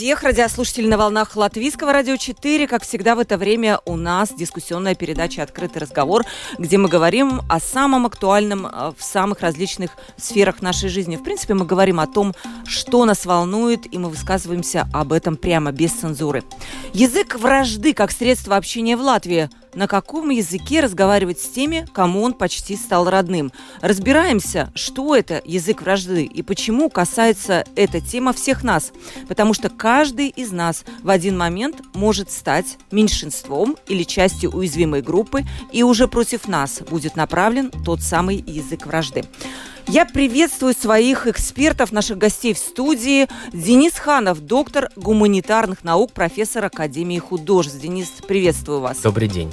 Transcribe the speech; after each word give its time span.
Всех 0.00 0.22
радиослушателей 0.22 0.88
на 0.88 0.96
волнах 0.96 1.36
Латвийского 1.36 1.92
радио 1.92 2.16
4. 2.16 2.66
Как 2.66 2.84
всегда 2.84 3.14
в 3.14 3.18
это 3.18 3.36
время 3.36 3.80
у 3.84 3.96
нас 3.96 4.32
дискуссионная 4.32 4.94
передача 4.94 5.42
«Открытый 5.42 5.82
разговор», 5.82 6.24
где 6.56 6.78
мы 6.78 6.88
говорим 6.88 7.42
о 7.50 7.60
самом 7.60 8.06
актуальном 8.06 8.64
э, 8.64 8.92
в 8.96 9.04
самых 9.04 9.42
различных 9.42 9.90
сферах 10.16 10.62
нашей 10.62 10.88
жизни. 10.88 11.16
В 11.16 11.22
принципе, 11.22 11.52
мы 11.52 11.66
говорим 11.66 12.00
о 12.00 12.06
том, 12.06 12.34
что 12.64 13.04
нас 13.04 13.26
волнует, 13.26 13.92
и 13.92 13.98
мы 13.98 14.08
высказываемся 14.08 14.88
об 14.94 15.12
этом 15.12 15.36
прямо, 15.36 15.70
без 15.70 15.92
цензуры. 15.92 16.44
Язык 16.94 17.34
вражды 17.34 17.92
как 17.92 18.10
средство 18.10 18.56
общения 18.56 18.96
в 18.96 19.02
Латвии– 19.02 19.50
на 19.74 19.86
каком 19.86 20.30
языке 20.30 20.80
разговаривать 20.80 21.40
с 21.40 21.48
теми, 21.48 21.86
кому 21.92 22.22
он 22.22 22.32
почти 22.32 22.76
стал 22.76 23.08
родным. 23.08 23.52
Разбираемся, 23.80 24.70
что 24.74 25.14
это 25.14 25.42
язык 25.44 25.82
вражды 25.82 26.24
и 26.24 26.42
почему 26.42 26.90
касается 26.90 27.64
эта 27.76 28.00
тема 28.00 28.32
всех 28.32 28.62
нас. 28.64 28.92
Потому 29.28 29.54
что 29.54 29.68
каждый 29.68 30.28
из 30.28 30.52
нас 30.52 30.84
в 31.02 31.10
один 31.10 31.36
момент 31.36 31.80
может 31.94 32.30
стать 32.30 32.78
меньшинством 32.90 33.76
или 33.88 34.02
частью 34.02 34.50
уязвимой 34.50 35.02
группы, 35.02 35.44
и 35.72 35.82
уже 35.82 36.08
против 36.08 36.48
нас 36.48 36.80
будет 36.88 37.16
направлен 37.16 37.70
тот 37.84 38.00
самый 38.02 38.36
язык 38.36 38.86
вражды. 38.86 39.24
Я 39.86 40.04
приветствую 40.06 40.74
своих 40.74 41.26
экспертов, 41.26 41.92
наших 41.92 42.18
гостей 42.18 42.54
в 42.54 42.58
студии. 42.58 43.28
Денис 43.52 43.94
Ханов, 43.94 44.40
доктор 44.40 44.90
гуманитарных 44.96 45.84
наук, 45.84 46.12
профессор 46.12 46.64
Академии 46.64 47.18
художеств. 47.18 47.80
Денис, 47.80 48.08
приветствую 48.26 48.80
вас. 48.80 48.98
Добрый 48.98 49.28
день. 49.28 49.50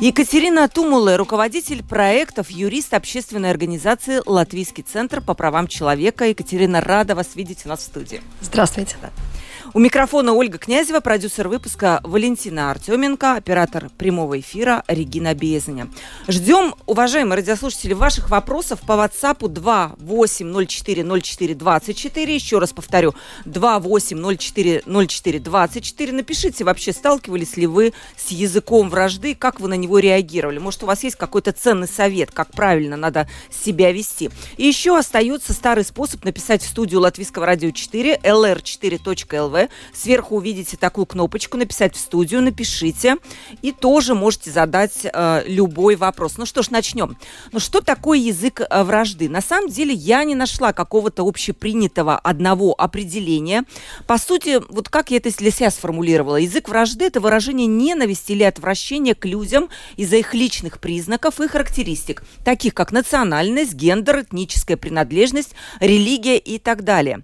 Екатерина 0.00 0.68
Тумуле, 0.68 1.16
руководитель 1.16 1.82
проектов, 1.84 2.50
юрист 2.50 2.94
общественной 2.94 3.50
организации 3.50 4.22
«Латвийский 4.24 4.82
центр 4.82 5.20
по 5.20 5.34
правам 5.34 5.66
человека». 5.66 6.26
Екатерина, 6.26 6.80
рада 6.80 7.14
вас 7.14 7.34
видеть 7.34 7.66
у 7.66 7.68
нас 7.68 7.80
в 7.80 7.82
студии. 7.82 8.22
Здравствуйте. 8.40 8.96
У 9.72 9.78
микрофона 9.78 10.32
Ольга 10.32 10.58
Князева, 10.58 10.98
продюсер 10.98 11.46
выпуска 11.46 12.00
Валентина 12.02 12.72
Артеменко, 12.72 13.36
оператор 13.36 13.88
прямого 13.96 14.40
эфира 14.40 14.82
Регина 14.88 15.32
Безаня. 15.32 15.88
Ждем, 16.26 16.74
уважаемые 16.86 17.36
радиослушатели, 17.36 17.92
ваших 17.92 18.30
вопросов 18.30 18.80
по 18.80 18.94
WhatsApp 18.94 19.38
28040424. 19.38 22.32
Еще 22.32 22.58
раз 22.58 22.72
повторю, 22.72 23.14
28040424. 23.44 26.12
Напишите 26.12 26.64
вообще, 26.64 26.92
сталкивались 26.92 27.56
ли 27.56 27.68
вы 27.68 27.92
с 28.16 28.32
языком 28.32 28.90
вражды, 28.90 29.36
как 29.36 29.60
вы 29.60 29.68
на 29.68 29.74
него 29.74 30.00
реагировали. 30.00 30.58
Может, 30.58 30.82
у 30.82 30.86
вас 30.86 31.04
есть 31.04 31.14
какой-то 31.14 31.52
ценный 31.52 31.86
совет, 31.86 32.32
как 32.32 32.50
правильно 32.50 32.96
надо 32.96 33.28
себя 33.50 33.92
вести. 33.92 34.30
И 34.56 34.66
еще 34.66 34.98
остается 34.98 35.52
старый 35.52 35.84
способ 35.84 36.24
написать 36.24 36.64
в 36.64 36.68
студию 36.68 37.02
Латвийского 37.02 37.46
радио 37.46 37.70
4 37.70 38.18
lr4.lv 38.24 39.59
Сверху 39.92 40.36
увидите 40.36 40.76
такую 40.76 41.06
кнопочку 41.06 41.56
«Написать 41.56 41.94
в 41.94 41.98
студию», 41.98 42.42
напишите. 42.42 43.16
И 43.62 43.72
тоже 43.72 44.14
можете 44.14 44.50
задать 44.50 45.00
э, 45.04 45.42
любой 45.46 45.96
вопрос. 45.96 46.38
Ну 46.38 46.46
что 46.46 46.62
ж, 46.62 46.70
начнем. 46.70 47.16
Ну 47.52 47.60
что 47.60 47.80
такое 47.80 48.18
язык 48.18 48.60
э, 48.60 48.82
вражды? 48.82 49.28
На 49.28 49.40
самом 49.40 49.68
деле 49.68 49.92
я 49.92 50.24
не 50.24 50.34
нашла 50.34 50.72
какого-то 50.72 51.26
общепринятого 51.26 52.16
одного 52.16 52.74
определения. 52.76 53.64
По 54.06 54.18
сути, 54.18 54.60
вот 54.68 54.88
как 54.88 55.10
я 55.10 55.16
это 55.16 55.30
для 55.36 55.50
себя 55.50 55.70
сформулировала. 55.70 56.36
Язык 56.36 56.68
вражды– 56.68 57.04
это 57.06 57.20
выражение 57.20 57.66
ненависти 57.66 58.32
или 58.32 58.42
отвращения 58.42 59.14
к 59.14 59.24
людям 59.24 59.68
из-за 59.96 60.16
их 60.16 60.34
личных 60.34 60.78
признаков 60.78 61.40
и 61.40 61.48
характеристик, 61.48 62.22
таких 62.44 62.74
как 62.74 62.92
национальность, 62.92 63.74
гендер, 63.74 64.20
этническая 64.20 64.76
принадлежность, 64.76 65.54
религия 65.80 66.38
и 66.38 66.58
так 66.58 66.84
далее. 66.84 67.22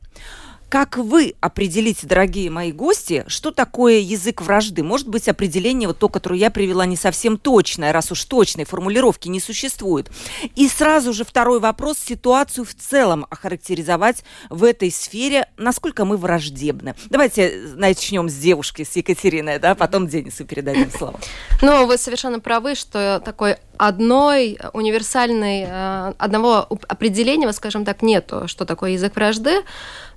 Как 0.76 0.98
вы 0.98 1.34
определите, 1.40 2.06
дорогие 2.06 2.50
мои 2.50 2.70
гости, 2.70 3.24
что 3.28 3.50
такое 3.50 4.00
язык 4.00 4.42
вражды? 4.42 4.82
Может 4.82 5.08
быть, 5.08 5.26
определение, 5.26 5.88
вот 5.88 5.98
то, 5.98 6.10
которое 6.10 6.38
я 6.38 6.50
привела, 6.50 6.84
не 6.84 6.96
совсем 6.96 7.38
точное, 7.38 7.94
раз 7.94 8.12
уж 8.12 8.22
точной 8.26 8.66
формулировки 8.66 9.28
не 9.28 9.40
существует. 9.40 10.10
И 10.54 10.68
сразу 10.68 11.14
же 11.14 11.24
второй 11.24 11.60
вопрос, 11.60 11.96
ситуацию 11.98 12.66
в 12.66 12.74
целом 12.74 13.24
охарактеризовать 13.30 14.22
в 14.50 14.64
этой 14.64 14.90
сфере, 14.90 15.48
насколько 15.56 16.04
мы 16.04 16.18
враждебны. 16.18 16.94
Давайте 17.08 17.58
начнем 17.74 18.28
с 18.28 18.34
девушки, 18.34 18.84
с 18.84 18.96
Екатериной, 18.96 19.58
да, 19.58 19.74
потом 19.76 20.06
Денису 20.06 20.44
передадим 20.44 20.90
слово. 20.90 21.18
Ну, 21.62 21.86
вы 21.86 21.96
совершенно 21.96 22.38
правы, 22.38 22.74
что 22.74 23.22
такой 23.24 23.56
одной 23.78 24.58
универсальной, 24.74 25.64
э, 25.66 26.12
одного 26.18 26.68
определения, 26.86 27.50
скажем 27.52 27.86
так, 27.86 28.02
нету, 28.02 28.46
что 28.46 28.66
такое 28.66 28.90
язык 28.90 29.16
вражды. 29.16 29.62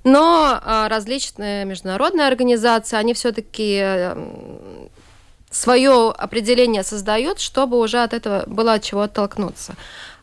Но 0.04 0.58
а, 0.62 0.88
различные 0.88 1.64
международные 1.64 2.26
организации, 2.26 2.96
они 2.96 3.12
все-таки 3.12 3.76
эм, 3.76 4.88
свое 5.50 6.10
определение 6.10 6.82
создают, 6.82 7.40
чтобы 7.40 7.78
уже 7.78 8.02
от 8.02 8.14
этого 8.14 8.44
было 8.46 8.74
от 8.74 8.82
чего 8.82 9.02
оттолкнуться. 9.02 9.74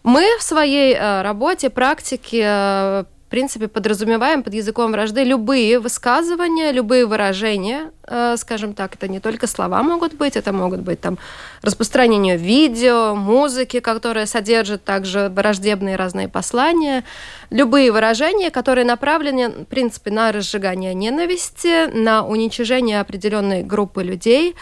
Мы 0.03 0.25
в 0.39 0.43
своей 0.43 0.95
э, 0.95 1.21
работе, 1.21 1.69
практике 1.69 2.41
э, 2.45 3.03
в 3.27 3.29
принципе, 3.29 3.67
подразумеваем 3.67 4.41
под 4.41 4.53
языком 4.53 4.93
вражды 4.93 5.25
любые 5.25 5.79
высказывания, 5.79 6.71
любые 6.71 7.05
выражения, 7.05 7.91
э, 8.07 8.38
скажем 8.38 8.73
так, 8.73 8.95
это 8.95 9.09
не 9.09 9.19
только 9.19 9.47
слова 9.47 9.83
могут 9.83 10.13
быть, 10.13 10.38
это 10.38 10.53
могут 10.53 10.79
быть 10.79 11.01
там 11.01 11.17
распространение 11.61 12.38
видео, 12.38 13.15
музыки, 13.15 13.81
которые 13.81 14.27
содержат 14.27 14.85
также 14.85 15.27
враждебные 15.27 15.97
разные 15.97 16.29
послания, 16.29 17.03
любые 17.49 17.91
выражения, 17.91 18.49
которые 18.49 18.85
направлены, 18.85 19.49
в 19.49 19.65
принципе, 19.65 20.09
на 20.09 20.31
разжигание 20.31 20.94
ненависти, 20.94 21.91
на 21.94 22.25
уничижение 22.25 23.01
определенной 23.01 23.61
группы 23.61 24.03
людей, 24.03 24.55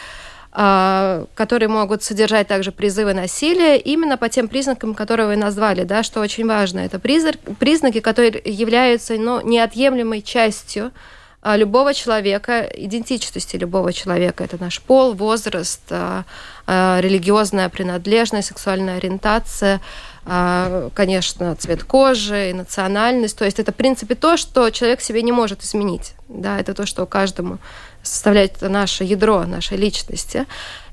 которые 0.56 1.68
могут 1.68 2.02
содержать 2.02 2.48
также 2.48 2.72
призывы 2.72 3.14
насилия, 3.14 3.78
именно 3.78 4.18
по 4.18 4.30
тем 4.30 4.48
признакам, 4.48 4.96
которые 4.96 5.28
вы 5.28 5.36
назвали, 5.36 5.84
да, 5.84 6.02
что 6.02 6.22
очень 6.22 6.48
важно. 6.48 6.80
Это 6.80 6.98
признаки, 6.98 8.00
которые 8.00 8.42
являются 8.46 9.16
ну, 9.16 9.42
неотъемлемой 9.42 10.22
частью 10.22 10.94
а, 11.42 11.58
любого 11.58 11.94
человека, 11.94 12.62
идентичности 12.62 13.58
любого 13.58 13.92
человека. 13.92 14.46
Это 14.46 14.58
наш 14.60 14.82
пол, 14.82 15.14
возраст, 15.14 15.82
а, 15.92 16.24
религиозная 16.66 17.70
принадлежность, 17.70 18.48
сексуальная 18.48 18.98
ориентация, 18.98 19.80
конечно, 20.26 21.56
цвет 21.56 21.84
кожи, 21.84 22.52
национальность. 22.56 23.38
То 23.38 23.46
есть 23.46 23.60
это, 23.60 23.72
в 23.72 23.76
принципе, 23.76 24.16
то, 24.16 24.38
что 24.38 24.72
человек 24.72 25.02
себе 25.02 25.22
не 25.22 25.32
может 25.32 25.62
изменить. 25.62 26.16
Да, 26.28 26.60
это 26.60 26.74
то, 26.74 26.88
что 26.88 27.06
каждому 27.06 27.60
составляет 28.06 28.62
наше 28.62 29.04
ядро 29.04 29.44
нашей 29.44 29.78
личности. 29.78 30.46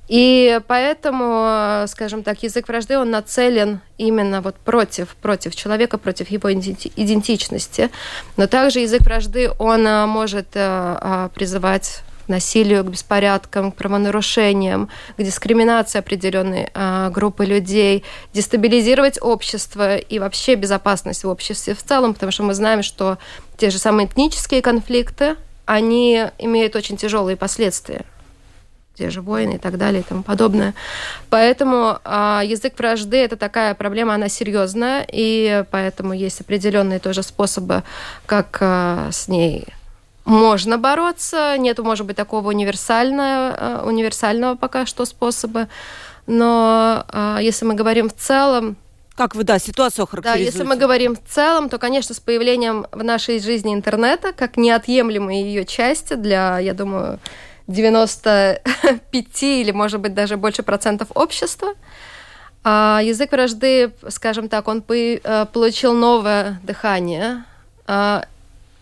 И 0.09 0.61
поэтому, 0.67 1.87
скажем 1.87 2.23
так, 2.23 2.43
язык 2.43 2.69
вражды, 2.69 2.99
он 2.99 3.11
нацелен 3.11 3.81
именно 3.97 4.43
вот 4.43 4.57
против, 4.57 5.17
против 5.17 5.55
человека, 5.55 5.97
против 5.97 6.29
его 6.29 6.53
идентичности. 6.53 7.91
Но 8.37 8.47
также 8.47 8.81
язык 8.81 9.01
вражды, 9.03 9.51
он 9.59 9.87
а, 9.87 10.07
может 10.07 10.49
а, 10.55 11.31
призывать 11.35 12.03
к 12.27 12.29
насилию, 12.29 12.85
к 12.85 12.91
беспорядкам, 12.91 13.73
к 13.73 13.77
правонарушениям, 13.77 14.91
к 15.17 15.23
дискриминации 15.23 16.01
определенной 16.01 16.69
а, 16.75 17.11
группы 17.11 17.47
людей, 17.47 18.05
дестабилизировать 18.35 19.19
общество 19.21 19.97
и 19.97 20.19
вообще 20.19 20.57
безопасность 20.57 21.25
в 21.25 21.29
обществе 21.29 21.75
в 21.75 21.83
целом, 21.83 22.15
потому 22.15 22.33
что 22.33 22.43
мы 22.43 22.55
знаем, 22.55 22.83
что 22.83 23.19
те 23.57 23.71
же 23.71 23.79
самые 23.79 24.09
этнические 24.09 24.63
конфликты, 24.63 25.37
они 25.67 26.27
имеют 26.39 26.77
очень 26.77 26.97
тяжелые 26.97 27.37
последствия 27.37 28.05
те 28.95 29.11
же 29.11 29.23
войны 29.23 29.55
и 29.55 29.59
так 29.59 29.79
далее 29.79 30.01
и 30.01 30.05
тому 30.05 30.23
подобное. 30.23 30.75
Поэтому 31.31 31.99
э, 32.05 32.41
язык 32.45 32.79
вражды 32.79 33.17
это 33.17 33.37
такая 33.37 33.75
проблема, 33.75 34.15
она 34.15 34.29
серьезная, 34.29 35.07
и 35.11 35.65
поэтому 35.71 36.13
есть 36.13 36.41
определенные 36.41 36.99
тоже 36.99 37.23
способы, 37.23 37.85
как 38.27 38.59
э, 38.61 39.09
с 39.11 39.29
ней 39.29 39.67
можно 40.25 40.79
бороться. 40.79 41.57
Нету, 41.59 41.85
может 41.85 42.07
быть, 42.07 42.17
такого 42.17 42.49
универсального, 42.49 43.57
э, 43.57 43.83
универсального 43.85 44.57
пока 44.57 44.87
что 44.87 45.05
способа. 45.05 45.69
Но 46.27 47.05
э, 47.09 47.39
если 47.41 47.65
мы 47.65 47.75
говорим 47.75 48.09
в 48.09 48.15
целом, 48.15 48.77
как 49.15 49.35
вы, 49.35 49.45
да, 49.45 49.59
ситуацию 49.59 50.07
характеризуете? 50.07 50.53
Да, 50.53 50.59
если 50.59 50.69
мы 50.69 50.77
говорим 50.77 51.17
в 51.17 51.23
целом, 51.29 51.69
то, 51.69 51.79
конечно, 51.79 52.15
с 52.15 52.21
появлением 52.21 52.87
в 52.93 53.05
нашей 53.05 53.41
жизни 53.41 53.75
интернета, 53.75 54.33
как 54.33 54.57
неотъемлемой 54.57 55.43
ее 55.43 55.65
части 55.65 56.15
для, 56.15 56.59
я 56.59 56.75
думаю, 56.75 57.19
95 57.67 59.43
или, 59.43 59.71
может 59.71 60.01
быть, 60.01 60.15
даже 60.15 60.37
больше 60.37 60.63
процентов 60.63 61.09
общества. 61.15 61.75
А 62.65 63.01
язык 63.03 63.33
вражды, 63.33 63.93
скажем 64.09 64.49
так, 64.49 64.69
он 64.69 64.85
э, 64.89 65.47
получил 65.53 65.95
новое 65.95 66.61
дыхание. 66.63 67.45
А, 67.87 68.25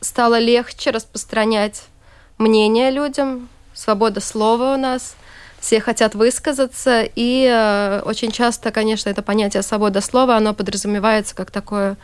стало 0.00 0.38
легче 0.38 0.90
распространять 0.90 1.84
мнение 2.38 2.90
людям, 2.90 3.48
свобода 3.74 4.20
слова 4.20 4.74
у 4.74 4.76
нас, 4.76 5.16
все 5.60 5.80
хотят 5.80 6.14
высказаться, 6.14 7.02
и 7.02 7.46
э, 7.46 8.02
очень 8.04 8.32
часто, 8.32 8.70
конечно, 8.70 9.10
это 9.10 9.22
понятие 9.22 9.62
свобода 9.62 10.00
слова, 10.00 10.36
оно 10.36 10.54
подразумевается 10.54 11.34
как 11.36 11.50
такое 11.50 11.96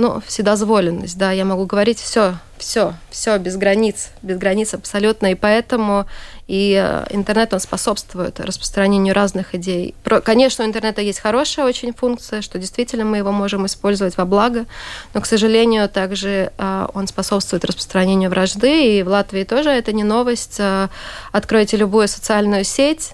ну, 0.00 0.22
вседозволенность, 0.26 1.18
да, 1.18 1.30
я 1.30 1.44
могу 1.44 1.66
говорить 1.66 1.98
все, 1.98 2.36
все, 2.56 2.94
все 3.10 3.36
без 3.36 3.58
границ, 3.58 4.08
без 4.22 4.38
границ 4.38 4.72
абсолютно, 4.72 5.32
и 5.32 5.34
поэтому 5.34 6.06
и 6.46 6.74
э, 6.82 7.04
интернет, 7.10 7.52
он 7.52 7.60
способствует 7.60 8.40
распространению 8.40 9.14
разных 9.14 9.54
идей. 9.54 9.94
Конечно, 10.24 10.64
у 10.64 10.66
интернета 10.66 11.02
есть 11.02 11.20
хорошая 11.20 11.66
очень 11.66 11.92
функция, 11.92 12.40
что 12.40 12.58
действительно 12.58 13.04
мы 13.04 13.18
его 13.18 13.30
можем 13.30 13.66
использовать 13.66 14.16
во 14.16 14.24
благо, 14.24 14.64
но, 15.12 15.20
к 15.20 15.26
сожалению, 15.26 15.86
также 15.90 16.50
э, 16.56 16.86
он 16.94 17.06
способствует 17.06 17.66
распространению 17.66 18.30
вражды, 18.30 19.00
и 19.00 19.02
в 19.02 19.08
Латвии 19.08 19.44
тоже 19.44 19.68
это 19.68 19.92
не 19.92 20.02
новость. 20.02 20.56
Э, 20.60 20.88
откройте 21.30 21.76
любую 21.76 22.08
социальную 22.08 22.64
сеть, 22.64 23.12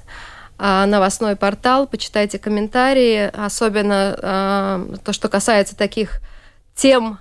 новостной 0.59 1.37
портал, 1.37 1.87
почитайте 1.87 2.39
комментарии, 2.39 3.31
особенно 3.37 4.87
то, 5.05 5.13
что 5.13 5.29
касается 5.29 5.77
таких 5.77 6.23
тем, 6.77 7.19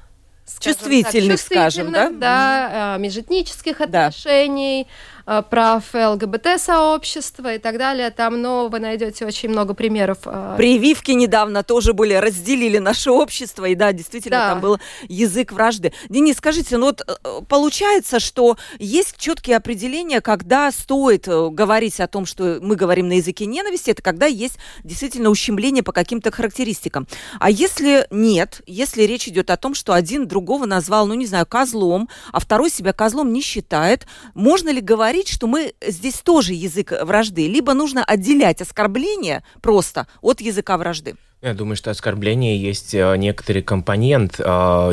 чувствительных, 0.60 1.40
так, 1.42 1.46
скажем, 1.46 1.92
да? 1.92 2.12
Да, 2.12 2.98
межэтнических 3.00 3.82
отношений, 3.82 4.84
Э, 4.84 5.15
прав 5.26 5.84
ЛГБТ-сообщества 5.94 7.56
и 7.56 7.58
так 7.58 7.78
далее. 7.78 8.12
Там, 8.12 8.42
но 8.42 8.68
вы 8.68 8.80
найдете 8.80 9.26
очень 9.26 9.50
много 9.50 9.74
примеров. 9.74 10.20
Э, 10.26 10.56
Прививки 10.58 11.12
недавно 11.12 11.64
тоже 11.64 11.94
были, 11.94 12.14
разделили 12.14 12.78
наше 12.78 13.12
общество, 13.12 13.66
и 13.66 13.76
да, 13.76 13.92
действительно, 13.92 14.38
да. 14.38 14.50
там 14.50 14.62
был 14.62 14.80
язык 15.08 15.52
вражды. 15.52 15.94
Денис, 16.10 16.38
скажите, 16.38 16.78
ну 16.78 16.88
вот 16.88 17.02
э, 17.02 17.42
получается, 17.48 18.20
что 18.20 18.58
есть 18.78 19.16
четкие 19.18 19.58
определения, 19.58 20.22
когда 20.22 20.72
стоит 20.72 21.28
говорить 21.28 22.00
о 22.00 22.08
том, 22.08 22.26
что 22.26 22.60
мы 22.62 22.76
говорим 22.76 23.08
на 23.08 23.14
языке 23.14 23.46
ненависти, 23.46 23.92
это 23.92 24.04
когда 24.04 24.28
есть 24.28 24.58
действительно 24.84 25.30
ущемление 25.30 25.84
по 25.84 25.92
каким-то 25.92 26.32
характеристикам. 26.32 27.08
А 27.40 27.50
если 27.50 28.08
нет, 28.12 28.62
если 28.68 29.04
речь 29.04 29.28
идет 29.28 29.50
о 29.50 29.58
том, 29.58 29.74
что 29.74 29.94
один 29.94 30.28
другого 30.28 30.66
назвал, 30.66 31.08
ну 31.08 31.16
не 31.16 31.26
знаю, 31.26 31.46
козлом, 31.46 32.10
а 32.32 32.40
второй 32.40 32.70
себя 32.70 32.94
козлом 32.94 33.34
не 33.34 33.42
считает, 33.42 34.06
можно 34.34 34.70
ли 34.70 34.82
говорить 34.82 35.15
говорить, 35.16 35.30
что 35.30 35.48
мы 35.48 35.74
здесь 35.82 36.16
тоже 36.16 36.54
язык 36.54 36.92
вражды, 37.02 37.48
либо 37.48 37.74
нужно 37.74 38.04
отделять 38.04 38.62
оскорбление 38.62 39.44
просто 39.62 40.08
от 40.22 40.42
языка 40.42 40.78
вражды? 40.78 41.16
Я 41.42 41.54
думаю, 41.54 41.78
что 41.78 41.92
оскорбление 41.92 42.58
есть 42.58 42.94
э, 42.94 43.16
некоторый 43.18 43.62
компонент 43.62 44.40
э, 44.40 44.44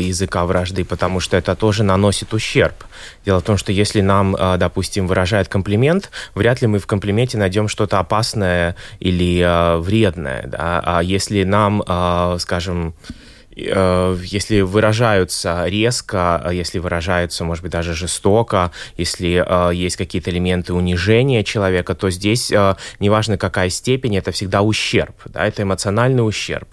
языка 0.01 0.45
вражды, 0.45 0.85
потому 0.85 1.19
что 1.19 1.37
это 1.37 1.57
тоже 1.57 1.83
наносит 1.83 2.35
ущерб. 2.35 2.85
Дело 3.25 3.41
в 3.41 3.43
том, 3.43 3.57
что 3.57 3.73
если 3.73 4.01
нам, 4.01 4.37
э, 4.37 4.59
допустим, 4.59 5.09
выражают 5.09 5.49
комплимент, 5.49 6.11
вряд 6.35 6.61
ли 6.61 6.69
мы 6.69 6.79
в 6.79 6.87
комплименте 6.87 7.39
найдем 7.39 7.69
что-то 7.69 7.99
опасное 7.99 8.77
или 9.01 9.41
э, 9.41 9.79
вредное. 9.79 10.47
Да? 10.47 10.83
А 10.85 11.03
если 11.03 11.43
нам, 11.45 11.83
э, 11.83 12.37
скажем, 12.39 12.95
Э, 12.95 13.23
если 13.55 14.63
выражаются 14.63 15.67
резко, 15.67 16.49
если 16.51 16.79
выражаются, 16.79 17.45
может 17.45 17.63
быть, 17.63 17.73
даже 17.73 17.93
жестоко, 17.93 18.71
если 18.97 19.45
э, 19.47 19.75
есть 19.75 19.97
какие-то 19.97 20.31
элементы 20.31 20.73
унижения 20.73 21.45
человека, 21.45 21.95
то 21.95 22.09
здесь, 22.11 22.51
э, 22.51 22.77
неважно 22.99 23.37
какая 23.37 23.69
степень, 23.69 24.17
это 24.17 24.33
всегда 24.33 24.63
ущерб, 24.63 25.15
да, 25.27 25.47
это 25.47 25.63
эмоциональный 25.63 26.27
ущерб. 26.27 26.69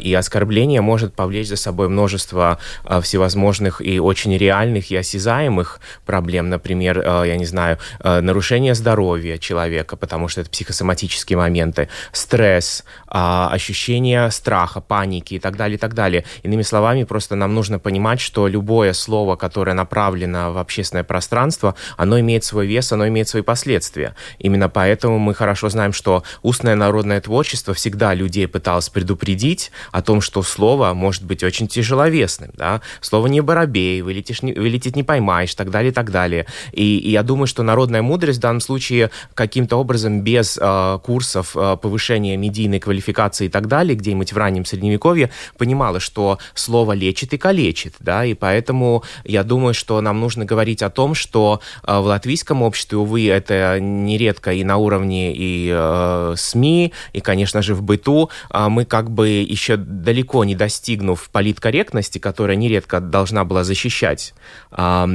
И 0.00 0.14
оскорбление 0.14 0.80
может 0.80 1.14
повлечь 1.14 1.48
за 1.48 1.56
собой 1.56 1.88
множество 1.88 2.58
всевозможных 3.02 3.80
и 3.80 4.00
очень 4.00 4.36
реальных 4.36 4.90
и 4.90 4.96
осязаемых 4.96 5.80
проблем, 6.04 6.48
например, 6.48 7.00
я 7.24 7.36
не 7.36 7.44
знаю, 7.44 7.78
нарушение 8.02 8.74
здоровья 8.74 9.38
человека, 9.38 9.96
потому 9.96 10.28
что 10.28 10.40
это 10.40 10.50
психосоматические 10.50 11.36
моменты, 11.36 11.88
стресс, 12.12 12.84
ощущение 13.06 14.30
страха, 14.30 14.80
паники 14.80 15.34
и 15.34 15.38
так 15.38 15.56
далее, 15.56 15.76
и 15.76 15.78
так 15.78 15.94
далее 15.94 15.99
далее. 16.00 16.24
Иными 16.44 16.62
словами, 16.62 17.04
просто 17.04 17.36
нам 17.36 17.54
нужно 17.54 17.78
понимать, 17.78 18.20
что 18.20 18.48
любое 18.48 18.92
слово, 18.94 19.36
которое 19.36 19.74
направлено 19.74 20.52
в 20.52 20.58
общественное 20.58 21.04
пространство, 21.04 21.74
оно 21.98 22.18
имеет 22.20 22.42
свой 22.44 22.66
вес, 22.66 22.92
оно 22.92 23.06
имеет 23.08 23.28
свои 23.28 23.42
последствия. 23.42 24.14
Именно 24.38 24.68
поэтому 24.70 25.18
мы 25.18 25.34
хорошо 25.34 25.68
знаем, 25.68 25.92
что 25.92 26.22
устное 26.42 26.74
народное 26.74 27.20
творчество 27.20 27.74
всегда 27.74 28.14
людей 28.14 28.46
пыталось 28.48 28.88
предупредить 28.88 29.72
о 29.92 30.00
том, 30.00 30.22
что 30.22 30.42
слово 30.42 30.94
может 30.94 31.24
быть 31.24 31.42
очень 31.44 31.68
тяжеловесным. 31.68 32.50
Да? 32.54 32.80
Слово 33.00 33.26
не 33.26 33.42
воробей, 33.42 34.00
вылетишь, 34.02 34.42
не, 34.42 34.52
вылететь 34.54 34.96
не 34.96 35.02
поймаешь, 35.02 35.54
так 35.54 35.70
далее, 35.70 35.92
так 35.92 36.10
далее. 36.10 36.46
И, 36.72 36.98
и 36.98 37.10
я 37.10 37.22
думаю, 37.22 37.46
что 37.46 37.62
народная 37.62 38.02
мудрость 38.02 38.38
в 38.38 38.42
данном 38.42 38.60
случае 38.60 39.10
каким-то 39.34 39.76
образом 39.76 40.22
без 40.22 40.58
э, 40.60 40.98
курсов 41.04 41.56
э, 41.56 41.76
повышения 41.76 42.36
медийной 42.36 42.80
квалификации 42.80 43.46
и 43.46 43.50
так 43.50 43.66
далее, 43.66 43.94
где-нибудь 43.94 44.32
в 44.32 44.38
раннем 44.38 44.64
средневековье, 44.64 45.30
понимала, 45.58 45.89
понимала, 45.90 46.00
что 46.00 46.38
слово 46.54 46.92
лечит 46.92 47.32
и 47.34 47.38
калечит, 47.38 47.94
да, 48.00 48.24
и 48.24 48.34
поэтому 48.34 49.02
я 49.24 49.42
думаю, 49.42 49.74
что 49.74 50.00
нам 50.00 50.20
нужно 50.20 50.44
говорить 50.44 50.82
о 50.82 50.90
том, 50.90 51.14
что 51.14 51.60
э, 51.86 51.98
в 51.98 52.06
латвийском 52.06 52.62
обществе, 52.62 52.98
увы, 52.98 53.28
это 53.28 53.78
нередко 53.80 54.52
и 54.52 54.64
на 54.64 54.76
уровне 54.76 55.32
и 55.34 55.70
э, 55.72 56.34
СМИ, 56.36 56.92
и, 57.12 57.20
конечно 57.20 57.62
же, 57.62 57.74
в 57.74 57.82
быту, 57.82 58.30
э, 58.50 58.68
мы 58.68 58.84
как 58.84 59.10
бы 59.10 59.28
еще 59.28 59.76
далеко 59.76 60.44
не 60.44 60.54
достигнув 60.54 61.28
политкорректности, 61.30 62.18
которая 62.18 62.56
нередко 62.56 63.00
должна 63.00 63.44
была 63.44 63.64
защищать 63.64 64.34
э, 64.70 65.06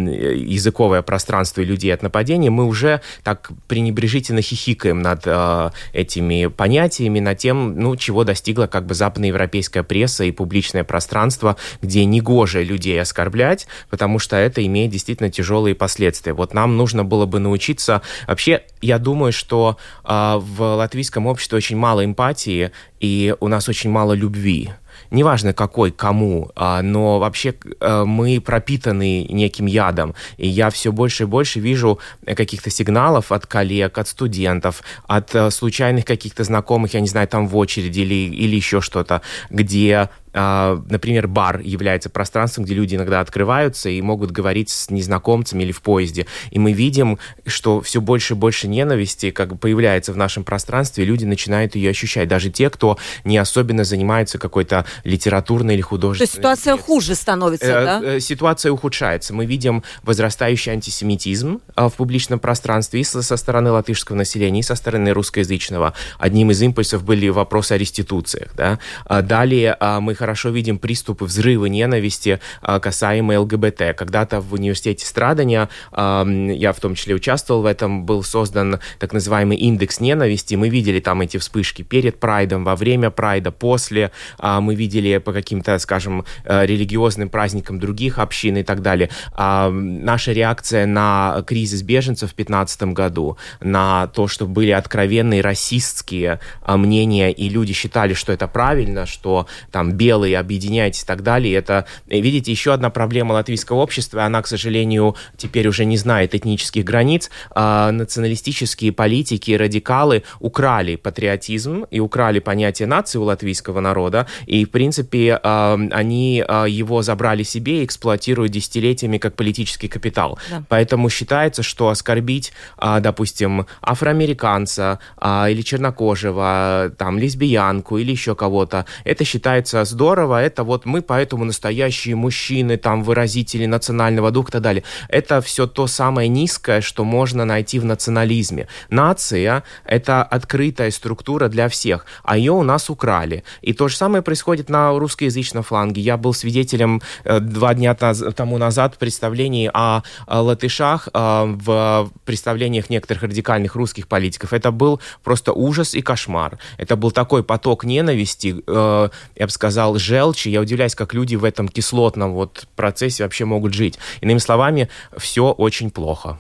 языковое 0.48 1.02
пространство 1.02 1.62
и 1.62 1.66
людей 1.66 1.94
от 1.94 2.04
нападений, 2.04 2.50
мы 2.50 2.66
уже 2.66 3.02
так 3.24 3.52
пренебрежительно 3.68 4.42
хихикаем 4.42 5.02
над 5.02 5.22
э, 5.26 5.70
этими 5.94 6.48
понятиями, 6.48 7.20
над 7.22 7.38
тем, 7.38 7.80
ну, 7.80 7.96
чего 7.96 8.24
достигла 8.24 8.68
как 8.68 8.86
бы 8.86 8.94
западноевропейская 8.94 9.84
пресса 9.84 10.26
и 10.26 10.32
публичная 10.32 10.65
публичное 10.66 10.84
пространство, 10.84 11.56
где 11.82 12.06
негоже 12.06 12.64
людей 12.64 13.00
оскорблять, 13.00 13.68
потому 13.90 14.20
что 14.20 14.36
это 14.36 14.66
имеет 14.66 14.92
действительно 14.92 15.30
тяжелые 15.30 15.76
последствия. 15.76 16.34
Вот 16.34 16.54
нам 16.54 16.78
нужно 16.78 17.04
было 17.04 17.26
бы 17.26 17.40
научиться... 17.40 18.02
Вообще, 18.28 18.64
я 18.82 18.98
думаю, 18.98 19.32
что 19.32 19.78
э, 20.04 20.36
в 20.38 20.76
латвийском 20.76 21.28
обществе 21.28 21.58
очень 21.58 21.78
мало 21.78 22.04
эмпатии, 22.04 22.72
и 23.00 23.36
у 23.40 23.48
нас 23.48 23.70
очень 23.70 23.92
мало 23.92 24.14
любви 24.14 24.72
неважно 25.12 25.54
какой, 25.54 25.92
кому, 25.92 26.52
а, 26.56 26.82
но 26.82 27.20
вообще 27.20 27.54
а, 27.80 28.06
мы 28.06 28.42
пропитаны 28.42 29.26
неким 29.30 29.66
ядом. 29.66 30.16
И 30.38 30.48
я 30.48 30.70
все 30.70 30.92
больше 30.92 31.24
и 31.24 31.26
больше 31.26 31.60
вижу 31.60 32.00
каких-то 32.26 32.70
сигналов 32.70 33.32
от 33.32 33.46
коллег, 33.46 33.98
от 33.98 34.08
студентов, 34.08 34.84
от 35.08 35.34
случайных 35.54 36.06
каких-то 36.06 36.44
знакомых, 36.44 36.94
я 36.94 37.02
не 37.02 37.08
знаю, 37.08 37.28
там 37.28 37.48
в 37.48 37.56
очереди 37.58 38.02
или, 38.02 38.36
или 38.36 38.56
еще 38.56 38.82
что-то, 38.82 39.22
где 39.50 40.10
например, 40.36 41.28
бар 41.28 41.62
является 41.62 42.10
пространством, 42.10 42.66
где 42.66 42.74
люди 42.74 42.96
иногда 42.96 43.22
открываются 43.22 43.90
и 43.90 44.02
могут 44.02 44.32
говорить 44.32 44.70
с 44.70 44.90
незнакомцами 44.90 45.64
или 45.64 45.72
в 45.72 45.82
поезде. 45.82 46.28
И 46.52 46.60
мы 46.60 46.74
видим, 46.74 47.20
что 47.46 47.82
все 47.82 48.02
больше 48.02 48.34
и 48.34 48.38
больше 48.38 48.68
ненависти 48.68 49.32
как 49.32 49.50
бы 49.50 49.58
появляется 49.58 50.14
в 50.14 50.18
нашем 50.18 50.44
пространстве, 50.44 51.04
и 51.04 51.08
люди 51.08 51.26
начинают 51.26 51.76
ее 51.76 51.92
ощущать. 51.92 52.28
Даже 52.28 52.50
те, 52.50 52.70
кто 52.70 52.98
не 53.24 53.38
особенно 53.38 53.84
занимается 53.84 54.38
какой-то 54.38 54.86
литературной 55.04 55.76
или 55.76 55.82
художественной... 55.82 56.44
То 56.44 56.50
есть 56.50 56.62
ситуация 56.62 56.78
хуже 56.78 57.16
становится, 57.16 57.66
э, 57.66 57.86
да? 57.86 58.02
Э, 58.04 58.20
ситуация 58.20 58.72
ухудшается. 58.72 59.34
Мы 59.34 59.46
видим 59.46 59.84
возрастающий 60.04 60.72
антисемитизм 60.72 61.62
э, 61.76 61.88
в 61.88 61.94
публичном 61.94 62.40
пространстве 62.40 63.02
и 63.02 63.04
со 63.04 63.38
стороны 63.38 63.72
латышского 63.72 64.16
населения, 64.16 64.60
и 64.60 64.64
со 64.64 64.76
стороны 64.76 65.12
русскоязычного. 65.12 65.94
Одним 66.20 66.52
из 66.52 66.62
импульсов 66.62 67.04
были 67.04 67.30
вопросы 67.30 67.74
о 67.74 67.78
реституциях. 67.78 68.52
Да? 68.56 68.80
А 69.06 69.22
далее 69.22 69.78
мы 70.02 70.16
хорошо 70.26 70.50
видим 70.50 70.80
приступы 70.80 71.26
взрывы 71.26 71.70
ненависти 71.70 72.40
а, 72.64 72.80
касаемые 72.80 73.38
ЛГБТ. 73.38 73.96
Когда-то 73.96 74.42
в 74.42 74.54
университете 74.54 75.06
страдания, 75.06 75.70
я 75.96 76.74
в 76.76 76.80
том 76.80 76.96
числе 76.96 77.14
участвовал 77.14 77.62
в 77.62 77.68
этом, 77.68 78.08
был 78.08 78.24
создан 78.24 78.80
так 78.98 79.14
называемый 79.14 79.56
индекс 79.58 80.00
ненависти. 80.00 80.56
Мы 80.56 80.70
видели 80.70 81.00
там 81.00 81.22
эти 81.22 81.38
вспышки 81.38 81.84
перед 81.84 82.20
прайдом, 82.20 82.64
во 82.64 82.76
время 82.76 83.12
прайда, 83.12 83.52
после. 83.52 84.10
А, 84.40 84.62
мы 84.62 84.74
видели 84.74 85.20
по 85.20 85.32
каким-то, 85.32 85.78
скажем, 85.78 86.26
э, 86.44 86.66
религиозным 86.66 87.30
праздникам 87.30 87.80
других 87.80 88.18
общин 88.18 88.58
и 88.58 88.64
так 88.64 88.82
далее. 88.82 89.10
Наша 89.38 90.32
реакция 90.32 90.88
на 90.88 91.44
кризис 91.46 91.84
беженцев 91.84 92.32
в 92.32 92.36
2015 92.36 92.94
году, 92.94 93.38
на 93.62 94.08
то, 94.08 94.28
что 94.28 94.48
были 94.48 94.72
откровенные 94.72 95.42
расистские 95.42 96.40
а, 96.62 96.78
мнения, 96.78 97.32
и 97.32 97.48
люди 97.48 97.74
считали, 97.74 98.16
что 98.16 98.34
это 98.34 98.48
правильно, 98.48 99.06
что 99.06 99.46
там 99.72 99.92
белые 99.92 100.15
белые, 100.16 100.40
объединяйтесь 100.40 101.04
и 101.04 101.06
так 101.06 101.24
далее. 101.24 101.56
Это, 101.56 101.86
видите, 102.08 102.52
еще 102.52 102.74
одна 102.74 102.90
проблема 102.90 103.34
латвийского 103.34 103.78
общества, 103.78 104.24
она, 104.24 104.42
к 104.42 104.48
сожалению, 104.48 105.16
теперь 105.38 105.68
уже 105.68 105.86
не 105.86 105.98
знает 105.98 106.34
этнических 106.34 106.86
границ. 106.86 107.30
А, 107.52 107.92
националистические 107.92 108.92
политики, 108.92 109.52
радикалы 109.52 110.24
украли 110.40 110.96
патриотизм 110.96 111.86
и 111.92 112.00
украли 112.00 112.40
понятие 112.40 112.88
нации 112.88 113.20
у 113.20 113.24
латвийского 113.24 113.82
народа, 113.82 114.26
и, 114.48 114.64
в 114.64 114.70
принципе, 114.72 115.40
а, 115.44 115.78
они 115.92 116.44
а, 116.48 116.66
его 116.66 117.02
забрали 117.02 117.44
себе 117.44 117.82
и 117.82 117.86
эксплуатируют 117.86 118.52
десятилетиями 118.52 119.18
как 119.18 119.36
политический 119.36 119.90
капитал. 119.90 120.40
Да. 120.50 120.64
Поэтому 120.70 121.10
считается, 121.10 121.62
что 121.64 121.90
оскорбить, 121.90 122.54
допустим, 123.00 123.66
афроамериканца 123.82 125.00
или 125.22 125.62
чернокожего, 125.62 126.92
там, 126.98 127.20
лесбиянку 127.20 127.98
или 127.98 128.12
еще 128.12 128.36
кого-то, 128.36 128.86
это 129.04 129.26
считается 129.26 129.84
здорово, 129.84 130.05
это 130.14 130.64
вот 130.64 130.86
мы 130.86 131.02
поэтому 131.02 131.46
настоящие 131.46 132.16
мужчины, 132.16 132.78
там, 132.78 133.04
выразители 133.04 133.66
национального 133.66 134.32
духа 134.32 134.50
и 134.50 134.52
так 134.52 134.62
далее. 134.62 134.84
Это 135.10 135.42
все 135.42 135.68
то 135.68 135.88
самое 135.88 136.30
низкое, 136.30 136.82
что 136.82 137.04
можно 137.04 137.46
найти 137.46 137.80
в 137.80 137.86
национализме. 137.86 138.68
Нация— 138.90 139.64
это 139.86 140.24
открытая 140.24 140.92
структура 140.92 141.48
для 141.50 141.70
всех, 141.70 142.06
а 142.24 142.38
ее 142.38 142.52
у 142.52 142.64
нас 142.64 142.90
украли. 142.90 143.44
И 143.62 143.74
то 143.74 143.88
же 143.88 143.96
самое 143.96 144.22
происходит 144.22 144.70
на 144.70 144.98
русскоязычном 144.98 145.64
фланге. 145.64 146.02
Я 146.02 146.18
был 146.18 146.34
свидетелем 146.34 147.02
э, 147.24 147.40
два 147.40 147.74
дня 147.74 147.94
тому 147.96 148.58
назад 148.58 148.98
представлений 148.98 149.70
о 149.74 150.02
латышах 150.28 151.10
э, 151.14 151.44
в 151.46 152.10
представлениях 152.26 152.90
некоторых 152.90 153.24
радикальных 153.24 153.76
русских 153.76 154.08
политиков. 154.08 154.54
Это 154.54 154.72
был 154.72 155.00
просто 155.24 155.54
ужас 155.54 155.94
и 155.94 156.02
кошмар. 156.02 156.58
Это 156.78 156.96
был 156.96 157.12
такой 157.12 157.44
поток 157.44 157.84
ненависти, 157.84 158.56
э, 158.66 159.10
я 159.36 159.46
бы 159.46 159.52
сказал, 159.52 159.85
желчи. 159.94 160.50
Я 160.50 160.62
удивляюсь, 160.62 160.96
как 160.96 161.14
люди 161.14 161.36
в 161.36 161.44
этом 161.44 161.68
кислотном 161.68 162.34
вот 162.34 162.68
процессе 162.76 163.24
вообще 163.24 163.46
могут 163.46 163.74
жить. 163.74 164.00
Иными 164.22 164.40
словами, 164.40 164.90
все 165.18 165.52
очень 165.52 165.92
плохо. 165.92 166.40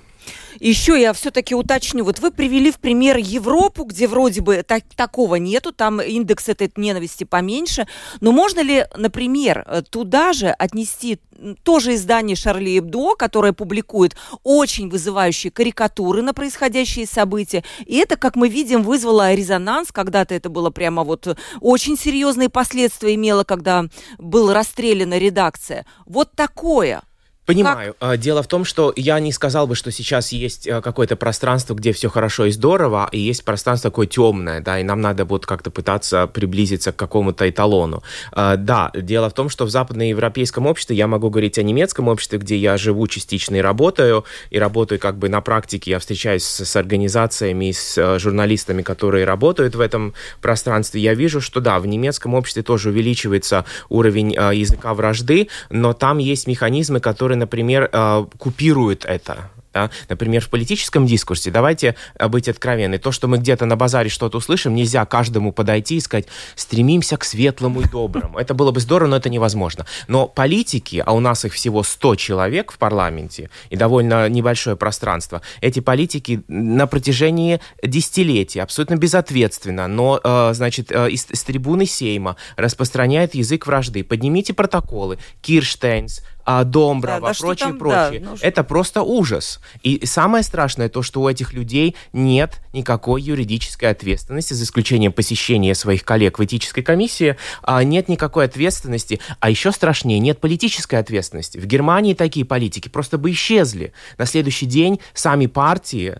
Еще 0.59 0.99
я 0.99 1.13
все-таки 1.13 1.55
уточню. 1.55 2.03
Вот 2.03 2.19
вы 2.19 2.31
привели 2.31 2.71
в 2.71 2.79
пример 2.79 3.17
Европу, 3.17 3.83
где 3.83 4.07
вроде 4.07 4.41
бы 4.41 4.63
так, 4.63 4.83
такого 4.95 5.35
нету, 5.35 5.71
там 5.71 6.01
индекс 6.01 6.49
этой 6.49 6.71
ненависти 6.75 7.23
поменьше. 7.23 7.87
Но 8.21 8.31
можно 8.31 8.61
ли, 8.61 8.85
например, 8.95 9.83
туда 9.89 10.33
же 10.33 10.49
отнести 10.49 11.19
тоже 11.63 11.95
издание 11.95 12.35
Шарли 12.35 12.79
Эбдо, 12.79 13.15
которое 13.15 13.51
публикует 13.51 14.15
очень 14.43 14.89
вызывающие 14.89 15.51
карикатуры 15.51 16.21
на 16.21 16.33
происходящие 16.33 17.05
события. 17.05 17.63
И 17.85 17.97
это, 17.97 18.15
как 18.15 18.35
мы 18.35 18.47
видим, 18.47 18.83
вызвало 18.83 19.33
резонанс. 19.33 19.91
Когда-то 19.91 20.33
это 20.33 20.49
было 20.49 20.69
прямо 20.69 21.03
вот 21.03 21.37
очень 21.59 21.97
серьезные 21.97 22.49
последствия 22.49 23.15
имело, 23.15 23.43
когда 23.43 23.85
была 24.17 24.53
расстреляна 24.53 25.17
редакция. 25.17 25.85
Вот 26.05 26.31
такое– 26.35 27.01
Понимаю. 27.45 27.95
Как? 27.99 28.09
А, 28.11 28.17
дело 28.17 28.41
в 28.41 28.47
том, 28.47 28.65
что 28.65 28.91
я 28.95 29.19
не 29.19 29.31
сказал 29.31 29.67
бы, 29.67 29.75
что 29.75 29.91
сейчас 29.91 30.31
есть 30.31 30.65
э, 30.65 30.81
какое-то 30.81 31.15
пространство, 31.15 31.75
где 31.75 31.93
все 31.93 32.09
хорошо 32.09 32.45
и 32.45 32.51
здорово, 32.51 33.07
и 33.11 33.19
есть 33.19 33.45
пространство 33.45 33.91
такое 33.91 34.07
темное, 34.07 34.61
да, 34.61 34.79
и 34.79 34.83
нам 34.83 34.99
надо 34.99 35.25
вот 35.25 35.45
как-то 35.45 35.69
пытаться 35.69 36.25
приблизиться 36.25 36.91
к 36.91 36.95
какому-то 36.95 37.47
эталону. 37.47 38.01
А, 38.31 38.55
да, 38.55 38.91
дело 38.95 39.29
в 39.29 39.33
том, 39.33 39.49
что 39.49 39.65
в 39.65 39.69
западноевропейском 39.69 40.65
обществе, 40.65 40.95
я 40.95 41.05
могу 41.05 41.29
говорить 41.29 41.59
о 41.59 41.63
немецком 41.63 42.07
обществе, 42.07 42.39
где 42.39 42.57
я 42.57 42.77
живу 42.77 43.05
частично 43.07 43.57
и 43.57 43.61
работаю, 43.61 44.25
и 44.49 44.57
работаю 44.57 44.99
как 44.99 45.17
бы 45.17 45.29
на 45.29 45.41
практике, 45.41 45.91
я 45.91 45.99
встречаюсь 45.99 46.43
с, 46.43 46.65
с 46.65 46.75
организациями, 46.75 47.71
с 47.71 48.17
журналистами, 48.17 48.81
которые 48.81 49.25
работают 49.25 49.75
в 49.75 49.81
этом 49.81 50.15
пространстве, 50.41 51.01
я 51.01 51.13
вижу, 51.13 51.41
что 51.41 51.61
да, 51.61 51.79
в 51.79 51.85
немецком 51.85 52.33
обществе 52.33 52.63
тоже 52.63 52.89
увеличивается 52.89 53.65
уровень 53.89 54.33
языка 54.33 54.95
вражды, 54.95 55.49
но 55.69 55.93
там 55.93 56.17
есть 56.17 56.47
механизмы, 56.47 56.99
которые 56.99 57.34
которые, 57.35 57.39
например, 57.39 57.89
э, 57.91 58.25
купируют 58.37 59.05
это. 59.05 59.49
Да? 59.75 59.89
Например, 60.07 60.41
в 60.41 60.49
политическом 60.49 61.05
дискурсе, 61.05 61.51
давайте 61.51 61.95
э, 62.17 62.27
быть 62.29 62.47
откровенны, 62.47 62.97
то, 62.97 63.11
что 63.11 63.27
мы 63.27 63.37
где-то 63.37 63.65
на 63.65 63.75
базаре 63.75 64.09
что-то 64.09 64.37
услышим, 64.37 64.73
нельзя 64.73 65.05
каждому 65.05 65.51
подойти 65.51 65.97
и 65.97 65.99
сказать, 65.99 66.27
стремимся 66.55 67.17
к 67.17 67.25
светлому 67.25 67.81
и 67.81 67.89
доброму. 67.89 68.39
Это 68.39 68.53
было 68.53 68.71
бы 68.71 68.79
здорово, 68.79 69.09
но 69.09 69.17
это 69.17 69.29
невозможно. 69.29 69.85
Но 70.07 70.27
политики, 70.27 71.03
а 71.05 71.11
у 71.11 71.19
нас 71.19 71.43
их 71.43 71.53
всего 71.53 71.83
100 71.83 72.15
человек 72.15 72.71
в 72.71 72.77
парламенте 72.77 73.49
и 73.69 73.75
довольно 73.75 74.29
небольшое 74.29 74.77
пространство, 74.77 75.41
эти 75.59 75.81
политики 75.81 76.41
на 76.47 76.87
протяжении 76.87 77.59
десятилетий 77.83 78.61
абсолютно 78.61 78.95
безответственно, 78.95 79.87
но, 79.87 80.21
э, 80.23 80.53
значит, 80.53 80.91
из, 80.91 81.27
из 81.29 81.43
трибуны 81.43 81.85
Сейма 81.85 82.37
распространяют 82.55 83.35
язык 83.35 83.67
вражды. 83.67 84.05
Поднимите 84.05 84.53
протоколы. 84.53 85.17
Кирштейнс, 85.41 86.21
а, 86.45 86.63
Домброва, 86.63 87.19
да, 87.19 87.27
да, 87.27 87.33
прочее, 87.39 87.69
там, 87.69 87.77
прочее. 87.79 88.19
Да, 88.19 88.29
ну, 88.29 88.37
это 88.39 88.63
просто 88.63 89.01
ужас. 89.01 89.59
И 89.81 90.05
самое 90.05 90.43
страшное 90.43 90.89
то, 90.89 91.01
что 91.01 91.21
у 91.21 91.27
этих 91.27 91.53
людей 91.53 91.95
нет 92.13 92.61
никакой 92.71 93.23
юридической 93.23 93.85
ответственности, 93.85 94.53
за 94.53 94.63
исключением 94.63 95.11
посещения 95.11 95.73
своих 95.73 96.05
коллег 96.05 96.37
в 96.37 96.45
этической 96.45 96.83
комиссии, 96.83 97.35
а 97.63 97.83
нет 97.83 98.09
никакой 98.09 98.45
ответственности. 98.45 99.19
А 99.39 99.49
еще 99.49 99.71
страшнее, 99.71 100.19
нет 100.19 100.39
политической 100.39 100.95
ответственности. 100.95 101.57
В 101.57 101.65
Германии 101.65 102.13
такие 102.13 102.45
политики 102.45 102.89
просто 102.89 103.17
бы 103.17 103.31
исчезли. 103.31 103.93
На 104.19 104.25
следующий 104.27 104.67
день 104.67 104.99
сами 105.13 105.47
партии 105.47 106.19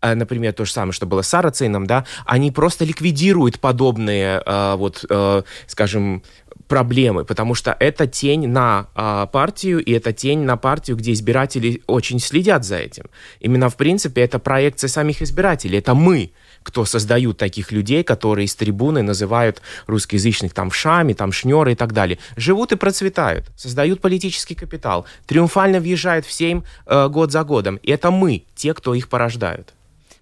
э, 0.00 0.14
например, 0.14 0.54
то 0.54 0.64
же 0.64 0.72
самое, 0.72 0.92
что 0.92 1.04
было 1.04 1.22
с 1.22 1.28
Сарацином, 1.28 1.86
да, 1.86 2.06
они 2.24 2.50
просто 2.50 2.84
ликвидируют 2.84 3.60
подобные, 3.60 4.40
э, 4.46 4.74
вот, 4.76 5.04
э, 5.10 5.42
скажем, 5.66 6.22
проблемы, 6.68 7.24
потому 7.24 7.54
что 7.54 7.76
это 7.80 8.06
тень 8.06 8.46
на 8.46 8.88
а, 8.94 9.26
партию, 9.26 9.82
и 9.82 9.92
это 9.92 10.12
тень 10.12 10.40
на 10.40 10.56
партию, 10.56 10.96
где 10.96 11.12
избиратели 11.12 11.82
очень 11.86 12.20
следят 12.20 12.64
за 12.64 12.76
этим. 12.76 13.04
Именно, 13.40 13.70
в 13.70 13.76
принципе, 13.76 14.20
это 14.20 14.38
проекция 14.38 14.88
самих 14.88 15.22
избирателей. 15.22 15.78
Это 15.78 15.94
мы, 15.94 16.32
кто 16.62 16.84
создают 16.84 17.38
таких 17.38 17.72
людей, 17.72 18.04
которые 18.04 18.44
из 18.44 18.54
трибуны 18.54 19.02
называют 19.02 19.62
русскоязычных 19.86 20.52
там 20.52 20.70
шами, 20.70 21.14
там 21.14 21.32
шнеры 21.32 21.72
и 21.72 21.74
так 21.74 21.92
далее. 21.92 22.18
Живут 22.36 22.72
и 22.72 22.76
процветают, 22.76 23.46
создают 23.56 24.00
политический 24.00 24.54
капитал, 24.54 25.06
триумфально 25.26 25.80
въезжают 25.80 26.26
в 26.26 26.32
Сейм 26.32 26.64
э, 26.86 27.08
год 27.08 27.32
за 27.32 27.44
годом. 27.44 27.76
И 27.76 27.90
это 27.90 28.10
мы, 28.10 28.44
те, 28.54 28.74
кто 28.74 28.94
их 28.94 29.08
порождают. 29.08 29.74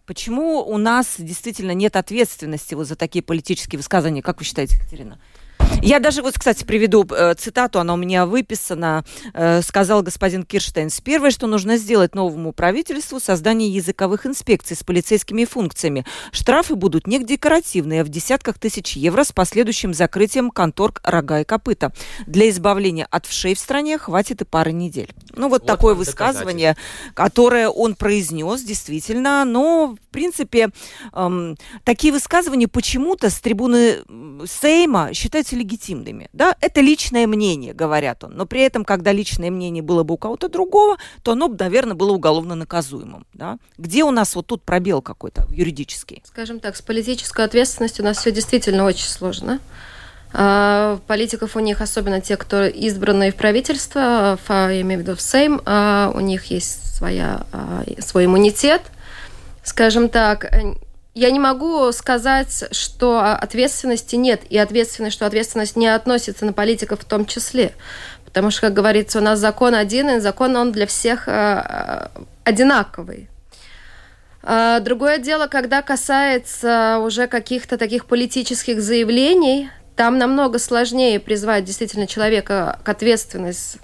Почему 0.06 0.62
у 0.62 0.78
нас 0.78 1.16
действительно 1.18 1.72
нет 1.72 1.96
ответственности 1.96 2.74
вот 2.74 2.86
за 2.86 2.94
такие 2.94 3.22
политические 3.22 3.78
высказывания, 3.78 4.22
как 4.22 4.38
вы 4.38 4.44
считаете, 4.44 4.76
Екатерина? 4.76 5.18
Я 5.82 6.00
даже 6.00 6.22
вот, 6.22 6.38
кстати, 6.38 6.64
приведу 6.64 7.06
э, 7.10 7.34
цитату, 7.34 7.78
она 7.78 7.94
у 7.94 7.96
меня 7.96 8.26
выписана. 8.26 9.04
Э, 9.34 9.62
сказал 9.62 10.02
господин 10.02 10.42
Кирштейнс. 10.42 11.00
Первое, 11.00 11.30
что 11.30 11.46
нужно 11.46 11.76
сделать 11.76 12.14
новому 12.14 12.52
правительству, 12.52 13.20
создание 13.20 13.68
языковых 13.68 14.26
инспекций 14.26 14.76
с 14.76 14.82
полицейскими 14.82 15.44
функциями. 15.44 16.04
Штрафы 16.32 16.74
будут 16.74 17.06
не 17.06 17.22
декоративные, 17.22 18.02
а 18.02 18.04
в 18.04 18.08
десятках 18.08 18.58
тысяч 18.58 18.96
евро 18.96 19.24
с 19.24 19.32
последующим 19.32 19.92
закрытием 19.92 20.50
контор 20.50 20.92
рога 21.02 21.40
и 21.40 21.44
копыта. 21.44 21.92
Для 22.26 22.48
избавления 22.48 23.06
от 23.10 23.26
вшей 23.26 23.54
в 23.54 23.58
стране 23.58 23.98
хватит 23.98 24.42
и 24.42 24.44
пары 24.44 24.72
недель. 24.72 25.12
Ну, 25.34 25.48
вот, 25.48 25.62
вот 25.62 25.66
такое 25.66 25.94
высказывание, 25.94 26.76
которое 27.14 27.68
он 27.68 27.94
произнес, 27.94 28.62
действительно. 28.62 29.44
Но, 29.44 29.94
в 29.94 30.12
принципе, 30.12 30.70
эм, 31.12 31.56
такие 31.84 32.12
высказывания 32.12 32.68
почему-то 32.68 33.30
с 33.30 33.40
трибуны 33.40 33.98
Сейма 34.46 35.12
считаются 35.12 35.55
легитимными. 35.56 36.28
Да? 36.32 36.56
Это 36.60 36.80
личное 36.80 37.26
мнение, 37.26 37.74
говорят 37.74 38.24
он. 38.24 38.36
Но 38.36 38.46
при 38.46 38.62
этом, 38.62 38.84
когда 38.84 39.12
личное 39.12 39.50
мнение 39.50 39.82
было 39.82 40.02
бы 40.02 40.14
у 40.14 40.16
кого-то 40.16 40.48
другого, 40.48 40.98
то 41.22 41.32
оно 41.32 41.48
бы, 41.48 41.56
наверное, 41.58 41.94
было 41.94 42.12
уголовно 42.12 42.54
наказуемым. 42.54 43.26
Да? 43.34 43.58
Где 43.78 44.04
у 44.04 44.10
нас 44.10 44.34
вот 44.34 44.46
тут 44.46 44.62
пробел 44.62 45.02
какой-то 45.02 45.46
юридический? 45.50 46.22
Скажем 46.24 46.60
так, 46.60 46.76
с 46.76 46.82
политической 46.82 47.44
ответственностью 47.44 48.04
у 48.04 48.08
нас 48.08 48.18
все 48.18 48.30
действительно 48.30 48.84
очень 48.84 49.08
сложно. 49.08 49.60
А, 50.32 50.98
политиков 51.06 51.56
у 51.56 51.60
них, 51.60 51.80
особенно 51.80 52.20
те, 52.20 52.36
кто 52.36 52.64
избраны 52.64 53.30
в 53.30 53.36
правительство, 53.36 54.38
я 54.48 54.80
имею 54.82 55.00
в 55.00 55.02
виду 55.02 55.16
в 55.16 55.20
Сейм, 55.20 55.62
а, 55.64 56.12
у 56.14 56.20
них 56.20 56.46
есть 56.46 56.94
своя, 56.94 57.46
а, 57.52 57.84
свой 58.00 58.26
иммунитет, 58.26 58.82
скажем 59.62 60.08
так, 60.08 60.50
я 61.16 61.30
не 61.30 61.38
могу 61.38 61.90
сказать, 61.92 62.64
что 62.72 63.20
ответственности 63.20 64.16
нет, 64.16 64.42
и 64.50 64.58
ответственность, 64.58 65.16
что 65.16 65.24
ответственность 65.24 65.74
не 65.74 65.86
относится 65.86 66.44
на 66.44 66.52
политиков 66.52 67.00
в 67.00 67.04
том 67.06 67.24
числе. 67.24 67.72
Потому 68.26 68.50
что, 68.50 68.60
как 68.60 68.74
говорится, 68.74 69.20
у 69.20 69.22
нас 69.22 69.38
закон 69.38 69.74
один, 69.74 70.10
и 70.10 70.20
закон 70.20 70.54
он 70.56 70.72
для 70.72 70.86
всех 70.86 71.26
э, 71.26 71.32
э, 71.32 72.08
одинаковый. 72.44 73.30
А, 74.42 74.80
другое 74.80 75.16
дело, 75.16 75.46
когда 75.46 75.80
касается 75.80 76.98
уже 76.98 77.28
каких-то 77.28 77.78
таких 77.78 78.04
политических 78.04 78.82
заявлений, 78.82 79.70
там 79.96 80.18
намного 80.18 80.58
сложнее 80.58 81.18
призвать 81.18 81.64
действительно 81.64 82.06
человека 82.06 82.78
к 82.84 82.88
ответственности 82.90 83.80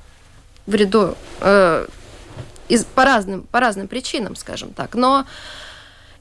в 0.67 0.75
ряду 0.75 1.17
э, 1.41 1.87
из, 2.69 2.85
по, 2.85 3.07
разным, 3.07 3.45
по 3.45 3.59
разным 3.59 3.89
причинам, 3.89 4.37
скажем 4.37 4.75
так. 4.75 4.95
Но 4.95 5.25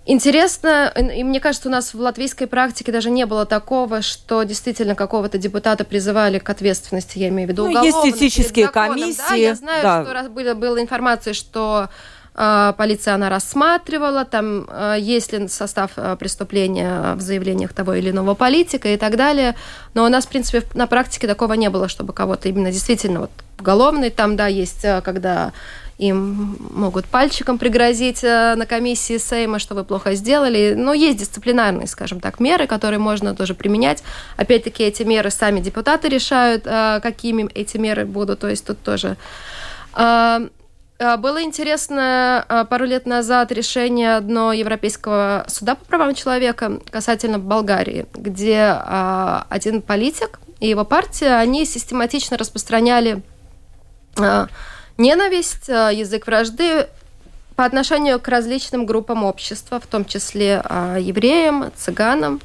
Интересно, 0.05 0.91
и 0.96 1.24
мне 1.24 1.39
кажется, 1.39 1.70
у 1.70 1.72
нас 1.72 1.93
в 1.93 2.00
латвийской 2.00 2.48
практике 2.48 2.91
даже 2.91 3.12
не 3.12 3.27
было 3.27 3.46
такого, 3.46 4.01
что 4.01 4.41
действительно 4.43 4.96
какого-то 4.96 5.38
депутата 5.38 5.84
призывали 5.84 6.39
к 6.39 6.50
ответственности, 6.50 7.20
я 7.20 7.29
имею 7.29 7.48
в 7.48 7.51
виду 7.51 7.70
ну, 7.70 7.84
Есть 7.84 8.17
этические 8.17 8.70
комиссии. 8.70 9.22
Да, 9.29 9.36
я 9.36 9.55
знаю, 9.55 9.84
да. 9.84 10.03
что 10.03 10.29
была, 10.29 10.55
была 10.55 10.81
информация, 10.81 11.36
что 11.36 11.89
э, 12.34 12.74
полиция 12.75 13.13
она 13.13 13.29
рассматривала, 13.29 14.25
там 14.25 14.67
э, 14.67 14.96
есть 15.00 15.34
ли 15.34 15.48
состав 15.48 15.91
э, 15.98 16.15
преступления 16.15 17.13
в 17.13 17.22
заявлениях 17.22 17.72
того 17.72 17.93
или 17.93 18.10
иного 18.10 18.34
политика 18.34 18.89
и 18.89 18.98
так 18.98 19.17
далее. 19.17 19.55
Но 19.93 20.03
у 20.03 20.10
нас, 20.10 20.25
в 20.25 20.29
принципе, 20.29 20.63
на 20.74 20.88
практике 20.88 21.27
такого 21.27 21.53
не 21.53 21.70
было, 21.70 21.88
чтобы 21.88 22.12
кого-то 22.12 22.50
именно 22.50 22.72
действительно 22.72 23.20
вот 23.20 23.31
уголовный 23.60 24.10
там, 24.10 24.36
да, 24.36 24.48
есть, 24.48 24.81
когда 25.03 25.53
им 25.98 26.57
могут 26.71 27.05
пальчиком 27.05 27.57
пригрозить 27.57 28.24
э, 28.24 28.55
на 28.55 28.65
комиссии 28.65 29.17
Сейма, 29.17 29.60
что 29.60 29.75
вы 29.75 29.83
плохо 29.83 30.15
сделали. 30.15 30.74
Но 30.75 30.93
есть 30.93 31.19
дисциплинарные, 31.19 31.88
скажем 31.88 32.19
так, 32.19 32.39
меры, 32.39 32.67
которые 32.67 33.00
можно 33.00 33.36
тоже 33.36 33.53
применять. 33.53 34.03
Опять-таки 34.36 34.83
эти 34.83 35.03
меры 35.03 35.29
сами 35.29 35.60
депутаты 35.60 36.10
решают, 36.10 36.63
э, 36.65 37.00
какими 37.01 37.48
эти 37.53 37.77
меры 37.77 38.05
будут. 38.05 38.39
То 38.39 38.50
есть 38.50 38.65
тут 38.65 38.81
тоже 38.81 39.17
э, 39.95 40.50
было 41.17 41.41
интересно 41.41 42.67
пару 42.69 42.86
лет 42.86 43.07
назад 43.07 43.51
решение 43.51 44.17
одно 44.17 44.53
Европейского 44.53 45.45
суда 45.48 45.74
по 45.74 45.83
правам 45.86 46.13
человека 46.13 46.79
касательно 46.91 47.39
Болгарии, 47.39 48.05
где 48.13 48.67
один 48.69 49.81
политик 49.81 50.39
и 50.60 50.69
его 50.69 50.86
партия, 50.86 51.38
они 51.38 51.65
систематично 51.65 52.38
распространяли 52.38 53.24
Ненависть, 55.01 55.67
э, 55.67 55.89
язык 55.93 56.27
вражды 56.27 56.88
по 57.55 57.65
отношению 57.65 58.20
к 58.20 58.27
различным 58.27 58.86
группам 58.86 59.24
общества, 59.24 59.79
в 59.79 59.88
том 59.88 60.05
числе 60.05 60.62
э, 60.63 60.98
евреям, 61.00 61.72
цыганам. 61.75 62.39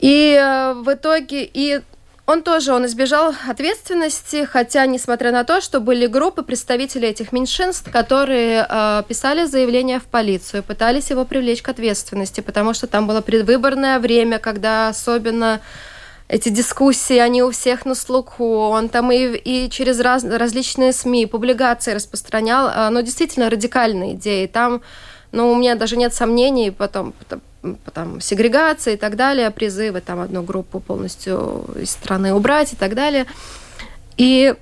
И 0.00 0.36
э, 0.36 0.72
в 0.74 0.92
итоге 0.92 1.44
и 1.44 1.80
он 2.26 2.42
тоже 2.42 2.72
он 2.72 2.86
избежал 2.86 3.34
ответственности, 3.48 4.44
хотя, 4.44 4.84
несмотря 4.86 5.30
на 5.30 5.44
то, 5.44 5.60
что 5.60 5.78
были 5.78 6.08
группы 6.08 6.42
представителей 6.42 7.08
этих 7.10 7.30
меньшинств, 7.30 7.88
которые 7.92 8.66
э, 8.68 9.02
писали 9.06 9.44
заявления 9.44 10.00
в 10.00 10.04
полицию, 10.04 10.64
пытались 10.64 11.10
его 11.10 11.24
привлечь 11.24 11.62
к 11.62 11.68
ответственности, 11.68 12.40
потому 12.40 12.74
что 12.74 12.88
там 12.88 13.06
было 13.06 13.20
предвыборное 13.20 14.00
время, 14.00 14.40
когда 14.40 14.88
особенно 14.88 15.60
эти 16.32 16.48
дискуссии, 16.48 17.18
они 17.18 17.42
у 17.42 17.50
всех 17.50 17.84
на 17.84 17.94
слуху. 17.94 18.56
Он 18.56 18.88
там 18.88 19.12
и, 19.12 19.36
и 19.36 19.68
через 19.68 20.00
раз, 20.00 20.24
различные 20.24 20.94
СМИ, 20.94 21.26
публикации 21.26 21.92
распространял, 21.92 22.70
а, 22.72 22.88
но 22.88 23.02
действительно 23.02 23.50
радикальные 23.50 24.14
идеи. 24.14 24.46
Там, 24.46 24.80
ну, 25.30 25.52
у 25.52 25.56
меня 25.56 25.74
даже 25.74 25.98
нет 25.98 26.14
сомнений, 26.14 26.70
потом, 26.70 27.12
потом, 27.12 27.76
потом 27.84 28.20
сегрегация 28.22 28.94
и 28.94 28.96
так 28.96 29.16
далее, 29.16 29.50
призывы 29.50 30.00
там 30.00 30.20
одну 30.20 30.42
группу 30.42 30.80
полностью 30.80 31.66
из 31.78 31.90
страны 31.90 32.32
убрать 32.32 32.72
и 32.72 32.76
так 32.76 32.94
далее. 32.94 33.26
И 34.16 34.54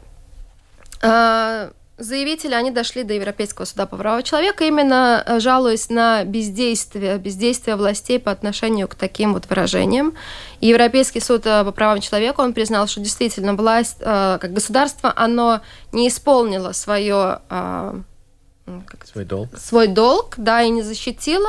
э, 1.03 1.71
заявители, 2.01 2.55
они 2.55 2.71
дошли 2.71 3.05
до 3.05 3.15
Европейского 3.15 3.65
суда 3.65 3.87
по 3.87 3.97
правам 3.97 4.23
человека, 4.23 4.65
именно 4.65 5.23
э, 5.25 5.39
жалуясь 5.39 5.91
на 5.91 6.25
бездействие, 6.25 7.19
бездействие 7.19 7.77
властей 7.77 8.19
по 8.19 8.33
отношению 8.33 8.89
к 8.89 8.95
таким 8.95 9.35
вот 9.35 9.49
выражениям. 9.49 10.15
И 10.61 10.67
Европейский 10.69 11.21
суд 11.21 11.47
э, 11.47 11.65
по 11.65 11.73
правам 11.73 12.01
человека, 12.01 12.41
он 12.41 12.55
признал, 12.55 12.87
что 12.89 13.01
действительно 13.01 13.55
власть, 13.55 13.99
э, 14.01 14.39
как 14.41 14.53
государство, 14.53 15.13
оно 15.15 15.61
не 15.93 16.09
исполнило 16.09 16.73
свое... 16.73 17.41
Свой 19.05 19.25
долг. 19.25 19.49
Свой 19.59 19.87
долг, 19.89 20.35
да, 20.37 20.63
и 20.63 20.71
не 20.71 20.83
защитило 20.83 21.49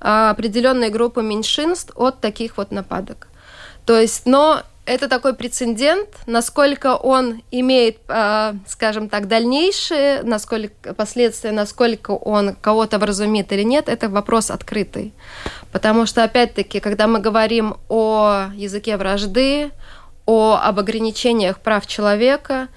определенные 0.00 0.90
группы 0.90 1.22
меньшинств 1.22 1.92
от 1.94 2.20
таких 2.20 2.56
вот 2.56 2.70
нападок. 2.70 3.28
То 3.86 3.98
есть, 3.98 4.26
но 4.26 4.62
это 4.86 5.08
такой 5.08 5.34
прецедент, 5.34 6.08
насколько 6.26 6.96
он 6.96 7.42
имеет, 7.50 7.98
а, 8.08 8.54
скажем 8.66 9.08
так, 9.08 9.28
дальнейшие, 9.28 10.22
насколько 10.22 10.92
последствия, 10.94 11.52
насколько 11.52 12.10
он 12.10 12.54
кого-то 12.54 12.98
вразумит 12.98 13.52
или 13.52 13.62
нет, 13.62 13.88
это 13.88 14.08
вопрос 14.08 14.50
открытый. 14.50 15.14
Потому 15.72 16.06
что, 16.06 16.22
опять-таки, 16.22 16.80
когда 16.80 17.06
мы 17.06 17.20
говорим 17.20 17.76
о 17.88 18.48
языке 18.54 18.96
вражды, 18.96 19.70
о, 20.26 20.58
об 20.62 20.78
ограничениях 20.78 21.60
прав 21.60 21.86
человека, 21.86 22.68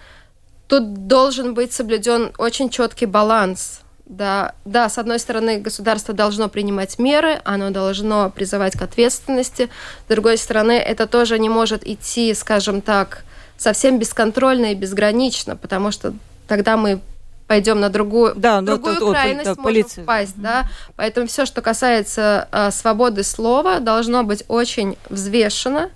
тут 0.68 1.08
должен 1.08 1.54
быть 1.54 1.74
соблюден 1.74 2.32
очень 2.38 2.70
четкий 2.70 3.06
баланс– 3.06 3.82
да, 4.08 4.54
да, 4.64 4.88
с 4.90 4.98
одной 4.98 5.20
стороны, 5.20 5.60
государство 5.60 6.14
должно 6.14 6.48
принимать 6.48 6.98
меры, 6.98 7.42
оно 7.44 7.72
должно 7.72 8.30
призывать 8.30 8.78
к 8.78 8.82
ответственности. 8.82 9.70
С 10.06 10.10
другой 10.10 10.38
стороны, 10.38 10.74
это 10.74 11.08
тоже 11.08 11.38
не 11.40 11.50
может 11.50 11.86
идти, 11.86 12.34
скажем 12.34 12.82
так, 12.82 13.24
совсем 13.58 14.00
бесконтрольно 14.00 14.72
и 14.72 14.76
безгранично, 14.76 15.56
потому 15.58 15.92
что 15.92 16.14
тогда 16.48 16.78
мы 16.78 17.02
пойдем 17.48 17.80
на 17.80 17.90
другую, 17.90 18.34
да, 18.36 18.62
ну, 18.62 18.68
другую 18.68 18.96
это, 18.96 19.12
крайность, 19.12 19.46
да, 19.46 19.50
можем 19.52 19.64
полиция. 19.64 20.04
впасть. 20.04 20.34
Да? 20.36 20.68
Поэтому 20.96 21.28
все, 21.28 21.46
что 21.46 21.62
касается 21.62 22.48
э, 22.52 22.72
свободы 22.72 23.24
слова, 23.24 23.80
должно 23.80 24.24
быть 24.24 24.44
очень 24.48 24.98
взвешено. 25.10 25.90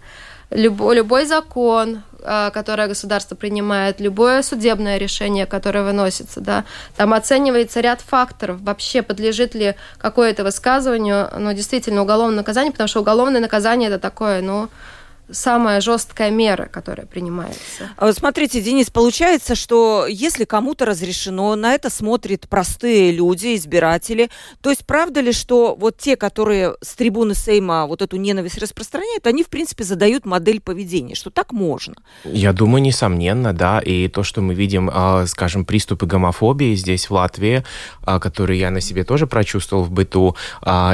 Любой, 0.51 0.97
любой 0.97 1.25
закон, 1.25 2.03
а, 2.23 2.51
которое 2.51 2.87
государство 2.87 3.35
принимает, 3.35 3.99
любое 4.01 4.41
судебное 4.43 4.97
решение, 4.97 5.45
которое 5.45 5.83
выносится, 5.83 6.41
да, 6.41 6.65
там 6.95 7.13
оценивается 7.13 7.79
ряд 7.79 8.01
факторов, 8.01 8.61
вообще 8.61 9.01
подлежит 9.01 9.55
ли 9.55 9.75
какое-то 9.97 10.43
высказыванию, 10.43 11.29
ну, 11.37 11.53
действительно, 11.53 12.01
уголовное 12.01 12.37
наказание, 12.37 12.71
потому 12.71 12.89
что 12.89 12.99
уголовное 12.99 13.41
наказание 13.41 13.89
это 13.89 13.97
такое, 13.97 14.41
ну, 14.41 14.67
самая 15.31 15.81
жесткая 15.81 16.31
мера, 16.31 16.65
которая 16.65 17.05
принимается. 17.05 17.89
А 17.97 18.11
смотрите, 18.13 18.61
Денис, 18.61 18.89
получается, 18.89 19.55
что 19.55 20.05
если 20.07 20.45
кому-то 20.45 20.85
разрешено, 20.85 21.55
на 21.55 21.73
это 21.73 21.89
смотрят 21.89 22.47
простые 22.49 23.11
люди, 23.11 23.55
избиратели. 23.55 24.29
То 24.61 24.69
есть 24.69 24.85
правда 24.85 25.21
ли, 25.21 25.31
что 25.31 25.75
вот 25.75 25.97
те, 25.97 26.15
которые 26.15 26.75
с 26.81 26.93
трибуны 26.95 27.33
Сейма 27.33 27.85
вот 27.87 28.01
эту 28.01 28.17
ненависть 28.17 28.57
распространяют, 28.57 29.27
они, 29.27 29.43
в 29.43 29.49
принципе, 29.49 29.83
задают 29.83 30.25
модель 30.25 30.59
поведения, 30.59 31.15
что 31.15 31.29
так 31.29 31.51
можно? 31.51 31.95
Я 32.23 32.53
думаю, 32.53 32.81
несомненно, 32.81 33.53
да. 33.53 33.79
И 33.79 34.07
то, 34.07 34.23
что 34.23 34.41
мы 34.41 34.53
видим, 34.53 34.89
а, 34.93 35.25
скажем, 35.27 35.65
приступы 35.65 36.05
гомофобии 36.05 36.75
здесь, 36.75 37.09
в 37.09 37.13
Латвии, 37.13 37.63
а, 38.03 38.19
которые 38.19 38.59
я 38.59 38.71
на 38.71 38.81
себе 38.81 39.03
тоже 39.03 39.27
прочувствовал 39.27 39.83
в 39.83 39.91
быту, 39.91 40.35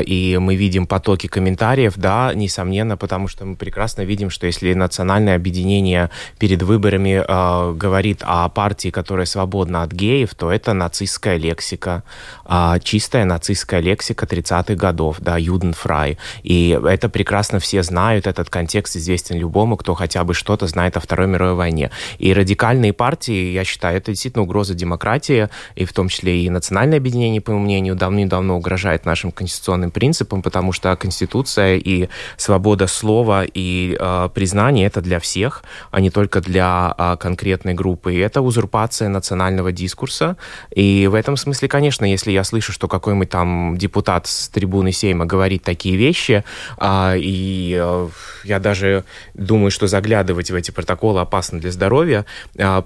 и 0.05 0.37
мы 0.39 0.55
видим 0.55 0.87
потоки 0.87 1.27
комментариев, 1.27 1.93
да, 1.95 2.33
несомненно, 2.33 2.97
потому 2.97 3.27
что 3.27 3.45
мы 3.45 3.55
прекрасно 3.55 4.03
видим 4.03 4.26
видим, 4.27 4.29
что 4.29 4.47
если 4.47 4.73
национальное 4.73 5.35
объединение 5.35 6.09
перед 6.39 6.61
выборами 6.61 7.23
э, 7.27 7.73
говорит 7.73 8.23
о 8.23 8.49
партии, 8.49 8.91
которая 8.91 9.25
свободна 9.25 9.83
от 9.83 9.91
геев, 9.91 10.33
то 10.35 10.51
это 10.51 10.73
нацистская 10.73 11.37
лексика, 11.37 12.03
э, 12.45 12.79
чистая 12.83 13.25
нацистская 13.25 13.81
лексика 13.81 14.25
30-х 14.25 14.75
годов, 14.75 15.17
да, 15.19 15.37
Юденфрай. 15.37 16.17
И 16.43 16.79
это 16.85 17.09
прекрасно 17.09 17.59
все 17.59 17.83
знают, 17.83 18.27
этот 18.27 18.49
контекст 18.49 18.97
известен 18.97 19.37
любому, 19.37 19.77
кто 19.77 19.95
хотя 19.95 20.23
бы 20.23 20.33
что-то 20.33 20.67
знает 20.67 20.97
о 20.97 20.99
Второй 20.99 21.27
мировой 21.27 21.55
войне. 21.55 21.89
И 22.19 22.33
радикальные 22.33 22.93
партии, 22.93 23.53
я 23.53 23.63
считаю, 23.63 23.97
это 23.97 24.11
действительно 24.11 24.43
угроза 24.43 24.73
демократии, 24.73 25.49
и 25.79 25.85
в 25.85 25.93
том 25.93 26.09
числе 26.09 26.41
и 26.45 26.49
национальное 26.49 26.97
объединение, 26.97 27.41
по 27.41 27.51
моему 27.51 27.65
мнению, 27.65 27.95
давным-давно 27.95 28.57
угрожает 28.57 29.05
нашим 29.05 29.31
конституционным 29.31 29.91
принципам, 29.91 30.41
потому 30.41 30.73
что 30.73 30.95
Конституция 30.95 31.77
и 31.77 32.09
свобода 32.37 32.87
слова 32.87 33.45
и 33.45 33.97
э, 33.99 34.16
признание 34.33 34.87
это 34.87 35.01
для 35.01 35.19
всех, 35.19 35.63
а 35.91 35.99
не 35.99 36.09
только 36.09 36.41
для 36.41 36.93
а, 36.97 37.17
конкретной 37.17 37.73
группы. 37.73 38.13
И 38.13 38.17
это 38.17 38.41
узурпация 38.41 39.09
национального 39.09 39.71
дискурса. 39.71 40.37
И 40.71 41.07
в 41.07 41.13
этом 41.13 41.37
смысле, 41.37 41.67
конечно, 41.67 42.05
если 42.05 42.31
я 42.31 42.43
слышу, 42.43 42.71
что 42.71 42.87
какой-нибудь 42.87 43.29
там 43.29 43.77
депутат 43.77 44.27
с 44.27 44.49
трибуны 44.49 44.91
Сейма 44.91 45.25
говорит 45.25 45.63
такие 45.63 45.97
вещи, 45.97 46.43
а, 46.77 47.15
и 47.17 47.77
э, 47.79 48.07
я 48.43 48.59
даже 48.59 49.03
думаю, 49.33 49.71
что 49.71 49.87
заглядывать 49.87 50.51
в 50.51 50.55
эти 50.55 50.71
протоколы 50.71 51.21
опасно 51.21 51.59
для 51.59 51.71
здоровья, 51.71 52.25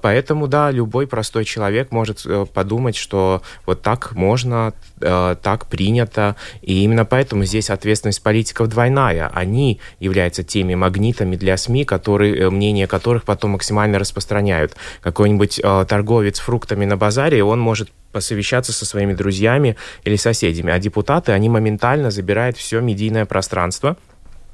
поэтому, 0.01 0.47
да, 0.47 0.71
любой 0.71 1.07
простой 1.07 1.45
человек 1.45 1.91
может 1.91 2.25
э, 2.25 2.45
подумать, 2.53 2.95
что 2.95 3.41
вот 3.65 3.81
так 3.81 4.13
можно, 4.13 4.73
так 4.99 5.67
принято, 5.67 6.35
и 6.61 6.83
именно 6.83 7.05
поэтому 7.05 7.43
здесь 7.43 7.69
ответственность 7.69 8.21
политиков 8.21 8.67
двойная. 8.67 9.29
Они 9.33 9.79
являются 9.99 10.43
теми 10.43 10.75
магнитами, 10.75 11.11
сайтами 11.21 11.35
для 11.35 11.57
СМИ, 11.57 11.85
которые, 11.85 12.35
э, 12.35 12.49
мнение 12.49 12.87
которых 12.87 13.23
потом 13.23 13.51
максимально 13.51 13.99
распространяют. 13.99 14.75
Какой-нибудь 15.01 15.59
э, 15.63 15.85
торговец 15.87 16.39
фруктами 16.39 16.85
на 16.85 16.97
базаре, 16.97 17.43
он 17.43 17.59
может 17.59 17.89
посовещаться 18.11 18.73
со 18.73 18.85
своими 18.85 19.13
друзьями 19.13 19.75
или 20.05 20.17
соседями, 20.17 20.73
а 20.73 20.79
депутаты, 20.79 21.31
они 21.31 21.49
моментально 21.49 22.11
забирают 22.11 22.57
все 22.57 22.81
медийное 22.81 23.25
пространство, 23.25 23.95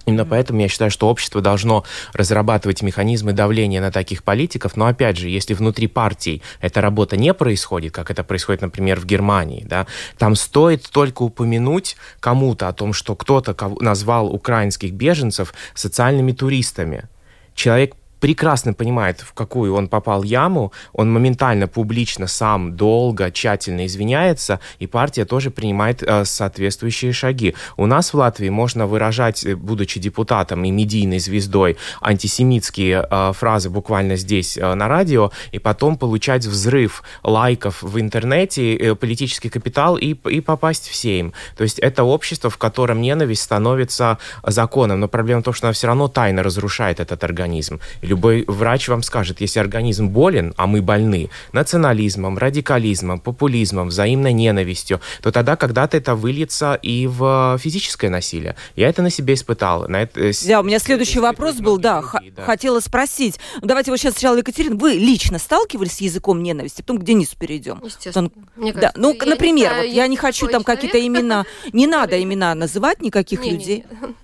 Именно 0.07 0.25
поэтому 0.25 0.61
я 0.61 0.69
считаю, 0.69 0.89
что 0.89 1.09
общество 1.09 1.41
должно 1.41 1.83
разрабатывать 2.13 2.81
механизмы 2.81 3.33
давления 3.33 3.81
на 3.81 3.91
таких 3.91 4.23
политиков, 4.23 4.77
но 4.77 4.87
опять 4.87 5.17
же, 5.17 5.27
если 5.27 5.53
внутри 5.53 5.87
партий 5.87 6.41
эта 6.61 6.79
работа 6.79 7.17
не 7.17 7.33
происходит, 7.33 7.93
как 7.93 8.09
это 8.09 8.23
происходит, 8.23 8.61
например, 8.61 9.01
в 9.01 9.05
Германии, 9.05 9.65
да, 9.67 9.85
там 10.17 10.35
стоит 10.35 10.89
только 10.89 11.23
упомянуть 11.23 11.97
кому-то 12.21 12.69
о 12.69 12.73
том, 12.73 12.93
что 12.93 13.17
кто-то 13.17 13.53
назвал 13.81 14.33
украинских 14.33 14.93
беженцев 14.93 15.53
социальными 15.75 16.31
туристами. 16.31 17.09
Человек 17.53 17.95
прекрасно 18.19 18.73
понимает, 18.73 19.21
в 19.21 19.33
какую 19.33 19.73
он 19.75 19.87
попал 19.87 20.23
яму, 20.23 20.71
он 20.93 21.11
моментально, 21.11 21.67
публично, 21.67 22.27
сам, 22.27 22.75
долго, 22.75 23.31
тщательно 23.31 23.85
извиняется, 23.85 24.59
и 24.79 24.87
партия 24.87 25.25
тоже 25.25 25.51
принимает 25.51 26.03
э, 26.03 26.25
соответствующие 26.25 27.13
шаги. 27.13 27.55
У 27.77 27.85
нас 27.85 28.13
в 28.13 28.17
Латвии 28.17 28.49
можно 28.49 28.87
выражать, 28.87 29.45
э, 29.45 29.55
будучи 29.55 29.99
депутатом 29.99 30.63
и 30.65 30.71
медийной 30.71 31.19
звездой, 31.19 31.77
антисемитские 32.01 33.07
э, 33.09 33.33
фразы 33.33 33.69
буквально 33.69 34.15
здесь 34.15 34.57
э, 34.57 34.73
на 34.73 34.87
радио, 34.87 35.31
и 35.51 35.59
потом 35.59 35.97
получать 35.97 36.45
взрыв 36.45 37.03
лайков 37.23 37.83
в 37.83 37.99
интернете, 37.99 38.75
э, 38.75 38.95
политический 38.95 39.49
капитал 39.49 39.97
и, 39.97 40.15
и 40.29 40.41
попасть 40.41 40.87
в 40.87 40.95
сейм. 40.95 41.33
То 41.55 41.63
есть 41.63 41.79
это 41.79 42.03
общество, 42.03 42.49
в 42.49 42.57
котором 42.57 43.01
ненависть 43.01 43.43
становится 43.43 44.17
законом, 44.43 44.99
но 44.99 45.07
проблема 45.07 45.41
в 45.41 45.45
том, 45.45 45.53
что 45.53 45.67
она 45.67 45.73
все 45.73 45.87
равно 45.87 46.07
тайно 46.07 46.43
разрушает 46.43 46.99
этот 46.99 47.23
организм. 47.23 47.79
Любой 48.07 48.45
врач 48.47 48.87
вам 48.87 49.03
скажет, 49.03 49.41
если 49.41 49.59
организм 49.59 50.07
болен, 50.07 50.53
а 50.55 50.65
мы 50.65 50.81
больны, 50.81 51.29
национализмом, 51.51 52.37
радикализмом, 52.37 53.19
популизмом, 53.19 53.89
взаимной 53.89 54.31
ненавистью, 54.31 55.01
то 55.21 55.31
тогда 55.31 55.57
когда-то 55.57 55.97
это 55.97 56.15
выльется 56.15 56.75
и 56.75 57.05
в 57.05 57.57
физическое 57.61 58.09
насилие. 58.09 58.55
Я 58.77 58.87
это 58.87 59.01
на 59.01 59.09
себе 59.09 59.33
испытал. 59.33 59.89
На 59.89 60.03
это... 60.03 60.31
Да, 60.47 60.61
у 60.61 60.63
меня 60.63 60.79
следующий 60.79 61.19
вопрос 61.19 61.55
был, 61.55 61.77
да, 61.77 62.01
людей, 62.13 62.31
да, 62.31 62.43
хотела 62.43 62.79
спросить. 62.79 63.39
Ну, 63.61 63.67
давайте 63.67 63.91
вот 63.91 63.97
сейчас 63.97 64.13
сначала, 64.13 64.37
Екатерина, 64.37 64.77
вы 64.77 64.93
лично 64.93 65.37
сталкивались 65.37 65.97
с 65.97 66.01
языком 66.01 66.41
ненависти? 66.41 66.81
Потом 66.81 66.99
к 66.99 67.03
Денису 67.03 67.35
перейдем. 67.37 67.81
Естественно. 67.83 68.29
Мне 68.55 68.71
кажется, 68.71 68.93
да. 68.95 69.01
Ну, 69.01 69.13
я 69.13 69.25
например, 69.25 69.73
не 69.73 69.81
вот 69.81 69.93
я 69.93 70.07
не 70.07 70.15
хочу 70.15 70.47
там 70.47 70.63
какие-то 70.63 71.05
имена, 71.05 71.45
не 71.73 71.87
надо 71.87 72.21
имена 72.23 72.55
называть 72.55 73.01
никаких 73.01 73.45
людей. 73.45 73.83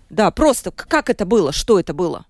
Да, 0.09 0.31
просто 0.31 0.71
как 0.71 1.09
это 1.09 1.25
было, 1.25 1.51
что 1.51 1.79
это 1.79 1.93
было? 1.93 2.25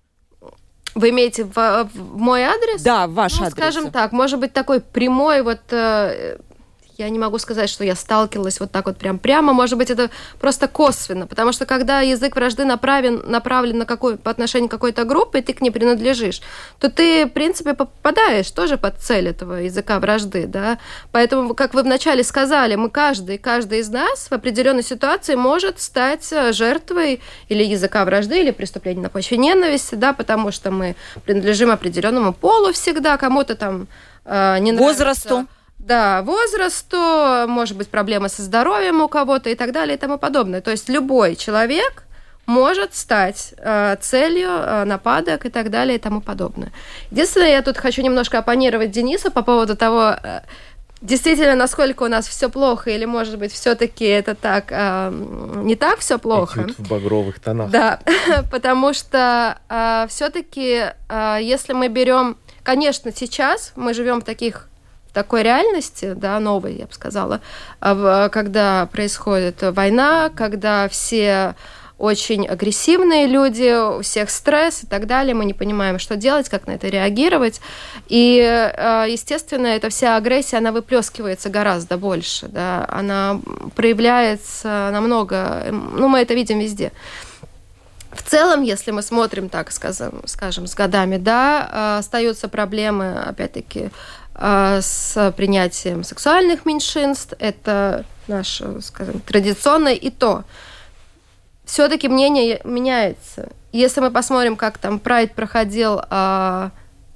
Вы 0.94 1.10
имеете 1.10 1.44
в, 1.44 1.54
в 1.54 2.16
мой 2.16 2.44
адрес? 2.44 2.82
Да, 2.82 3.06
ваш 3.06 3.38
ну, 3.38 3.46
адрес. 3.46 3.58
Скажем 3.58 3.90
так, 3.90 4.12
может 4.12 4.38
быть 4.38 4.52
такой 4.52 4.80
прямой 4.80 5.42
вот 5.42 5.60
э, 5.70 6.38
я 6.96 7.08
не 7.08 7.18
могу 7.18 7.38
сказать, 7.38 7.68
что 7.68 7.84
я 7.84 7.94
сталкивалась 7.94 8.60
вот 8.60 8.70
так 8.70 8.86
вот 8.86 8.96
прям 8.96 9.18
прямо. 9.18 9.52
Может 9.52 9.78
быть, 9.78 9.90
это 9.90 10.10
просто 10.40 10.68
косвенно. 10.68 11.26
Потому 11.26 11.52
что 11.52 11.66
когда 11.66 12.00
язык 12.00 12.36
вражды 12.36 12.64
направлен, 12.64 13.22
направлен 13.26 13.78
на 13.78 13.86
какой, 13.86 14.16
по 14.16 14.30
отношению 14.30 14.68
к 14.68 14.72
какой-то 14.72 15.04
группе, 15.04 15.40
и 15.40 15.42
ты 15.42 15.52
к 15.52 15.60
ней 15.60 15.70
принадлежишь, 15.70 16.40
то 16.78 16.90
ты, 16.90 17.26
в 17.26 17.30
принципе, 17.30 17.74
попадаешь 17.74 18.50
тоже 18.50 18.78
под 18.78 18.98
цель 19.00 19.28
этого 19.28 19.54
языка 19.54 19.98
вражды. 19.98 20.46
Да? 20.46 20.78
Поэтому, 21.10 21.54
как 21.54 21.74
вы 21.74 21.82
вначале 21.82 22.22
сказали, 22.22 22.76
мы 22.76 22.90
каждый, 22.90 23.38
каждый 23.38 23.80
из 23.80 23.88
нас 23.88 24.28
в 24.28 24.32
определенной 24.32 24.84
ситуации 24.84 25.34
может 25.34 25.80
стать 25.80 26.32
э, 26.32 26.52
жертвой 26.52 27.20
или 27.48 27.64
языка 27.64 28.04
вражды, 28.04 28.40
или 28.40 28.52
преступления 28.52 29.02
на 29.02 29.08
почве 29.08 29.36
ненависти, 29.36 29.96
да, 29.96 30.12
потому 30.12 30.52
что 30.52 30.70
мы 30.70 30.94
принадлежим 31.24 31.70
определенному 31.70 32.32
полу 32.32 32.72
всегда, 32.72 33.16
кому-то 33.16 33.56
там 33.56 33.88
э, 34.24 34.58
не 34.60 34.72
нравится... 34.72 35.04
Возрасту 35.04 35.46
да, 35.86 36.22
возрасту, 36.22 37.46
может 37.46 37.76
быть, 37.76 37.88
проблемы 37.88 38.28
со 38.28 38.42
здоровьем 38.42 39.02
у 39.02 39.08
кого-то 39.08 39.50
и 39.50 39.54
так 39.54 39.72
далее 39.72 39.96
и 39.96 39.98
тому 39.98 40.18
подобное. 40.18 40.60
То 40.60 40.70
есть 40.70 40.88
любой 40.88 41.36
человек 41.36 42.04
может 42.46 42.94
стать 42.94 43.54
э, 43.58 43.96
целью 44.00 44.48
э, 44.48 44.84
нападок 44.84 45.46
и 45.46 45.50
так 45.50 45.70
далее 45.70 45.96
и 45.96 45.98
тому 45.98 46.20
подобное. 46.20 46.72
Единственное, 47.10 47.50
я 47.50 47.62
тут 47.62 47.76
хочу 47.76 48.02
немножко 48.02 48.38
оппонировать 48.38 48.90
Денису 48.90 49.30
по 49.30 49.42
поводу 49.42 49.76
того, 49.76 50.16
э, 50.22 50.40
действительно, 51.00 51.54
насколько 51.54 52.02
у 52.02 52.08
нас 52.08 52.28
все 52.28 52.48
плохо, 52.48 52.90
или, 52.90 53.04
может 53.04 53.38
быть, 53.38 53.52
все-таки 53.52 54.04
это 54.04 54.34
так, 54.34 54.66
э, 54.70 55.10
не 55.62 55.76
так 55.76 55.98
все 55.98 56.18
плохо. 56.18 56.62
Этюд 56.62 56.78
в 56.78 56.88
багровых 56.88 57.40
тонах. 57.40 57.70
Да, 57.70 58.00
потому 58.50 58.94
что 58.94 59.58
э, 59.68 60.06
все-таки, 60.08 60.92
э, 61.08 61.38
если 61.40 61.72
мы 61.72 61.88
берем, 61.88 62.36
конечно, 62.62 63.12
сейчас 63.14 63.72
мы 63.76 63.94
живем 63.94 64.20
в 64.20 64.24
таких 64.24 64.68
такой 65.14 65.42
реальности, 65.42 66.12
да, 66.14 66.38
новой, 66.40 66.76
я 66.76 66.86
бы 66.86 66.92
сказала, 66.92 67.40
а 67.80 68.28
когда 68.28 68.86
происходит 68.92 69.62
война, 69.62 70.30
когда 70.34 70.88
все 70.88 71.54
очень 71.96 72.46
агрессивные 72.46 73.26
люди, 73.28 73.98
у 73.98 74.02
всех 74.02 74.28
стресс 74.28 74.82
и 74.82 74.86
так 74.86 75.06
далее, 75.06 75.34
мы 75.34 75.44
не 75.44 75.54
понимаем, 75.54 76.00
что 76.00 76.16
делать, 76.16 76.48
как 76.48 76.66
на 76.66 76.72
это 76.72 76.88
реагировать. 76.88 77.60
И, 78.08 78.40
а, 78.42 79.06
естественно, 79.06 79.68
эта 79.68 79.90
вся 79.90 80.16
агрессия, 80.16 80.58
она 80.58 80.72
выплескивается 80.72 81.50
гораздо 81.50 81.96
больше, 81.96 82.48
да, 82.48 82.84
она 82.90 83.40
проявляется 83.76 84.90
намного, 84.92 85.66
ну, 85.70 86.08
мы 86.08 86.20
это 86.20 86.34
видим 86.34 86.58
везде. 86.58 86.90
В 88.10 88.22
целом, 88.22 88.62
если 88.62 88.92
мы 88.92 89.02
смотрим 89.02 89.48
так, 89.48 89.72
скажем, 89.72 90.22
скажем 90.26 90.66
с 90.66 90.74
годами, 90.74 91.16
да, 91.16 91.68
а, 91.70 91.98
остаются 91.98 92.48
проблемы, 92.48 93.12
опять-таки, 93.20 93.90
с 94.36 95.32
принятием 95.36 96.02
сексуальных 96.04 96.66
меньшинств. 96.66 97.34
Это 97.38 98.04
наше, 98.26 98.80
скажем, 98.82 99.20
традиционное 99.20 99.94
и 99.94 100.10
то. 100.10 100.44
Все-таки 101.64 102.08
мнение 102.08 102.60
меняется. 102.64 103.48
Если 103.72 104.00
мы 104.00 104.10
посмотрим, 104.10 104.56
как 104.56 104.78
там 104.78 104.98
Прайд 104.98 105.34
проходил 105.34 106.00
а, 106.10 106.70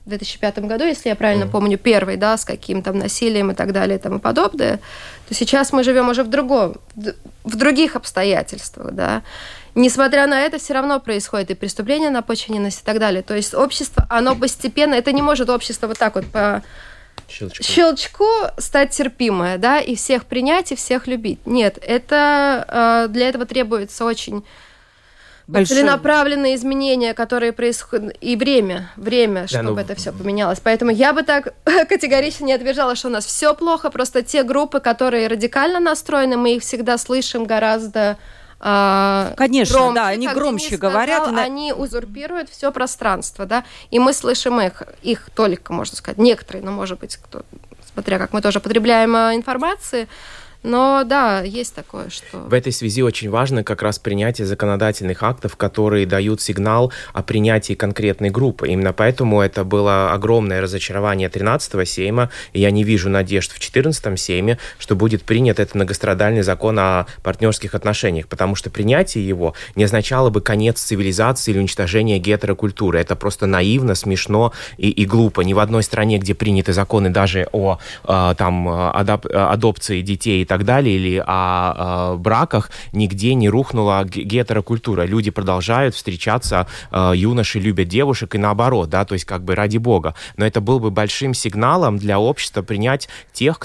в 0.07 0.09
2005 0.09 0.61
году, 0.61 0.85
если 0.85 1.11
я 1.11 1.17
правильно 1.17 1.45
mm. 1.45 1.51
помню, 1.51 1.79
первый, 1.79 2.17
да, 2.17 2.37
с 2.37 2.45
каким 2.45 2.83
там 2.83 2.99
насилием 2.99 3.51
и 3.51 3.55
так 3.55 3.73
далее 3.73 3.99
и 3.99 4.01
тому 4.01 4.19
подобное, 4.19 4.81
то 5.29 5.35
сейчас 5.35 5.73
мы 5.73 5.85
живем 5.85 6.09
уже 6.09 6.25
в 6.25 6.31
другом, 6.31 6.77
в 7.45 7.57
других 7.57 7.95
обстоятельствах, 7.95 8.93
да. 8.93 9.23
Несмотря 9.75 10.27
на 10.27 10.41
это, 10.41 10.59
все 10.59 10.75
равно 10.75 10.99
происходит 10.99 11.51
и 11.51 11.55
преступление 11.55 12.11
на 12.11 12.23
почве 12.23 12.55
ненависти 12.55 12.83
и 12.83 12.85
так 12.85 12.99
далее. 12.99 13.23
То 13.23 13.35
есть 13.35 13.55
общество, 13.55 14.07
оно 14.09 14.35
постепенно, 14.35 14.95
это 14.95 15.13
не 15.13 15.23
может 15.23 15.51
общество 15.51 15.87
вот 15.87 15.99
так 15.99 16.15
вот 16.15 16.27
по 16.27 16.63
щелчку. 17.29 17.63
щелчку 17.63 18.29
стать 18.59 18.91
терпимое, 18.91 19.59
да, 19.59 19.81
и 19.81 19.95
всех 19.95 20.25
принять, 20.25 20.73
и 20.73 20.75
всех 20.75 21.07
любить. 21.07 21.39
Нет, 21.47 21.79
это 21.83 23.07
э, 23.09 23.13
для 23.13 23.29
этого 23.29 23.47
требуется 23.47 24.05
очень 24.05 24.45
Большое. 25.49 25.81
целенаправленные 25.81 26.57
изменения, 26.57 27.15
которые 27.15 27.53
происходят, 27.53 28.15
и 28.21 28.37
время, 28.37 28.91
время, 28.97 29.43
да, 29.43 29.47
чтобы 29.47 29.71
ну... 29.71 29.79
это 29.79 29.95
все 29.95 30.13
поменялось. 30.13 30.61
Поэтому 30.63 30.91
я 30.91 31.13
бы 31.13 31.23
так 31.23 31.55
категорично 31.89 32.45
не 32.45 32.53
отвержала, 32.53 32.95
что 32.95 33.09
у 33.09 33.11
нас 33.11 33.25
все 33.25 33.55
плохо, 33.55 33.91
просто 33.91 34.23
те 34.23 34.43
группы, 34.43 34.81
которые 34.81 35.27
радикально 35.27 35.81
настроены, 35.81 36.37
мы 36.37 36.57
их 36.57 36.63
всегда 36.63 36.99
слышим 36.99 37.45
гораздо 37.47 38.19
а, 38.61 39.35
Конечно, 39.37 39.79
громче, 39.79 39.95
да, 39.95 40.07
они 40.09 40.29
громче 40.29 40.77
сказал, 40.77 40.91
говорят. 40.91 41.29
Они 41.29 41.73
узурпируют 41.73 42.51
все 42.51 42.73
пространство, 42.73 43.47
да, 43.47 43.65
и 43.91 43.99
мы 43.99 44.13
слышим 44.13 44.61
их, 44.61 44.83
их 45.03 45.31
только, 45.35 45.73
можно 45.73 45.97
сказать, 45.97 46.19
некоторые, 46.19 46.65
но, 46.65 46.73
может 46.73 46.99
быть, 46.99 47.17
кто, 47.17 47.43
смотря 47.93 48.19
как 48.19 48.33
мы 48.33 48.43
тоже 48.43 48.61
потребляем 48.61 49.15
а, 49.15 49.35
информации, 49.35 50.09
но 50.69 51.03
да, 51.05 51.41
есть 51.41 51.75
такое, 51.75 52.11
что... 52.11 52.39
В 52.39 52.53
этой 52.53 52.73
связи 52.73 53.03
очень 53.03 53.31
важно 53.31 53.65
как 53.65 53.81
раз 53.81 53.99
принятие 53.99 54.47
законодательных 54.47 55.23
актов, 55.23 55.57
которые 55.57 56.05
дают 56.05 56.43
сигнал 56.43 56.93
о 57.15 57.23
принятии 57.23 57.73
конкретной 57.73 58.29
группы. 58.29 58.69
Именно 58.69 58.93
поэтому 58.93 59.41
это 59.41 59.65
было 59.65 60.13
огромное 60.13 60.61
разочарование 60.61 61.31
13-го 61.31 61.85
Сейма, 61.85 62.31
и 62.53 62.61
я 62.61 62.71
не 62.71 62.85
вижу 62.85 63.09
надежд 63.09 63.53
в 63.53 63.59
14-м 63.59 64.19
Сейме, 64.19 64.59
что 64.79 64.95
будет 64.95 65.23
принят 65.23 65.59
этот 65.59 65.75
многострадальный 65.75 66.43
закон 66.43 66.79
о 66.79 67.07
партнерских 67.23 67.75
отношениях, 67.75 68.29
потому 68.29 68.55
что 68.55 68.69
принятие 68.69 69.27
его 69.27 69.55
не 69.75 69.85
означало 69.85 70.29
бы 70.29 70.43
конец 70.43 70.81
цивилизации 70.81 71.53
или 71.53 71.61
уничтожение 71.61 72.19
гетерокультуры. 72.19 73.01
Это 73.01 73.17
просто 73.17 73.47
наивно, 73.47 73.95
смешно 73.95 74.53
и, 74.77 74.91
и 74.91 75.07
глупо. 75.07 75.41
Ни 75.41 75.55
в 75.55 75.61
одной 75.61 75.83
стране, 75.83 76.19
где 76.19 76.35
приняты 76.35 76.75
законы 76.75 77.09
даже 77.09 77.49
о, 77.53 77.79
о 78.05 78.35
там, 78.35 78.69
адоп 78.69 79.25
адопции 79.33 80.03
детей 80.03 80.45
так 80.45 80.58
далее, 80.65 80.97
или 80.97 81.17
о, 81.19 81.25
о 81.27 82.17
браках, 82.17 82.71
нигде 82.93 83.35
не 83.35 83.49
рухнула 83.49 84.05
гетерокультура. 84.05 85.03
Люди 85.03 85.31
продолжают 85.31 85.95
встречаться, 85.95 86.67
э, 86.91 87.13
юноши 87.15 87.59
любят 87.59 87.89
девушек 87.89 88.35
и 88.35 88.39
наоборот, 88.39 88.89
да, 88.91 89.05
то 89.05 89.15
есть 89.15 89.25
как 89.25 89.45
бы 89.45 89.55
ради 89.55 89.79
бога. 89.79 90.15
Но 90.37 90.47
это 90.47 90.61
был 90.61 90.81
бы 90.81 90.91
большим 90.91 91.35
сигналом 91.35 91.99
для 91.99 92.19
общества 92.19 92.63
принять 92.63 93.09
тех, 93.33 93.59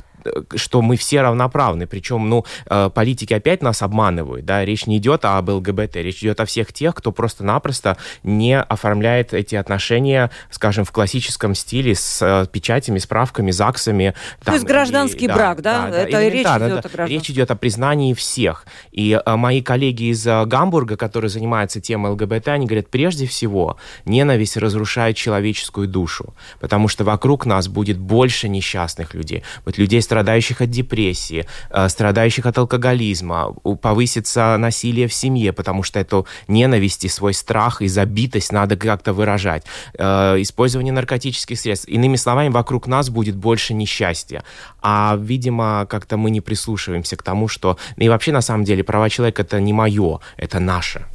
что 0.56 0.82
мы 0.82 0.98
все 0.98 1.22
равноправны. 1.22 1.88
Причем, 1.88 2.30
ну, 2.30 2.46
политики 2.94 3.34
опять 3.34 3.62
нас 3.62 3.82
обманывают, 3.82 4.46
да, 4.46 4.64
речь 4.66 4.86
не 4.86 4.98
идет 4.98 5.26
об 5.26 5.50
ЛГБТ, 5.50 5.98
речь 5.98 6.20
идет 6.20 6.40
о 6.40 6.46
всех 6.46 6.74
тех, 6.74 6.96
кто 6.96 7.12
просто-напросто 7.12 7.98
не 8.24 8.60
оформляет 8.60 9.34
эти 9.34 9.56
отношения, 9.56 10.32
скажем, 10.50 10.86
в 10.86 10.92
классическом 10.92 11.56
стиле 11.56 11.96
с 11.96 12.48
печатями, 12.52 13.00
справками, 13.00 13.52
ЗАГСами. 13.52 14.14
То 14.40 14.46
там, 14.46 14.56
есть 14.56 14.66
гражданский 14.66 15.26
и, 15.26 15.28
брак, 15.28 15.62
да? 15.62 15.86
да? 15.86 15.92
да 15.92 16.02
Это 16.02 16.28
речь 16.28 16.46
идет 16.46 16.84
да, 16.84 17.04
о 17.04 17.08
Речь 17.08 17.30
идет 17.30 17.52
о 17.52 17.56
признании 17.56 18.14
всех. 18.14 18.66
И 18.92 19.20
а, 19.26 19.38
мои 19.38 19.62
коллеги 19.62 20.12
из 20.12 20.26
а, 20.28 20.46
Гамбурга, 20.46 20.98
которые 20.98 21.30
занимаются 21.30 21.82
темой 21.82 22.12
ЛГБТ, 22.12 22.50
они 22.50 22.66
говорят, 22.66 22.90
прежде 22.90 23.28
всего, 23.28 23.78
ненависть 24.06 24.58
разрушает 24.58 25.16
человеческую 25.16 25.88
душу, 25.88 26.34
потому 26.60 26.88
что 26.88 27.04
вокруг 27.04 27.46
нас 27.46 27.68
будет 27.68 27.98
больше 27.98 28.50
несчастных 28.50 29.14
людей, 29.14 29.44
вот 29.66 29.78
людей, 29.78 30.02
страдающих 30.14 30.62
от 30.62 30.70
депрессии, 30.70 31.46
а, 31.72 31.90
страдающих 31.90 32.46
от 32.46 32.58
алкоголизма, 32.58 33.54
повысится 33.82 34.58
насилие 34.58 35.08
в 35.08 35.14
семье, 35.14 35.54
потому 35.54 35.82
что 35.84 36.00
эту 36.00 36.28
ненависть 36.48 37.06
и 37.06 37.10
свой 37.10 37.34
страх 37.34 37.82
и 37.82 37.88
забитость 37.88 38.52
надо 38.52 38.76
как-то 38.76 39.14
выражать. 39.14 39.64
Использование 39.98 40.94
наркотических 40.94 41.60
средств. 41.60 41.88
Иными 41.88 42.18
словами, 42.18 42.50
вокруг 42.50 42.88
нас 42.88 43.10
будет 43.10 43.36
больше 43.36 43.74
несчастья. 43.74 44.44
А, 44.82 45.18
видимо, 45.20 45.86
как-то 45.90 46.18
мы 46.18 46.30
не 46.30 46.42
прислушиваемся 46.42 47.16
к 47.16 47.24
тому, 47.24 47.48
что... 47.48 47.78
И 47.98 48.10
вообще, 48.10 48.32
на 48.32 48.42
самом 48.42 48.66
деле, 48.66 48.84
права 48.84 49.10
человека— 49.10 49.42
это 49.44 49.60
не 49.60 49.74
мое, 49.74 50.20
это 50.38 50.60
наше. 50.60 51.06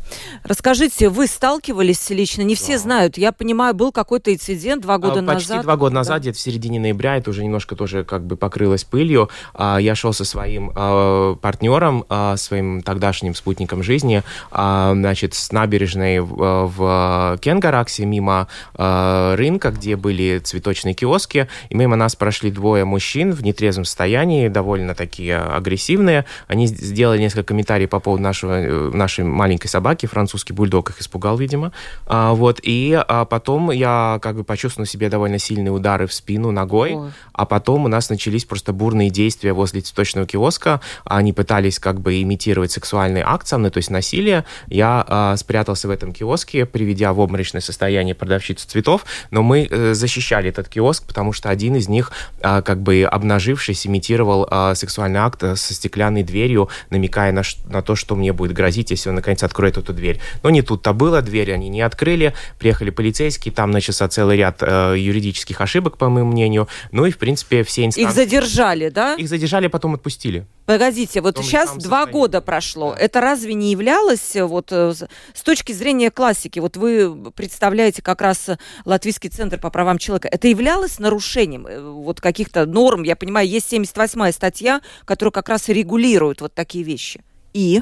Расскажите, 0.43 1.09
вы 1.09 1.27
сталкивались 1.27 2.11
лично? 2.11 2.43
Не 2.43 2.55
все 2.55 2.73
да. 2.73 2.79
знают. 2.79 3.19
Я 3.19 3.33
понимаю, 3.33 3.75
был 3.75 3.93
какой-то 3.93 4.33
инцидент 4.33 4.83
два 4.83 4.99
года 4.99 5.21
а, 5.21 5.23
назад. 5.23 5.35
Почти 5.35 5.63
два 5.63 5.77
года 5.77 5.95
назад, 5.95 6.17
да. 6.17 6.21
где-то 6.21 6.39
в 6.39 6.41
середине 6.41 6.81
ноября, 6.81 7.17
это 7.17 7.31
уже 7.31 7.45
немножко 7.45 7.77
тоже 7.77 8.05
как 8.05 8.25
бы 8.25 8.37
покрылось 8.37 8.85
пылью. 8.85 9.31
А, 9.55 9.79
я 9.79 9.95
шел 9.95 10.13
со 10.13 10.25
своим 10.25 10.73
а, 10.75 11.35
партнером, 11.37 12.05
своим 12.37 12.83
тогдашним 12.83 13.35
спутником 13.35 13.83
жизни, 13.83 14.23
значит, 14.51 15.35
с 15.35 15.53
набережной 15.53 16.21
в, 16.21 16.73
в 16.77 17.39
Кенгараксе 17.41 18.05
мимо 18.05 18.49
рынка, 18.75 19.71
где 19.71 19.97
были 19.97 20.39
цветочные 20.39 20.95
киоски, 20.95 21.49
и 21.69 21.75
мимо 21.75 21.97
нас 21.97 22.17
прошли 22.17 22.51
двое 22.51 22.85
мужчин 22.85 23.33
в 23.33 23.43
нетрезвом 23.43 23.85
состоянии, 23.85 24.49
довольно 24.49 24.95
такие 24.95 25.39
агрессивные. 25.39 26.25
Они 26.47 26.67
сделали 26.67 27.21
несколько 27.21 27.45
комментариев 27.45 27.91
по 27.91 28.01
поводу 28.01 28.23
нашего, 28.23 28.53
э, 28.53 28.91
нашей 28.93 29.25
маленькой 29.25 29.69
собаки, 29.69 29.98
собаки, 29.99 30.07
французский 30.07 30.53
бульдог 30.53 30.91
их 30.91 31.01
испугал, 31.01 31.37
видимо. 31.37 31.73
А, 32.07 32.33
вот, 32.33 32.61
и 32.63 32.95
а 33.09 33.25
потом 33.25 33.71
я 33.71 34.19
как 34.23 34.37
бы 34.37 34.45
почувствовал 34.45 34.87
себе 34.87 35.09
довольно 35.09 35.39
сильные 35.39 35.73
удары 35.73 36.07
в 36.07 36.13
спину 36.13 36.51
ногой, 36.51 36.95
Ой. 36.95 37.11
а 37.33 37.45
потом 37.45 37.85
у 37.85 37.89
нас 37.89 38.11
начались 38.11 38.45
просто 38.45 38.73
бурные 38.73 39.11
действия 39.11 39.53
возле 39.53 39.81
цветочного 39.81 40.27
киоска. 40.27 40.81
Они 41.05 41.33
пытались 41.33 41.79
как 41.79 42.01
бы 42.01 42.23
имитировать 42.23 42.71
сексуальный 42.71 43.23
акт 43.25 43.47
со 43.47 43.59
мной, 43.59 43.71
то 43.71 43.79
есть 43.79 43.91
насилие. 43.91 44.45
Я 44.69 45.05
а, 45.07 45.37
спрятался 45.37 45.89
в 45.89 45.91
этом 45.91 46.13
киоске, 46.13 46.65
приведя 46.65 47.13
в 47.13 47.21
обморочное 47.21 47.61
состояние 47.61 48.15
продавщицу 48.15 48.69
цветов, 48.69 49.05
но 49.31 49.43
мы 49.43 49.69
а, 49.71 49.95
защищали 49.95 50.49
этот 50.49 50.69
киоск, 50.69 51.05
потому 51.07 51.33
что 51.33 51.51
один 51.51 51.77
из 51.77 51.89
них, 51.89 52.13
а, 52.43 52.63
как 52.63 52.81
бы 52.81 53.03
обнажившись, 53.03 53.87
имитировал 53.87 54.47
а, 54.51 54.75
сексуальный 54.75 55.21
акт 55.21 55.41
со 55.41 55.75
стеклянной 55.75 56.23
дверью, 56.23 56.69
намекая 56.91 57.33
на, 57.33 57.43
на 57.67 57.83
то, 57.83 57.97
что 57.97 58.15
мне 58.17 58.33
будет 58.33 58.53
грозить, 58.53 58.91
если 58.91 59.09
он 59.09 59.17
наконец 59.17 59.43
откроет 59.43 59.77
эту 59.77 59.88
дверь. 59.93 60.21
Но 60.43 60.51
не 60.51 60.63
тут-то 60.63 60.93
было, 60.93 61.23
дверь 61.23 61.53
они 61.53 61.69
не 61.69 61.81
открыли, 61.81 62.35
приехали 62.59 62.91
полицейские, 62.91 63.53
там 63.53 63.71
начался 63.71 64.09
целый 64.09 64.37
ряд 64.37 64.63
э, 64.63 64.95
юридических 64.99 65.61
ошибок, 65.61 65.99
по 65.99 66.09
моему 66.09 66.33
мнению. 66.33 66.69
Ну 66.93 67.07
и, 67.07 67.11
в 67.11 67.19
принципе, 67.19 67.63
все 67.63 67.85
инстанции... 67.85 68.09
Их 68.09 68.15
задержали, 68.15 68.89
да? 68.89 69.15
Их 69.15 69.29
задержали, 69.29 69.69
потом 69.69 69.95
отпустили. 69.95 70.47
Погодите, 70.69 71.23
вот 71.23 71.39
сейчас 71.39 71.75
два 71.77 72.05
года 72.05 72.43
прошло. 72.43 72.93
Это 72.93 73.23
разве 73.23 73.55
не 73.55 73.71
являлось 73.71 74.37
э, 74.37 74.45
вот 74.45 74.71
э, 74.71 74.93
с 74.93 75.43
точки 75.43 75.73
зрения 75.73 76.11
классики? 76.11 76.59
Вот 76.59 76.77
вы 76.77 77.33
представляете 77.33 78.03
как 78.03 78.21
раз 78.21 78.51
Латвийский 78.85 79.31
центр 79.31 79.59
по 79.59 79.71
правам 79.71 79.97
человека. 79.97 80.29
Это 80.29 80.47
являлось 80.47 80.99
нарушением 80.99 81.67
э, 81.67 81.81
вот 81.81 82.21
каких-то 82.21 82.67
норм? 82.67 83.03
Я 83.05 83.17
понимаю, 83.17 83.49
есть 83.49 83.73
78-я 83.73 84.31
статья, 84.31 84.83
которая 85.07 85.33
как 85.33 85.49
раз 85.49 85.71
регулирует 85.71 86.43
вот 86.43 86.53
такие 86.53 86.85
вещи. 86.85 87.23
И? 87.55 87.81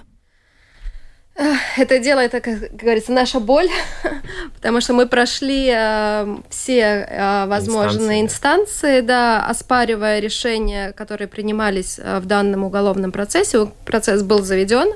Это 1.76 1.98
дело, 1.98 2.20
это, 2.20 2.40
как 2.40 2.58
говорится, 2.72 3.12
наша 3.12 3.40
боль, 3.40 3.68
потому 4.54 4.80
что 4.80 4.94
мы 4.94 5.06
прошли 5.06 5.70
э, 5.70 6.36
все 6.48 7.06
э, 7.08 7.46
возможные 7.46 8.22
инстанции, 8.22 8.56
инстанции 8.56 9.00
да, 9.02 9.46
оспаривая 9.46 10.20
решения, 10.20 10.92
которые 10.92 11.28
принимались 11.28 11.98
э, 11.98 12.20
в 12.20 12.26
данном 12.26 12.64
уголовном 12.64 13.12
процессе. 13.12 13.66
Процесс 13.84 14.22
был 14.22 14.42
заведен. 14.42 14.88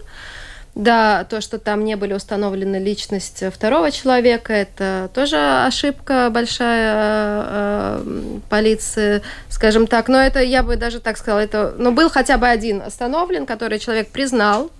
Да, 0.74 1.24
то, 1.24 1.40
что 1.40 1.59
там 1.59 1.85
не 1.85 1.96
были 1.96 2.14
установлены 2.14 2.76
личность 2.76 3.42
второго 3.53 3.90
человека, 3.90 4.53
это 4.53 5.11
тоже 5.12 5.37
ошибка 5.66 6.31
большая 6.31 6.94
э, 6.96 8.05
полиции, 8.48 9.20
скажем 9.48 9.87
так. 9.87 10.09
Но 10.09 10.18
это, 10.18 10.40
я 10.40 10.62
бы 10.62 10.76
даже 10.76 11.00
так 11.00 11.18
сказала, 11.18 11.40
это, 11.40 11.74
ну, 11.76 11.92
был 11.92 12.09
хотя 12.09 12.38
бы 12.38 12.46
один 12.48 12.81
остановлен, 12.81 13.46
который 13.46 13.79
человек 13.79 14.11
признал, 14.11 14.70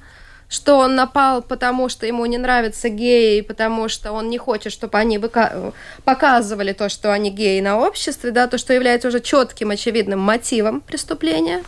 что 0.51 0.79
он 0.79 0.97
напал, 0.97 1.43
потому 1.43 1.89
что 1.89 2.07
ему 2.07 2.27
не 2.27 2.37
нравятся 2.37 2.89
геи, 2.89 3.41
потому 3.41 3.89
что 3.89 4.11
он 4.11 4.29
не 4.29 4.37
хочет, 4.37 4.73
чтобы 4.73 4.99
они 4.99 5.17
выка- 5.17 5.73
показывали 6.05 6.73
то, 6.73 6.89
что 6.89 7.13
они 7.13 7.31
геи 7.31 7.61
на 7.61 7.79
обществе, 7.79 8.33
да, 8.33 8.49
то, 8.49 8.59
что 8.59 8.75
является 8.75 9.09
уже 9.09 9.21
четким, 9.21 9.71
очевидным 9.71 10.19
мотивом 10.19 10.81
преступления. 10.81 11.63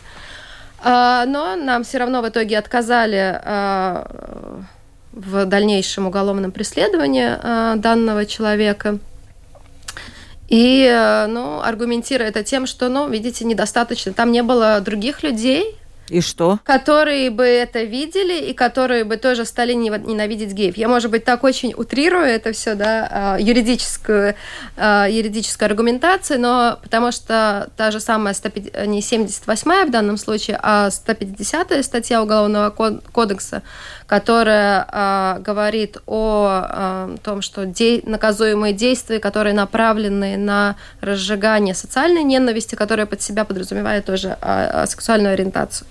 А, 0.81 1.25
но 1.25 1.55
нам 1.55 1.85
все 1.85 1.97
равно 1.97 2.21
в 2.21 2.27
итоге 2.27 2.57
отказали 2.57 3.39
а, 3.41 4.61
в 5.13 5.45
дальнейшем 5.45 6.07
уголовном 6.07 6.51
преследовании 6.51 7.37
а, 7.41 7.77
данного 7.77 8.25
человека. 8.25 8.99
И, 10.49 11.25
ну, 11.29 11.61
аргументируя 11.61 12.27
это 12.27 12.43
тем, 12.43 12.67
что, 12.67 12.89
ну, 12.89 13.09
видите, 13.09 13.45
недостаточно. 13.45 14.11
Там 14.11 14.33
не 14.33 14.43
было 14.43 14.81
других 14.81 15.23
людей, 15.23 15.77
и 16.09 16.21
что? 16.21 16.59
Которые 16.63 17.29
бы 17.29 17.43
это 17.43 17.83
видели 17.83 18.49
и 18.49 18.53
которые 18.53 19.05
бы 19.05 19.17
тоже 19.17 19.45
стали 19.45 19.73
ненавидеть 19.73 20.51
геев. 20.51 20.75
Я, 20.75 20.87
может 20.87 21.09
быть, 21.09 21.23
так 21.23 21.43
очень 21.43 21.73
утрирую 21.75 22.25
это 22.25 22.51
все, 22.51 22.75
да, 22.75 23.07
а, 23.09 23.37
юридическую, 23.39 24.35
а, 24.75 25.07
юридическую 25.07 25.67
аргументацию, 25.67 26.39
но 26.39 26.77
потому 26.81 27.11
что 27.11 27.69
та 27.77 27.91
же 27.91 27.99
самая 27.99 28.33
150, 28.33 28.85
не 28.85 29.01
78 29.01 29.87
в 29.87 29.91
данном 29.91 30.17
случае, 30.17 30.59
а 30.61 30.91
150 30.91 31.83
статья 31.83 32.21
Уголовного 32.21 32.69
кодекса, 32.69 33.63
которая 34.13 34.85
э, 34.91 35.39
говорит 35.39 35.97
о 36.05 36.67
э, 36.69 37.17
том, 37.23 37.41
что 37.41 37.65
де- 37.65 38.03
наказуемые 38.05 38.71
действия, 38.71 39.19
которые 39.19 39.55
направлены 39.55 40.37
на 40.37 40.75
разжигание 41.01 41.73
социальной 41.73 42.21
ненависти, 42.21 42.75
которая 42.75 43.07
под 43.07 43.23
себя 43.23 43.43
подразумевает 43.43 44.05
тоже 44.05 44.37
э, 44.39 44.85
сексуальную 44.85 45.33
ориентацию. 45.33 45.87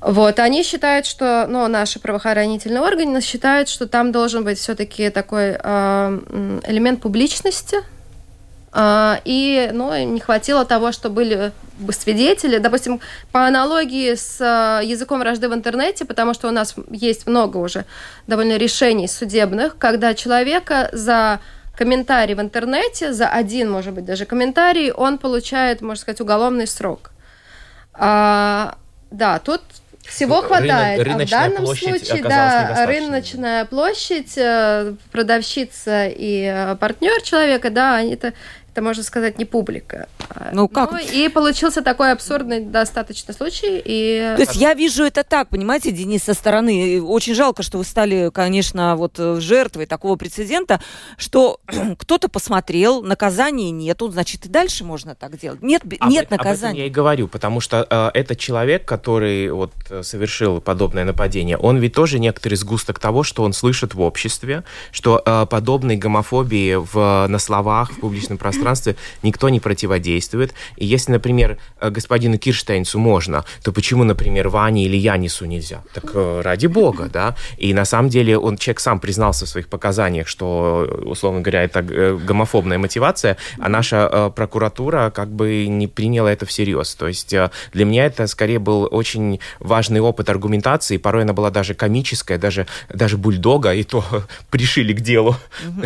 Вот, 0.00 0.40
они 0.40 0.64
считают, 0.64 1.06
что, 1.06 1.46
ну, 1.48 1.68
наши 1.68 2.00
правоохранительные 2.00 2.80
органы 2.80 3.20
считают, 3.20 3.68
что 3.68 3.86
там 3.86 4.10
должен 4.10 4.42
быть 4.42 4.58
все-таки 4.58 5.08
такой 5.10 5.56
э, 5.56 6.60
элемент 6.66 7.00
публичности, 7.00 7.76
и 8.76 9.70
ну, 9.72 10.04
не 10.04 10.20
хватило 10.20 10.64
того, 10.64 10.90
что 10.90 11.08
были 11.10 11.52
бы 11.78 11.92
свидетели. 11.92 12.58
Допустим, 12.58 13.00
по 13.32 13.46
аналогии 13.46 14.14
с 14.14 14.38
а, 14.40 14.80
языком 14.82 15.20
вражды 15.20 15.48
в 15.48 15.54
интернете, 15.54 16.04
потому 16.04 16.34
что 16.34 16.48
у 16.48 16.50
нас 16.50 16.74
есть 16.90 17.26
много 17.26 17.58
уже 17.58 17.84
довольно 18.26 18.56
решений 18.56 19.08
судебных, 19.08 19.76
когда 19.78 20.14
человека 20.14 20.88
за 20.92 21.40
комментарий 21.76 22.34
в 22.34 22.40
интернете, 22.40 23.12
за 23.12 23.28
один, 23.28 23.70
может 23.70 23.92
быть, 23.92 24.04
даже 24.04 24.26
комментарий, 24.26 24.92
он 24.92 25.18
получает, 25.18 25.80
можно 25.80 26.00
сказать, 26.00 26.20
уголовный 26.20 26.66
срок. 26.66 27.10
А, 27.92 28.76
да, 29.10 29.38
тут 29.38 29.60
всего 30.06 30.42
хватает. 30.42 31.02
Рынок, 31.02 31.22
а 31.22 31.26
в 31.26 31.30
данном 31.30 31.66
случае, 31.66 32.22
да, 32.22 32.86
рыночная 32.86 33.64
площадь, 33.64 34.36
э, 34.36 34.94
продавщица 35.10 36.06
и 36.08 36.44
э, 36.44 36.76
партнер 36.76 37.22
человека, 37.22 37.70
да, 37.70 37.96
они 37.96 38.16
это 38.74 38.82
можно 38.82 39.04
сказать, 39.04 39.38
не 39.38 39.44
публика. 39.44 40.08
Ну 40.52 40.66
как? 40.66 40.90
Ну, 40.90 40.98
и 40.98 41.28
получился 41.28 41.80
такой 41.80 42.10
абсурдный 42.10 42.60
достаточно 42.60 43.32
случай. 43.32 43.80
И... 43.84 44.34
То 44.34 44.42
есть 44.42 44.56
я 44.56 44.74
вижу 44.74 45.04
это 45.04 45.22
так, 45.22 45.48
понимаете, 45.48 45.92
Денис, 45.92 46.24
со 46.24 46.34
стороны. 46.34 47.00
Очень 47.00 47.36
жалко, 47.36 47.62
что 47.62 47.78
вы 47.78 47.84
стали, 47.84 48.32
конечно, 48.34 48.96
вот 48.96 49.14
э, 49.18 49.38
жертвой 49.38 49.86
такого 49.86 50.16
прецедента, 50.16 50.80
что 51.18 51.60
кто-то 51.98 52.28
посмотрел, 52.28 53.00
наказания 53.02 53.70
нету, 53.70 54.10
значит, 54.10 54.46
и 54.46 54.48
дальше 54.48 54.82
можно 54.82 55.14
так 55.14 55.38
делать. 55.38 55.62
Нет, 55.62 55.82
об, 56.00 56.10
нет 56.10 56.28
наказания. 56.32 56.70
Об 56.70 56.74
этом 56.74 56.78
я 56.80 56.86
и 56.86 56.90
говорю, 56.90 57.28
потому 57.28 57.60
что 57.60 57.86
э, 57.88 58.10
этот 58.12 58.40
человек, 58.40 58.88
который 58.88 59.52
вот 59.52 59.72
э, 59.88 60.02
совершил 60.02 60.60
подобное 60.60 61.04
нападение, 61.04 61.56
он 61.56 61.76
ведь 61.76 61.94
тоже 61.94 62.18
некоторый 62.18 62.54
сгусток 62.54 62.98
того, 62.98 63.22
что 63.22 63.44
он 63.44 63.52
слышит 63.52 63.94
в 63.94 64.00
обществе, 64.00 64.64
что 64.90 65.22
э, 65.24 65.46
подобной 65.48 65.96
гомофобии 65.96 66.74
в, 66.74 67.26
на 67.28 67.38
словах, 67.38 67.92
в 67.92 68.00
публичном 68.00 68.36
пространстве 68.36 68.63
пространстве 68.64 68.96
никто 69.22 69.48
не 69.48 69.60
противодействует. 69.60 70.54
И 70.76 70.86
если, 70.86 71.12
например, 71.12 71.58
э, 71.80 71.90
господину 71.90 72.38
Кирштейнцу 72.38 72.98
можно, 72.98 73.44
то 73.62 73.72
почему, 73.72 74.04
например, 74.04 74.48
Ване 74.48 74.84
или 74.84 74.96
Янису 74.96 75.44
нельзя? 75.44 75.82
Так 75.92 76.10
э, 76.14 76.40
ради 76.42 76.66
бога, 76.66 77.10
да? 77.12 77.34
И 77.58 77.74
на 77.74 77.84
самом 77.84 78.08
деле 78.08 78.38
он, 78.38 78.56
человек 78.56 78.80
сам 78.80 79.00
признался 79.00 79.44
в 79.44 79.48
своих 79.48 79.68
показаниях, 79.68 80.28
что, 80.28 80.88
условно 81.04 81.40
говоря, 81.40 81.62
это 81.62 81.80
э, 81.80 82.18
гомофобная 82.26 82.78
мотивация, 82.78 83.36
а 83.58 83.68
наша 83.68 84.30
прокуратура 84.34 85.10
как 85.10 85.28
бы 85.28 85.66
не 85.66 85.86
приняла 85.86 86.32
это 86.32 86.46
всерьез. 86.46 86.94
То 86.94 87.08
есть 87.08 87.34
для 87.72 87.84
меня 87.84 88.06
это 88.06 88.26
скорее 88.26 88.58
был 88.58 88.88
очень 88.90 89.40
важный 89.60 90.00
опыт 90.00 90.28
аргументации, 90.28 90.96
порой 90.96 91.22
она 91.22 91.32
была 91.32 91.50
даже 91.50 91.74
комическая, 91.74 92.38
даже, 92.38 92.66
даже 92.88 93.16
бульдога, 93.16 93.74
и 93.74 93.82
то 93.82 94.04
пришили 94.50 94.92
к 94.92 95.00
делу, 95.00 95.36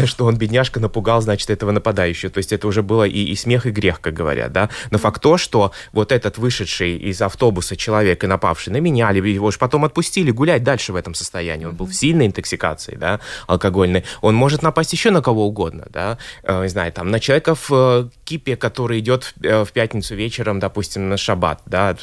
что 0.04 0.26
он, 0.26 0.36
бедняжка, 0.36 0.80
напугал, 0.80 1.20
значит, 1.20 1.50
этого 1.50 1.72
нападающего. 1.72 2.30
То 2.30 2.38
есть 2.38 2.52
это 2.52 2.67
уже 2.68 2.82
было 2.82 3.04
и, 3.04 3.24
и 3.24 3.36
смех, 3.36 3.66
и 3.66 3.70
грех, 3.70 4.00
как 4.00 4.14
говорят, 4.14 4.52
да. 4.52 4.68
Но 4.90 4.98
факт 4.98 5.22
то, 5.22 5.38
что 5.38 5.72
вот 5.92 6.12
этот 6.12 6.38
вышедший 6.38 6.96
из 6.96 7.20
автобуса 7.22 7.76
человек 7.76 8.24
и 8.24 8.26
напавший 8.26 8.72
на 8.72 8.78
меня, 8.78 9.10
либо 9.12 9.26
его 9.26 9.50
же 9.50 9.58
потом 9.58 9.84
отпустили 9.84 10.30
гулять 10.30 10.62
дальше 10.62 10.92
в 10.92 10.96
этом 10.96 11.14
состоянии. 11.14 11.64
Он 11.64 11.74
был 11.74 11.86
в 11.86 11.94
сильной 11.94 12.26
интоксикации, 12.26 12.96
да, 12.96 13.20
алкогольной. 13.46 14.04
Он 14.20 14.34
может 14.34 14.62
напасть 14.62 14.92
еще 14.92 15.10
на 15.10 15.22
кого 15.22 15.46
угодно, 15.46 15.86
да, 15.90 16.18
э, 16.42 16.62
не 16.62 16.68
знаю, 16.68 16.92
там, 16.92 17.10
на 17.10 17.20
человека 17.20 17.54
в 17.54 17.70
э, 17.70 18.08
кипе, 18.24 18.56
который 18.56 19.00
идет 19.00 19.24
в, 19.24 19.44
э, 19.44 19.64
в 19.64 19.72
пятницу 19.72 20.14
вечером, 20.14 20.58
допустим, 20.58 21.08
на 21.08 21.16
шаббат, 21.16 21.62
да. 21.66 21.96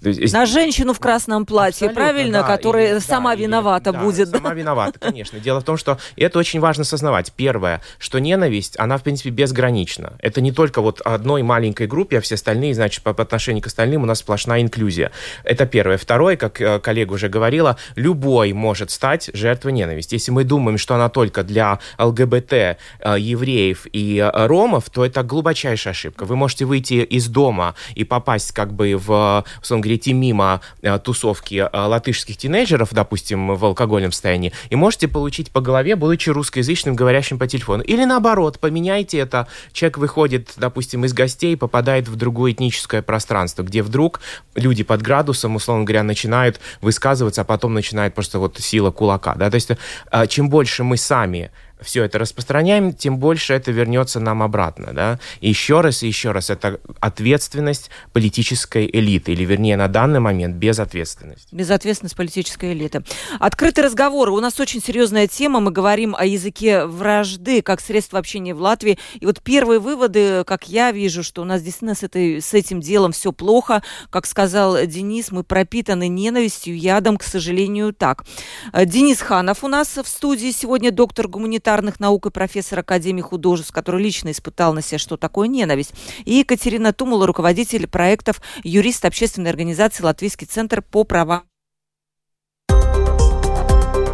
На 0.00 0.46
женщину 0.46 0.92
в 0.92 1.00
красном 1.00 1.46
платье, 1.46 1.88
Абсолютно, 1.88 1.94
правильно, 1.94 2.42
да, 2.42 2.46
которая 2.46 2.96
и, 2.96 3.00
сама 3.00 3.34
да, 3.34 3.42
виновата 3.42 3.90
или, 3.90 3.98
будет. 3.98 4.30
Да, 4.30 4.38
сама 4.38 4.54
виновата, 4.54 4.98
конечно. 4.98 5.38
Дело 5.40 5.60
в 5.60 5.64
том, 5.64 5.76
что 5.76 5.98
это 6.16 6.38
очень 6.38 6.60
важно 6.60 6.82
осознавать. 6.82 7.32
Первое, 7.32 7.80
что 7.98 8.18
ненависть, 8.18 8.78
она, 8.78 8.98
в 8.98 9.02
принципе, 9.02 9.30
безгранична. 9.30 9.85
Это 10.20 10.40
не 10.40 10.52
только 10.52 10.80
вот 10.80 11.00
одной 11.04 11.42
маленькой 11.42 11.86
группе, 11.86 12.18
а 12.18 12.20
все 12.20 12.34
остальные, 12.34 12.74
значит, 12.74 13.02
по, 13.02 13.14
по 13.14 13.22
отношению 13.22 13.62
к 13.62 13.66
остальным 13.66 14.02
у 14.02 14.06
нас 14.06 14.18
сплошная 14.18 14.60
инклюзия. 14.62 15.12
Это 15.44 15.66
первое. 15.66 15.96
Второе, 15.96 16.36
как 16.36 16.60
э, 16.60 16.80
коллега 16.80 17.14
уже 17.14 17.28
говорила, 17.28 17.76
любой 17.94 18.52
может 18.52 18.90
стать 18.90 19.30
жертвой 19.32 19.72
ненависти. 19.72 20.14
Если 20.14 20.30
мы 20.30 20.44
думаем, 20.44 20.78
что 20.78 20.94
она 20.94 21.08
только 21.08 21.42
для 21.42 21.78
ЛГБТ, 21.98 22.52
э, 22.52 22.76
евреев 23.18 23.86
и 23.92 24.18
э, 24.18 24.46
ромов, 24.46 24.90
то 24.90 25.04
это 25.04 25.22
глубочайшая 25.22 25.92
ошибка. 25.92 26.24
Вы 26.24 26.36
можете 26.36 26.64
выйти 26.64 26.94
из 26.94 27.28
дома 27.28 27.74
и 27.94 28.04
попасть 28.04 28.52
как 28.52 28.72
бы 28.72 28.94
в, 28.96 29.44
условно 29.60 29.82
говоря, 29.82 29.96
идти 29.96 30.12
мимо 30.12 30.60
тусовки 31.02 31.68
латышских 31.72 32.36
тинейджеров, 32.36 32.92
допустим, 32.92 33.54
в 33.54 33.64
алкогольном 33.64 34.12
состоянии, 34.12 34.52
и 34.70 34.76
можете 34.76 35.08
получить 35.08 35.50
по 35.50 35.60
голове, 35.60 35.96
будучи 35.96 36.30
русскоязычным, 36.30 36.94
говорящим 36.94 37.38
по 37.38 37.46
телефону. 37.46 37.82
Или 37.82 38.04
наоборот, 38.04 38.58
поменяйте 38.58 39.18
это. 39.18 39.48
Человек 39.76 39.98
выходит, 39.98 40.54
допустим, 40.56 41.04
из 41.04 41.12
гостей, 41.12 41.54
попадает 41.54 42.08
в 42.08 42.16
другое 42.16 42.52
этническое 42.52 43.02
пространство, 43.02 43.62
где 43.62 43.82
вдруг 43.82 44.22
люди 44.54 44.82
под 44.82 45.02
градусом, 45.02 45.54
условно 45.54 45.84
говоря, 45.84 46.02
начинают 46.02 46.60
высказываться, 46.80 47.42
а 47.42 47.44
потом 47.44 47.74
начинает 47.74 48.14
просто 48.14 48.38
вот 48.38 48.56
сила 48.58 48.90
кулака. 48.90 49.34
Да? 49.34 49.50
То 49.50 49.56
есть 49.56 49.72
а, 50.10 50.26
чем 50.26 50.48
больше 50.48 50.82
мы 50.82 50.96
сами 50.96 51.50
все 51.80 52.04
это 52.04 52.18
распространяем, 52.18 52.92
тем 52.92 53.18
больше 53.18 53.52
это 53.54 53.70
вернется 53.70 54.20
нам 54.20 54.42
обратно. 54.42 54.92
Да? 54.92 55.18
И 55.40 55.48
еще 55.48 55.80
раз 55.80 56.02
и 56.02 56.06
еще 56.06 56.32
раз, 56.32 56.50
это 56.50 56.80
ответственность 57.00 57.90
политической 58.12 58.88
элиты, 58.90 59.32
или 59.32 59.44
вернее 59.44 59.76
на 59.76 59.88
данный 59.88 60.20
момент 60.20 60.56
безответственность. 60.56 61.52
Безответственность 61.52 62.16
политической 62.16 62.72
элиты. 62.72 63.02
Открытый 63.38 63.84
разговор. 63.84 64.30
У 64.30 64.40
нас 64.40 64.58
очень 64.58 64.82
серьезная 64.82 65.26
тема. 65.26 65.60
Мы 65.60 65.70
говорим 65.70 66.16
о 66.16 66.24
языке 66.24 66.86
вражды 66.86 67.62
как 67.62 67.80
средство 67.80 68.18
общения 68.18 68.54
в 68.54 68.60
Латвии. 68.60 68.98
И 69.20 69.26
вот 69.26 69.42
первые 69.42 69.78
выводы, 69.80 70.44
как 70.44 70.68
я 70.68 70.92
вижу, 70.92 71.22
что 71.22 71.42
у 71.42 71.44
нас 71.44 71.62
действительно 71.62 71.94
с, 71.94 72.02
этой, 72.02 72.40
с 72.40 72.54
этим 72.54 72.80
делом 72.80 73.12
все 73.12 73.32
плохо. 73.32 73.82
Как 74.10 74.26
сказал 74.26 74.76
Денис, 74.86 75.30
мы 75.30 75.44
пропитаны 75.44 76.08
ненавистью, 76.08 76.76
ядом, 76.76 77.16
к 77.16 77.22
сожалению, 77.22 77.92
так. 77.92 78.24
Денис 78.72 79.20
Ханов 79.20 79.62
у 79.62 79.68
нас 79.68 79.96
в 79.96 80.06
студии 80.06 80.50
сегодня, 80.52 80.90
доктор 80.90 81.28
гуманитарных 81.28 81.65
гуманитарных 81.66 81.98
наук 82.00 82.26
и 82.26 82.30
профессор 82.30 82.78
Академии 82.78 83.22
художеств, 83.22 83.72
который 83.72 84.02
лично 84.02 84.30
испытал 84.30 84.72
на 84.72 84.82
себе, 84.82 84.98
что 84.98 85.16
такое 85.16 85.48
ненависть. 85.48 85.92
И 86.24 86.34
Екатерина 86.34 86.92
Тумула, 86.92 87.26
руководитель 87.26 87.88
проектов, 87.88 88.40
юрист 88.62 89.04
общественной 89.04 89.50
организации 89.50 90.04
«Латвийский 90.04 90.46
центр 90.46 90.80
по 90.80 91.02
правам». 91.04 91.42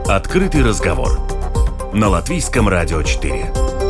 Открытый 0.08 0.62
разговор 0.62 1.20
на 1.92 2.08
Латвийском 2.08 2.68
радио 2.68 3.02
4. 3.02 3.81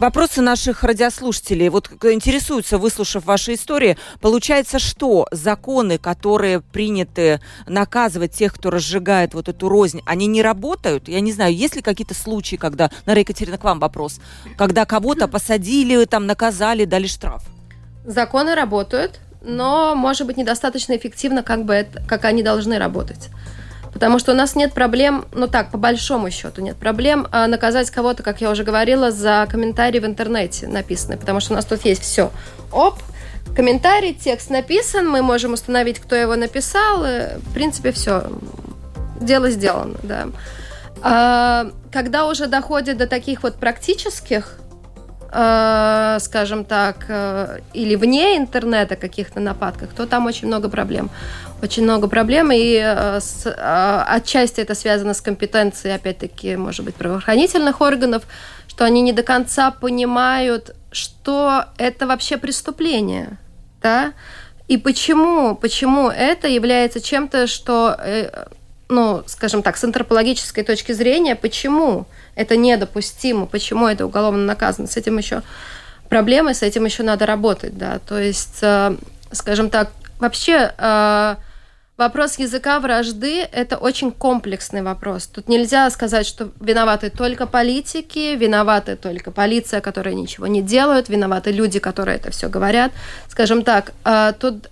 Вопросы 0.00 0.40
наших 0.40 0.82
радиослушателей. 0.82 1.68
Вот 1.68 1.90
интересуются, 2.04 2.78
выслушав 2.78 3.26
ваши 3.26 3.52
истории. 3.52 3.98
Получается, 4.22 4.78
что 4.78 5.26
законы, 5.30 5.98
которые 5.98 6.62
приняты 6.62 7.38
наказывать 7.66 8.32
тех, 8.32 8.54
кто 8.54 8.70
разжигает 8.70 9.34
вот 9.34 9.50
эту 9.50 9.68
рознь, 9.68 10.00
они 10.06 10.26
не 10.26 10.40
работают? 10.40 11.06
Я 11.06 11.20
не 11.20 11.32
знаю, 11.32 11.54
есть 11.54 11.76
ли 11.76 11.82
какие-то 11.82 12.14
случаи, 12.14 12.56
когда, 12.56 12.90
Наверное, 13.04 13.24
Екатерина, 13.24 13.58
к 13.58 13.64
вам 13.64 13.78
вопрос, 13.78 14.20
когда 14.56 14.86
кого-то 14.86 15.28
посадили, 15.28 16.02
там, 16.06 16.24
наказали, 16.24 16.86
дали 16.86 17.06
штраф? 17.06 17.42
Законы 18.06 18.54
работают, 18.54 19.20
но, 19.42 19.94
может 19.94 20.26
быть, 20.26 20.38
недостаточно 20.38 20.96
эффективно, 20.96 21.42
как, 21.42 21.66
бы 21.66 21.74
это, 21.74 22.02
как 22.08 22.24
они 22.24 22.42
должны 22.42 22.78
работать. 22.78 23.28
Потому 23.92 24.18
что 24.18 24.32
у 24.32 24.34
нас 24.34 24.54
нет 24.54 24.72
проблем, 24.72 25.24
ну 25.32 25.48
так, 25.48 25.70
по 25.70 25.78
большому 25.78 26.30
счету 26.30 26.62
нет 26.62 26.76
проблем 26.76 27.26
а 27.32 27.46
наказать 27.46 27.90
кого-то, 27.90 28.22
как 28.22 28.40
я 28.40 28.50
уже 28.50 28.62
говорила, 28.62 29.10
за 29.10 29.46
комментарии 29.50 29.98
в 29.98 30.06
интернете 30.06 30.68
написанные. 30.68 31.18
Потому 31.18 31.40
что 31.40 31.52
у 31.52 31.56
нас 31.56 31.64
тут 31.64 31.84
есть 31.84 32.02
все. 32.02 32.30
Оп, 32.72 33.00
комментарий, 33.54 34.14
текст 34.14 34.50
написан, 34.50 35.08
мы 35.08 35.22
можем 35.22 35.54
установить, 35.54 35.98
кто 35.98 36.14
его 36.14 36.36
написал. 36.36 37.04
И, 37.04 37.38
в 37.38 37.52
принципе, 37.52 37.92
все. 37.92 38.30
Дело 39.20 39.50
сделано, 39.50 39.96
да. 40.02 40.28
А, 41.02 41.70
когда 41.92 42.26
уже 42.26 42.46
доходит 42.46 42.96
до 42.96 43.06
таких 43.06 43.42
вот 43.42 43.56
практических 43.56 44.60
Э, 45.32 46.18
скажем 46.20 46.64
так, 46.64 47.04
э, 47.08 47.60
или 47.72 47.94
вне 47.94 48.36
интернета 48.36 48.96
каких-то 48.96 49.38
нападках, 49.38 49.90
то 49.90 50.04
там 50.06 50.26
очень 50.26 50.48
много 50.48 50.68
проблем. 50.68 51.08
Очень 51.62 51.82
много 51.82 52.08
проблем, 52.08 52.50
и 52.52 52.80
э, 52.82 53.20
с, 53.20 53.46
отчасти 54.08 54.60
это 54.60 54.74
связано 54.74 55.12
с 55.12 55.20
компетенцией, 55.20 55.94
опять-таки, 55.94 56.56
может 56.56 56.84
быть, 56.84 56.94
правоохранительных 56.94 57.80
органов, 57.80 58.22
что 58.66 58.84
они 58.84 59.02
не 59.02 59.12
до 59.12 59.22
конца 59.22 59.70
понимают, 59.70 60.74
что 60.90 61.64
это 61.76 62.06
вообще 62.06 62.38
преступление, 62.38 63.38
да, 63.82 64.14
и 64.68 64.78
почему, 64.78 65.54
почему 65.54 66.08
это 66.08 66.48
является 66.48 67.00
чем-то, 67.00 67.46
что, 67.46 68.00
ну, 68.88 69.22
скажем 69.26 69.62
так, 69.62 69.76
с 69.76 69.84
антропологической 69.84 70.64
точки 70.64 70.92
зрения, 70.92 71.36
почему 71.36 72.06
это 72.34 72.56
недопустимо, 72.56 73.46
почему 73.46 73.86
это 73.86 74.06
уголовно 74.06 74.44
наказано. 74.44 74.88
С 74.88 74.96
этим 74.96 75.18
еще 75.18 75.42
проблемы, 76.08 76.54
с 76.54 76.62
этим 76.62 76.84
еще 76.84 77.02
надо 77.02 77.26
работать, 77.26 77.76
да. 77.76 77.98
То 78.00 78.18
есть, 78.18 78.58
э, 78.62 78.96
скажем 79.32 79.70
так, 79.70 79.90
вообще 80.18 80.72
э, 80.76 81.36
вопрос 82.00 82.38
языка 82.38 82.80
вражды– 82.80 83.42
это 83.52 83.76
очень 83.76 84.10
комплексный 84.10 84.82
вопрос. 84.82 85.26
Тут 85.26 85.48
нельзя 85.48 85.90
сказать, 85.90 86.26
что 86.26 86.50
виноваты 86.58 87.10
только 87.10 87.46
политики, 87.46 88.34
виноваты 88.36 88.96
только 88.96 89.30
полиция, 89.30 89.80
которая 89.82 90.14
ничего 90.14 90.46
не 90.46 90.62
делают, 90.62 91.10
виноваты 91.10 91.52
люди, 91.52 91.78
которые 91.78 92.16
это 92.16 92.30
все 92.30 92.48
говорят. 92.48 92.92
Скажем 93.28 93.62
так, 93.62 93.92
э, 94.04 94.32
тут 94.40 94.68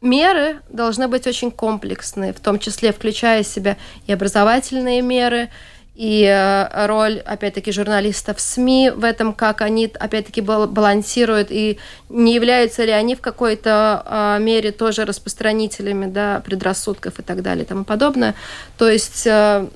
меры 0.00 0.60
должны 0.68 1.08
быть 1.08 1.26
очень 1.26 1.50
комплексные, 1.50 2.32
в 2.32 2.38
том 2.38 2.58
числе 2.58 2.92
включая 2.92 3.42
в 3.42 3.46
себя 3.46 3.76
и 4.06 4.12
образовательные 4.12 5.02
меры, 5.02 5.48
и 5.94 6.24
э, 6.24 6.86
роль, 6.86 7.18
опять-таки, 7.18 7.70
журналистов 7.70 8.40
СМИ 8.40 8.92
в 8.96 9.04
этом, 9.04 9.34
как 9.34 9.60
они, 9.60 9.92
опять-таки, 10.00 10.40
балансируют, 10.40 11.48
и 11.50 11.78
не 12.08 12.34
являются 12.34 12.84
ли 12.84 12.92
они 12.92 13.14
в 13.14 13.20
какой-то 13.20 14.02
а, 14.06 14.38
мере 14.38 14.72
тоже 14.72 15.04
распространителями 15.04 16.06
да, 16.06 16.40
предрассудков 16.44 17.18
и 17.18 17.22
так 17.22 17.42
далее 17.42 17.64
и 17.64 17.68
тому 17.68 17.84
подобное. 17.84 18.34
То 18.78 18.88
есть 18.88 19.26
э, 19.26 19.66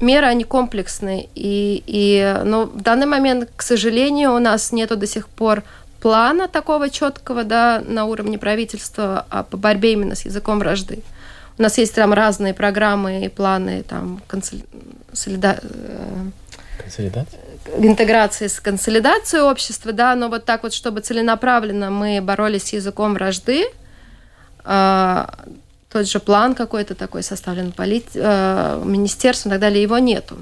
меры, 0.00 0.26
они 0.26 0.44
комплексные. 0.44 1.28
И, 1.34 1.82
и, 1.86 2.42
но 2.44 2.66
в 2.66 2.82
данный 2.82 3.06
момент, 3.06 3.48
к 3.56 3.62
сожалению, 3.62 4.34
у 4.34 4.38
нас 4.38 4.72
нету 4.72 4.96
до 4.96 5.06
сих 5.06 5.28
пор 5.28 5.62
плана 6.00 6.48
такого 6.48 6.90
четкого 6.90 7.44
да, 7.44 7.82
на 7.86 8.04
уровне 8.04 8.38
правительства 8.38 9.26
а, 9.30 9.42
по 9.42 9.56
борьбе 9.56 9.94
именно 9.94 10.14
с 10.14 10.26
языком 10.26 10.58
вражды. 10.58 11.02
У 11.58 11.62
нас 11.62 11.76
есть 11.78 11.94
там 11.94 12.12
разные 12.12 12.54
программы 12.54 13.24
и 13.24 13.28
планы 13.28 13.82
там 13.82 14.22
консоли... 14.26 14.64
солида... 15.12 15.58
Э, 15.62 16.24
Консолидация? 16.82 17.40
интеграции 17.76 18.46
с 18.46 18.60
консолидацией 18.60 19.42
общества, 19.42 19.92
да, 19.92 20.14
но 20.14 20.28
вот 20.28 20.44
так 20.44 20.62
вот, 20.62 20.72
чтобы 20.72 21.00
целенаправленно 21.00 21.90
мы 21.90 22.20
боролись 22.22 22.68
с 22.68 22.72
языком 22.72 23.14
вражды, 23.14 23.66
э, 24.64 25.26
тот 25.90 26.06
же 26.06 26.20
план 26.20 26.54
какой-то 26.54 26.94
такой 26.94 27.22
составлен 27.22 27.72
полит... 27.72 28.06
э, 28.14 28.82
министерством 28.84 29.50
и 29.50 29.54
так 29.54 29.60
далее, 29.60 29.82
его 29.82 29.98
нету. 29.98 30.36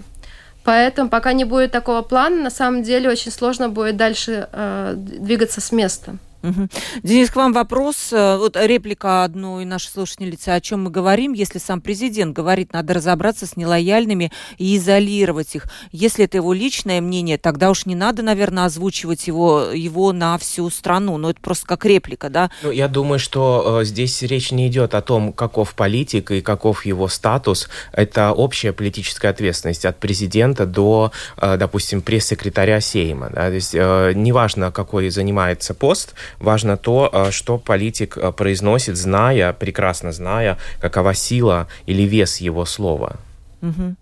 Поэтому 0.65 1.09
пока 1.09 1.33
не 1.33 1.45
будет 1.45 1.71
такого 1.71 2.03
плана, 2.03 2.43
на 2.43 2.51
самом 2.51 2.83
деле 2.83 3.09
очень 3.09 3.31
сложно 3.31 3.69
будет 3.69 3.97
дальше 3.97 4.49
э, 4.53 4.95
двигаться 4.97 5.61
с 5.61 5.71
места. 5.71 6.17
Угу. 6.47 6.69
Денис, 7.03 7.31
к 7.31 7.37
вам 7.37 7.53
вопрос. 7.53 8.13
Э, 8.13 8.37
вот 8.37 8.57
реплика 8.57 9.25
одной 9.25 9.65
нашей 9.65 9.89
слушательницы. 9.89 10.51
О 10.51 10.61
чем 10.61 10.85
мы 10.85 10.91
говорим, 10.91 11.33
если 11.33 11.59
сам 11.59 11.81
президент 11.81 12.35
говорит, 12.35 12.73
надо 12.73 12.95
разобраться 12.95 13.47
с 13.47 13.57
нелояльными 13.57 14.31
и 14.59 14.77
изолировать 14.77 15.55
их. 15.57 15.67
Если 15.91 16.25
это 16.25 16.37
его 16.39 16.53
личное 16.53 17.01
мнение, 17.01 17.39
тогда 17.39 17.71
уж 17.71 17.87
не 17.87 17.95
надо, 17.95 18.23
наверное, 18.23 18.67
озвучивать 18.67 19.27
его, 19.27 19.71
его 19.73 20.13
на 20.13 20.39
всю 20.39 20.71
страну. 20.71 21.17
Но 21.19 21.31
это 21.31 21.41
просто 21.41 21.67
как 21.67 21.85
реплика, 21.85 22.31
да? 22.31 22.51
Ну, 22.63 22.71
я 22.71 22.89
думаю, 22.89 23.19
что 23.19 23.81
э, 23.81 23.85
здесь 23.85 24.23
речь 24.23 24.53
не 24.53 24.69
идет 24.69 24.95
о 24.95 25.03
том, 25.03 25.33
каков 25.33 25.75
политик 25.75 26.31
и 26.31 26.41
каков 26.41 26.87
его 26.87 27.09
статус. 27.09 27.69
Это 27.93 28.33
общая 28.33 28.73
политическая 28.73 29.29
ответственность 29.29 29.85
от 29.85 29.99
президента 29.99 30.65
до, 30.67 31.11
э, 31.39 31.57
допустим, 31.57 32.03
пресс-секретаря 32.03 32.81
Сейма. 32.81 33.31
Да? 33.31 33.49
То 33.49 33.55
есть 33.55 33.75
э, 33.75 34.13
неважно, 34.15 34.71
какой 34.71 35.11
занимается 35.11 35.75
пост, 35.75 36.15
важно 36.39 36.77
то, 36.77 37.11
э, 37.13 37.31
что 37.31 37.59
политик 37.59 38.17
э, 38.17 38.33
произносит, 38.33 38.97
зная, 38.97 39.53
прекрасно 39.53 40.13
зная, 40.13 40.59
какова 40.81 41.15
сила 41.15 41.69
или 41.87 42.03
вес 42.03 42.39
его 42.39 42.65
слова. 42.65 43.17
Угу. 43.63 43.97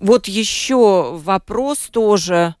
Вот 0.00 0.28
еще 0.28 1.16
вопрос 1.24 1.78
тоже 1.90 2.34
а, 2.36 2.54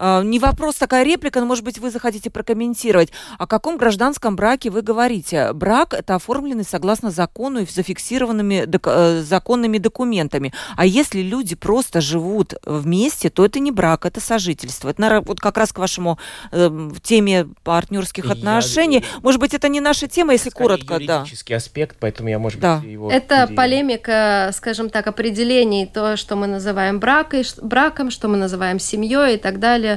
не 0.00 0.38
вопрос, 0.38 0.76
такая 0.76 1.04
реплика, 1.04 1.40
но, 1.40 1.46
может 1.46 1.64
быть, 1.64 1.78
вы 1.78 1.90
захотите 1.90 2.30
прокомментировать. 2.30 3.10
О 3.38 3.46
каком 3.46 3.76
гражданском 3.76 4.36
браке 4.36 4.70
вы 4.70 4.82
говорите? 4.82 5.52
Брак– 5.52 5.94
это 5.98 6.14
оформленный 6.14 6.64
согласно 6.64 7.10
закону 7.10 7.60
и 7.60 7.66
зафиксированными 7.66 8.64
док- 8.64 8.86
э, 8.86 9.20
законными 9.22 9.78
документами. 9.78 10.52
А 10.76 10.86
если 10.86 11.20
люди 11.20 11.54
просто 11.54 12.00
живут 12.00 12.54
вместе, 12.64 13.28
то 13.28 13.44
это 13.44 13.60
не 13.60 13.70
брак, 13.70 14.06
это 14.06 14.20
сожительство. 14.20 14.88
Это, 14.88 15.00
наверное, 15.02 15.24
вот 15.26 15.40
как 15.40 15.58
раз 15.58 15.72
к 15.72 15.78
вашему 15.78 16.18
э, 16.50 16.90
теме 17.02 17.48
партнерских 17.62 18.24
я... 18.26 18.32
отношений. 18.32 19.04
Может 19.22 19.40
быть, 19.40 19.52
это 19.52 19.68
не 19.68 19.80
наша 19.80 20.08
тема, 20.08 20.32
если 20.32 20.50
Скорее 20.50 20.78
коротко, 20.78 20.98
да. 21.06 21.18
юридический 21.18 21.56
аспект, 21.56 21.96
поэтому 22.00 22.28
я, 22.28 22.38
может 22.38 22.60
да. 22.60 22.78
быть, 22.78 22.90
его... 22.90 23.10
Это 23.10 23.46
пере... 23.46 23.56
полемика, 23.56 24.50
скажем 24.54 24.88
так, 24.88 25.06
определений, 25.06 25.86
то, 25.86 26.16
что 26.16 26.36
мы 26.36 26.46
называем 26.46 27.00
бракой, 27.00 27.44
браком, 27.60 28.10
что 28.10 28.28
мы 28.28 28.36
называем 28.36 28.78
семьей 28.78 29.34
и 29.34 29.38
так 29.38 29.58
далее 29.58 29.89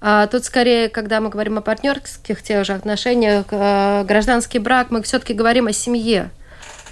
а, 0.00 0.26
тут 0.26 0.44
скорее, 0.44 0.88
когда 0.88 1.20
мы 1.20 1.30
говорим 1.30 1.58
о 1.58 1.60
партнерских 1.60 2.42
тех 2.42 2.64
же 2.64 2.72
отношениях, 2.72 3.46
а, 3.50 4.04
гражданский 4.04 4.58
брак, 4.58 4.90
мы 4.90 5.02
все-таки 5.02 5.32
говорим 5.32 5.66
о 5.68 5.72
семье 5.72 6.30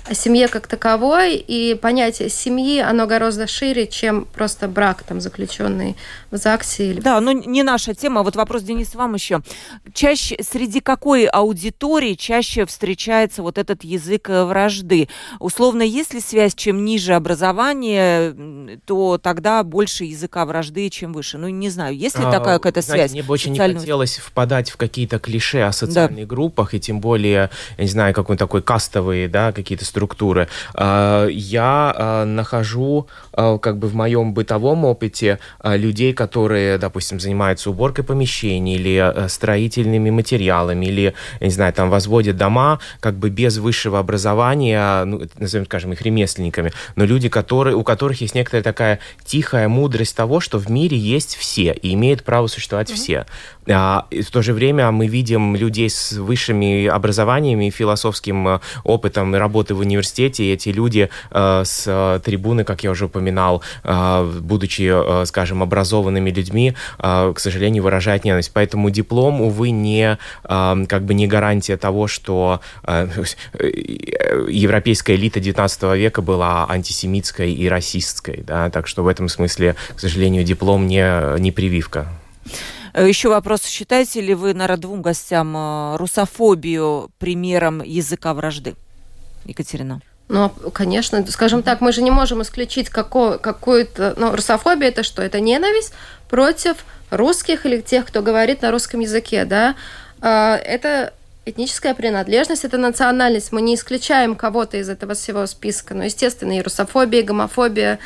о 0.07 0.15
семье 0.15 0.49
как 0.49 0.67
таковой, 0.67 1.37
и 1.37 1.75
понятие 1.75 2.29
семьи, 2.29 2.81
оно 2.81 3.07
гораздо 3.07 3.47
шире, 3.47 3.87
чем 3.87 4.25
просто 4.25 4.69
брак, 4.69 5.03
там, 5.03 5.21
заключенный 5.21 5.97
в 6.31 6.37
ЗАГСе. 6.37 6.91
Или... 6.91 7.01
Да, 7.01 7.21
но 7.21 7.33
не 7.33 7.63
наша 7.63 7.95
тема. 7.95 8.23
Вот 8.23 8.37
вопрос, 8.37 8.63
Денис, 8.63 8.95
вам 8.95 9.15
еще. 9.15 9.41
Чаще, 9.93 10.37
среди 10.43 10.81
какой 10.81 11.27
аудитории 11.27 12.15
чаще 12.15 12.67
встречается 12.67 13.43
вот 13.43 13.59
этот 13.59 13.85
язык 13.85 14.29
э, 14.31 14.45
вражды? 14.45 15.09
Условно, 15.39 15.83
если 15.83 16.21
связь, 16.21 16.55
чем 16.55 16.85
ниже 16.85 17.15
образование, 17.15 18.81
то 18.87 19.19
тогда 19.19 19.63
больше 19.63 20.05
языка 20.05 20.45
вражды, 20.45 20.89
чем 20.91 21.13
выше. 21.13 21.39
Ну, 21.39 21.49
не 21.49 21.69
знаю, 21.71 21.97
есть 21.97 22.19
ли 22.19 22.25
а, 22.25 22.31
такая 22.31 22.59
какая-то 22.59 22.81
знаете, 22.81 23.03
связь? 23.03 23.13
Мне 23.13 23.23
бы 23.23 23.33
очень 23.33 23.53
не 23.53 23.59
хотелось 23.59 24.17
впадать 24.19 24.71
в 24.71 24.77
какие-то 24.77 25.19
клише 25.19 25.61
о 25.63 25.73
социальных 25.73 26.27
да. 26.27 26.35
группах, 26.35 26.75
и 26.75 26.81
тем 26.81 27.01
более, 27.01 27.51
я 27.79 27.85
не 27.85 27.91
знаю, 27.91 28.15
какой-то 28.15 28.45
такой 28.45 28.63
кастовые, 28.63 29.29
да, 29.29 29.53
какие-то 29.53 29.85
структуры. 29.91 30.49
А, 30.75 31.27
я 31.27 31.93
а, 31.95 32.25
нахожу 32.25 33.09
а, 33.33 33.59
как 33.59 33.79
бы 33.79 33.89
в 33.89 33.95
моем 33.95 34.33
бытовом 34.33 34.85
опыте 34.85 35.39
людей, 35.63 36.13
которые, 36.13 36.79
допустим, 36.79 37.21
занимаются 37.21 37.71
уборкой 37.71 38.05
помещений 38.05 38.77
или 38.77 39.29
строительными 39.29 40.11
материалами, 40.11 40.87
или, 40.87 41.15
я 41.41 41.47
не 41.47 41.53
знаю, 41.53 41.73
там 41.73 41.91
возводят 41.91 42.37
дома 42.37 42.79
как 43.01 43.15
бы 43.15 43.31
без 43.31 43.59
высшего 43.59 43.99
образования, 43.99 45.05
ну, 45.05 45.23
назовем, 45.39 45.67
скажем, 45.67 45.93
их 45.93 46.03
ремесленниками, 46.03 46.73
но 46.97 47.05
люди, 47.05 47.29
которые, 47.29 47.77
у 47.77 47.83
которых 47.83 48.21
есть 48.21 48.35
некоторая 48.35 48.63
такая 48.63 49.01
тихая 49.25 49.69
мудрость 49.69 50.17
того, 50.17 50.41
что 50.41 50.59
в 50.59 50.71
мире 50.71 50.97
есть 50.97 51.37
все 51.37 51.73
и 51.73 51.95
имеют 51.95 52.23
право 52.23 52.47
существовать 52.47 52.91
mm-hmm. 52.91 52.95
все. 52.95 53.27
А, 53.69 54.07
и 54.11 54.23
в 54.23 54.31
то 54.31 54.43
же 54.43 54.53
время 54.53 54.91
мы 54.91 55.07
видим 55.07 55.57
людей 55.57 55.91
с 55.91 56.13
высшими 56.13 56.87
образованиями, 56.87 57.71
философским 57.71 58.61
опытом 58.85 59.35
работы 59.35 59.75
в 59.75 59.80
университете, 59.81 60.45
и 60.45 60.53
эти 60.53 60.71
люди 60.71 61.09
э, 61.31 61.63
с 61.65 61.85
э, 61.87 62.21
трибуны, 62.25 62.65
как 62.65 62.85
я 62.85 62.91
уже 62.91 63.07
упоминал, 63.07 63.63
э, 63.85 64.41
будучи, 64.41 64.91
э, 65.23 65.27
скажем, 65.27 65.63
образованными 65.63 66.31
людьми, 66.31 66.75
э, 66.99 67.33
к 67.35 67.41
сожалению, 67.41 67.83
выражают 67.83 68.25
ненависть. 68.25 68.53
Поэтому 68.53 68.91
диплом, 68.91 69.41
увы, 69.41 69.71
не, 69.71 70.19
э, 70.45 70.85
как 70.89 71.05
бы 71.05 71.15
не 71.15 71.27
гарантия 71.27 71.77
того, 71.77 72.07
что 72.07 72.61
э, 72.85 73.09
европейская 74.49 75.15
элита 75.15 75.41
XIX 75.41 75.97
века 75.97 76.23
была 76.23 76.67
антисемитской 76.69 77.53
и 77.53 77.69
расистской. 77.69 78.43
Да? 78.47 78.71
Так 78.71 78.87
что 78.87 79.03
в 79.03 79.09
этом 79.09 79.29
смысле, 79.29 79.77
к 79.95 80.01
сожалению, 80.01 80.45
диплом 80.45 80.87
не, 80.87 81.39
не 81.39 81.53
прививка. 81.53 82.09
Еще 82.95 83.29
вопрос. 83.29 83.65
Считаете 83.65 84.21
ли 84.21 84.35
вы, 84.35 84.53
наверное, 84.53 84.77
двум 84.77 85.03
гостям 85.03 85.57
э, 85.57 85.97
русофобию 85.97 87.11
примером 87.19 87.83
языка 87.83 88.35
вражды? 88.35 88.75
Екатерина? 89.45 90.01
Ну, 90.29 90.49
конечно, 90.49 91.27
скажем 91.27 91.63
так, 91.65 91.81
мы 91.81 91.93
же 91.93 92.03
не 92.03 92.11
можем 92.13 92.43
исключить 92.43 92.89
какую-то... 92.89 94.15
Ну, 94.17 94.35
русофобия– 94.35 94.89
это 94.91 95.03
что? 95.03 95.23
Это 95.23 95.41
ненависть 95.41 95.93
против 96.29 96.85
русских 97.11 97.67
или 97.67 97.81
тех, 97.81 98.07
кто 98.07 98.23
говорит 98.23 98.63
на 98.63 98.71
русском 98.71 99.01
языке, 99.01 99.45
да? 99.45 99.75
А, 100.21 100.57
это 100.57 101.13
этническая 101.47 101.95
принадлежность, 101.95 102.65
это 102.65 102.79
национальность. 102.79 103.51
Мы 103.51 103.61
не 103.61 103.75
исключаем 103.75 104.37
кого-то 104.37 104.77
из 104.77 104.89
этого 104.89 105.15
всего 105.15 105.47
списка. 105.47 105.95
Но, 105.95 106.05
естественно, 106.05 106.57
и 106.57 106.63
русофобия, 106.63 107.21
и 107.21 107.25
гомофобия, 107.25 107.99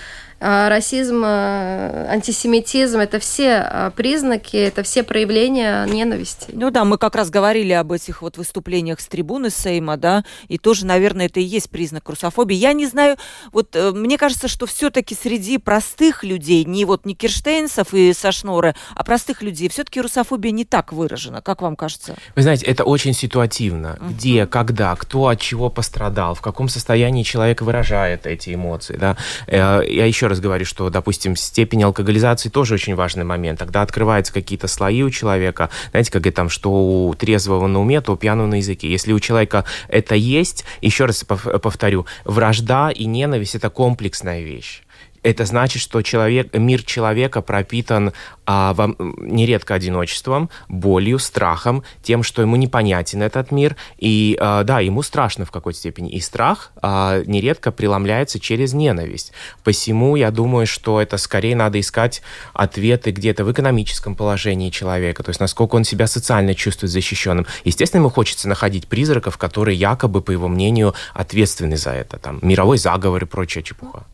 расизм, 0.45 1.23
а, 1.25 2.07
антисемитизм– 2.11 2.99
это 3.01 3.19
все 3.19 3.57
а, 3.57 3.91
признаки, 3.91 4.57
это 4.57 4.83
все 4.83 5.03
проявления 5.03 5.87
ненависти. 5.87 6.51
Ну 6.53 6.71
да, 6.71 6.85
мы 6.85 6.99
как 6.99 7.15
раз 7.15 7.31
говорили 7.31 7.73
об 7.73 7.93
этих 7.93 8.21
вот 8.21 8.37
выступлениях 8.37 9.01
с 9.01 9.07
трибуны 9.07 9.51
Сейма, 9.51 9.97
да, 9.97 10.25
и 10.49 10.59
тоже, 10.59 10.87
наверное, 10.87 11.27
это 11.27 11.41
и 11.41 11.43
есть 11.43 11.71
признак 11.71 12.09
русофобии. 12.09 12.55
Я 12.55 12.75
не 12.75 12.87
знаю, 12.87 13.17
вот 13.53 13.75
э, 13.75 13.93
мне 13.93 14.19
кажется, 14.19 14.49
что 14.49 14.67
все-таки 14.67 15.15
среди 15.15 15.59
простых 15.59 16.25
людей, 16.25 16.65
не 16.65 16.85
вот 16.85 17.07
не 17.07 17.15
Кирштейнсов 17.15 17.95
и 17.95 18.13
Сашноры, 18.13 18.75
а 18.95 19.03
простых 19.03 19.43
людей, 19.43 19.69
все-таки 19.69 20.01
русофобия 20.01 20.53
не 20.53 20.65
так 20.65 20.93
выражена, 20.93 21.41
как 21.41 21.63
вам 21.63 21.75
кажется? 21.75 22.17
Вы 22.37 22.43
знаете, 22.43 22.67
это 22.67 22.85
очень 22.85 23.15
ситуативно. 23.15 23.99
Uh-huh. 23.99 24.11
Где, 24.11 24.47
когда, 24.47 24.95
кто 24.97 25.29
от 25.29 25.41
чего 25.41 25.71
пострадал, 25.71 26.35
в 26.35 26.41
каком 26.43 26.69
состоянии 26.69 27.23
человек 27.23 27.63
выражает 27.63 28.27
эти 28.27 28.55
эмоции, 28.55 28.97
да. 28.97 29.17
Э, 29.47 29.81
я 29.89 30.05
еще 30.05 30.27
раз 30.27 30.34
раз 30.35 30.41
говорю, 30.41 30.65
что, 30.65 30.91
допустим, 30.91 31.37
степень 31.37 31.83
алкоголизации 31.83 32.49
тоже 32.49 32.75
очень 32.75 32.95
важный 32.95 33.25
момент. 33.25 33.59
Тогда 33.59 33.83
открываются 33.83 34.33
какие-то 34.33 34.69
слои 34.69 35.03
у 35.03 35.11
человека. 35.11 35.71
Знаете, 35.91 36.11
как 36.11 36.27
это 36.27 36.37
там, 36.37 36.49
что 36.49 36.71
у 36.71 37.15
трезвого 37.15 37.67
на 37.67 37.81
уме, 37.81 38.01
то 38.01 38.13
у 38.13 38.17
пьяного 38.17 38.47
на 38.47 38.57
языке. 38.57 38.91
Если 38.91 39.13
у 39.13 39.21
человека 39.21 39.65
это 39.89 40.15
есть, 40.15 40.65
еще 40.81 41.07
раз 41.07 41.25
повторю, 41.25 42.07
вражда 42.25 42.91
и 42.91 43.07
ненависть– 43.07 43.55
это 43.57 43.71
комплексная 43.71 44.43
вещь 44.43 44.84
это 45.25 45.47
значит, 45.47 45.83
что 45.83 46.03
человек, 46.03 46.55
мир 46.55 46.83
человека 46.83 47.41
пропитан 47.41 48.13
а, 48.47 48.75
вам, 48.75 48.95
нередко 48.99 49.75
одиночеством, 49.75 50.51
болью, 50.69 51.19
страхом, 51.19 51.83
тем, 52.03 52.23
что 52.23 52.43
ему 52.43 52.57
непонятен 52.57 53.23
этот 53.23 53.51
мир. 53.51 53.75
И 53.99 54.37
а, 54.39 54.63
да, 54.65 54.81
ему 54.81 55.03
страшно 55.03 55.47
в 55.47 55.51
какой-то 55.51 55.79
степени. 55.79 56.11
И 56.11 56.21
страх 56.21 56.73
а, 56.83 57.23
нередко 57.25 57.73
преломляется 57.73 58.39
через 58.39 58.75
ненависть. 58.75 59.33
Посему 59.65 60.15
я 60.15 60.31
думаю, 60.31 60.67
что 60.67 61.01
это 61.01 61.17
скорее 61.17 61.57
надо 61.57 61.81
искать 61.81 62.23
ответы 62.53 63.11
где-то 63.11 63.45
в 63.45 63.53
экономическом 63.53 64.15
положении 64.15 64.69
человека, 64.69 65.23
то 65.23 65.31
есть 65.31 65.41
насколько 65.41 65.75
он 65.77 65.85
себя 65.85 66.07
социально 66.07 66.55
чувствует 66.55 66.93
защищенным. 66.93 67.47
Естественно, 67.65 68.01
ему 68.01 68.11
хочется 68.11 68.47
находить 68.47 68.89
призраков, 68.89 69.39
которые 69.39 69.79
якобы, 69.79 70.21
по 70.21 70.31
его 70.33 70.49
мнению, 70.49 70.95
ответственны 71.15 71.79
за 71.79 71.91
это. 71.93 72.19
Там 72.19 72.41
мировой 72.43 72.77
заговор 72.77 73.25
и 73.25 73.27
прочая 73.27 73.65
чепуха. 73.65 74.05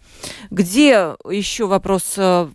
Где 0.51 1.17
еще 1.29 1.67
вопрос, 1.67 2.15
э, 2.17 2.49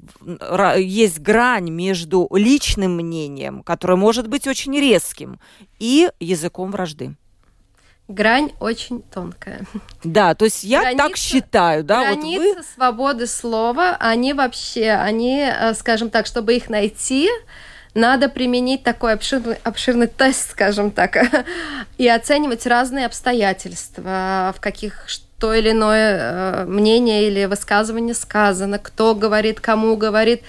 есть 0.77 1.19
грань 1.19 1.69
между 1.69 2.27
личным 2.31 2.95
мнением, 2.95 3.63
которое 3.63 3.95
может 3.95 4.27
быть 4.27 4.47
очень 4.47 4.77
резким, 4.79 5.39
и 5.79 6.09
языком 6.19 6.71
вражды? 6.71 7.15
Грань 8.07 8.51
очень 8.59 9.01
тонкая. 9.01 9.61
Да, 10.03 10.35
то 10.35 10.45
есть 10.45 10.63
я 10.63 10.81
граница, 10.81 11.07
так 11.07 11.17
считаю, 11.17 11.83
да, 11.83 12.01
границы 12.01 12.49
вот 12.49 12.57
вы... 12.57 12.63
свободы 12.75 13.25
слова, 13.27 13.97
они 13.99 14.33
вообще, 14.33 14.91
они, 14.91 15.39
э, 15.39 15.73
скажем 15.73 16.11
так, 16.11 16.27
чтобы 16.27 16.55
их 16.55 16.69
найти, 16.69 17.29
надо 17.95 18.29
применить 18.29 18.83
такой 18.83 19.13
обширный, 19.13 19.55
обширный 19.63 20.07
тест, 20.07 20.51
скажем 20.51 20.91
так, 20.91 21.17
и 21.97 22.07
оценивать 22.07 22.67
разные 22.67 23.07
обстоятельства, 23.07 24.53
в 24.55 24.61
каких 24.61 25.05
то 25.45 25.53
или 25.53 25.69
иное 25.69 26.17
э, 26.17 26.65
мнение 26.65 27.27
или 27.27 27.45
высказывание 27.45 28.15
сказано, 28.15 28.79
кто 28.79 29.13
говорит, 29.13 29.59
кому 29.59 29.95
говорит, 29.95 30.41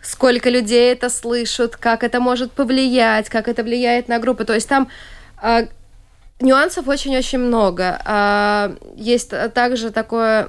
сколько 0.00 0.48
людей 0.48 0.92
это 0.92 1.10
слышат, 1.10 1.76
как 1.76 2.02
это 2.02 2.20
может 2.20 2.50
повлиять, 2.52 3.28
как 3.28 3.48
это 3.48 3.62
влияет 3.62 4.08
на 4.08 4.18
группы. 4.18 4.46
То 4.46 4.54
есть 4.54 4.66
там 4.66 4.88
э, 5.42 5.66
нюансов 6.40 6.88
очень-очень 6.88 7.38
много. 7.38 8.00
Э, 8.02 8.76
есть 8.96 9.34
также 9.52 9.90
такое, 9.90 10.48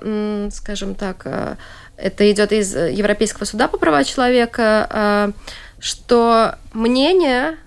скажем 0.52 0.96
так, 0.96 1.24
э, 1.26 1.56
это 1.98 2.32
идет 2.32 2.54
из 2.54 2.74
Европейского 2.74 3.44
суда 3.44 3.68
по 3.68 3.78
правам 3.78 4.06
человека, 4.06 5.34
что 5.80 6.56
мнение 6.72 7.58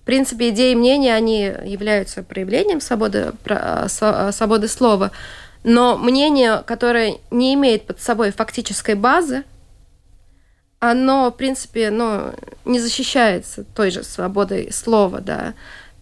в 0.00 0.02
принципе, 0.02 0.48
идеи 0.48 0.72
и 0.72 0.76
мнения, 0.76 1.14
они 1.14 1.42
являются 1.64 2.22
проявлением 2.22 2.80
свободы, 2.80 3.32
свободы 3.86 4.66
слова, 4.66 5.12
но 5.62 5.96
мнение, 5.96 6.62
которое 6.66 7.18
не 7.30 7.54
имеет 7.54 7.86
под 7.86 8.00
собой 8.00 8.30
фактической 8.30 8.94
базы, 8.94 9.44
оно, 10.78 11.30
в 11.30 11.36
принципе, 11.36 11.90
ну, 11.90 12.32
не 12.64 12.80
защищается 12.80 13.64
той 13.64 13.90
же 13.90 14.02
свободой 14.02 14.72
слова, 14.72 15.20
да. 15.20 15.54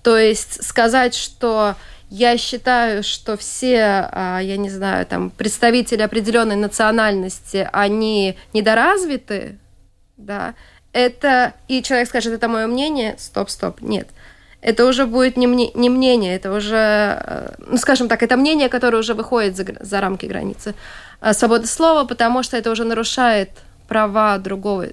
То 0.03 0.17
есть 0.17 0.65
сказать, 0.65 1.15
что 1.15 1.75
я 2.11 2.39
считаю, 2.39 3.03
что 3.03 3.37
все, 3.37 4.09
а, 4.13 4.39
я 4.39 4.57
не 4.57 4.71
знаю, 4.71 5.05
там, 5.05 5.31
представители 5.31 6.03
определенной 6.03 6.57
национальности, 6.57 7.69
они 7.73 8.37
недоразвиты, 8.55 9.59
да, 10.17 10.55
это, 10.93 11.55
и 11.67 11.83
человек 11.83 12.09
скажет, 12.09 12.33
это 12.33 12.49
мое 12.49 12.67
мнение, 12.67 13.17
стоп, 13.19 13.51
стоп, 13.51 13.83
нет. 13.83 14.09
Это 14.61 14.87
уже 14.87 15.07
будет 15.07 15.37
не, 15.37 15.47
мне, 15.47 15.71
не 15.75 15.89
мнение, 15.89 16.35
это 16.35 16.53
уже, 16.53 16.77
э, 16.77 17.55
ну, 17.69 17.77
скажем 17.77 18.09
так, 18.09 18.23
это 18.23 18.37
мнение, 18.37 18.69
которое 18.69 18.99
уже 18.99 19.15
выходит 19.15 19.57
за, 19.57 19.65
за 19.81 20.01
рамки 20.01 20.27
границы 20.27 20.75
э, 21.21 21.33
свободы 21.33 21.67
слова, 21.67 22.05
потому 22.05 22.43
что 22.43 22.57
это 22.57 22.71
уже 22.73 22.85
нарушает 22.85 23.51
права 23.87 24.39
другого 24.39 24.89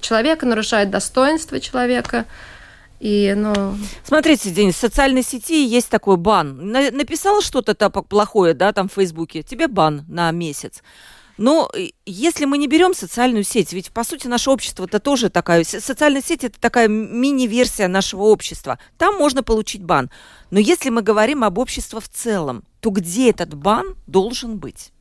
человека, 0.00 0.46
нарушает 0.46 0.90
достоинство 0.90 1.60
человека. 1.60 2.24
И, 3.00 3.34
ну... 3.36 3.76
Смотрите, 4.04 4.50
Денис, 4.50 4.74
в 4.74 4.78
социальной 4.78 5.22
сети 5.22 5.66
есть 5.66 5.90
такой 5.90 6.16
бан. 6.16 6.70
Написал 6.70 7.42
что-то 7.42 7.74
плохое, 7.90 8.54
да, 8.54 8.72
там 8.72 8.88
в 8.88 8.92
Фейсбуке, 8.94 9.42
тебе 9.42 9.68
бан 9.68 10.04
на 10.08 10.30
месяц. 10.30 10.82
Но 11.36 11.68
э, 11.74 11.88
если 12.06 12.44
мы 12.44 12.58
не 12.58 12.66
берем 12.66 12.94
социальную 12.94 13.44
сеть, 13.44 13.72
ведь 13.72 13.90
по 13.90 14.04
сути 14.04 14.26
наше 14.26 14.50
общество 14.50 14.84
это 14.84 15.00
тоже 15.00 15.30
такая, 15.30 15.64
социальная 15.64 16.22
сеть 16.22 16.44
это 16.44 16.60
такая 16.60 16.88
мини-версия 16.88 17.88
нашего 17.88 18.22
общества, 18.22 18.78
там 18.96 19.16
можно 19.16 19.42
получить 19.42 19.82
бан. 19.82 20.10
Но 20.50 20.58
если 20.58 20.90
мы 20.90 21.02
говорим 21.02 21.44
об 21.44 21.58
обществе 21.58 22.00
в 22.00 22.08
целом, 22.08 22.64
то 22.80 22.90
где 22.90 23.30
этот 23.30 23.54
бан 23.54 23.96
должен 24.06 24.58
быть? 24.58 24.92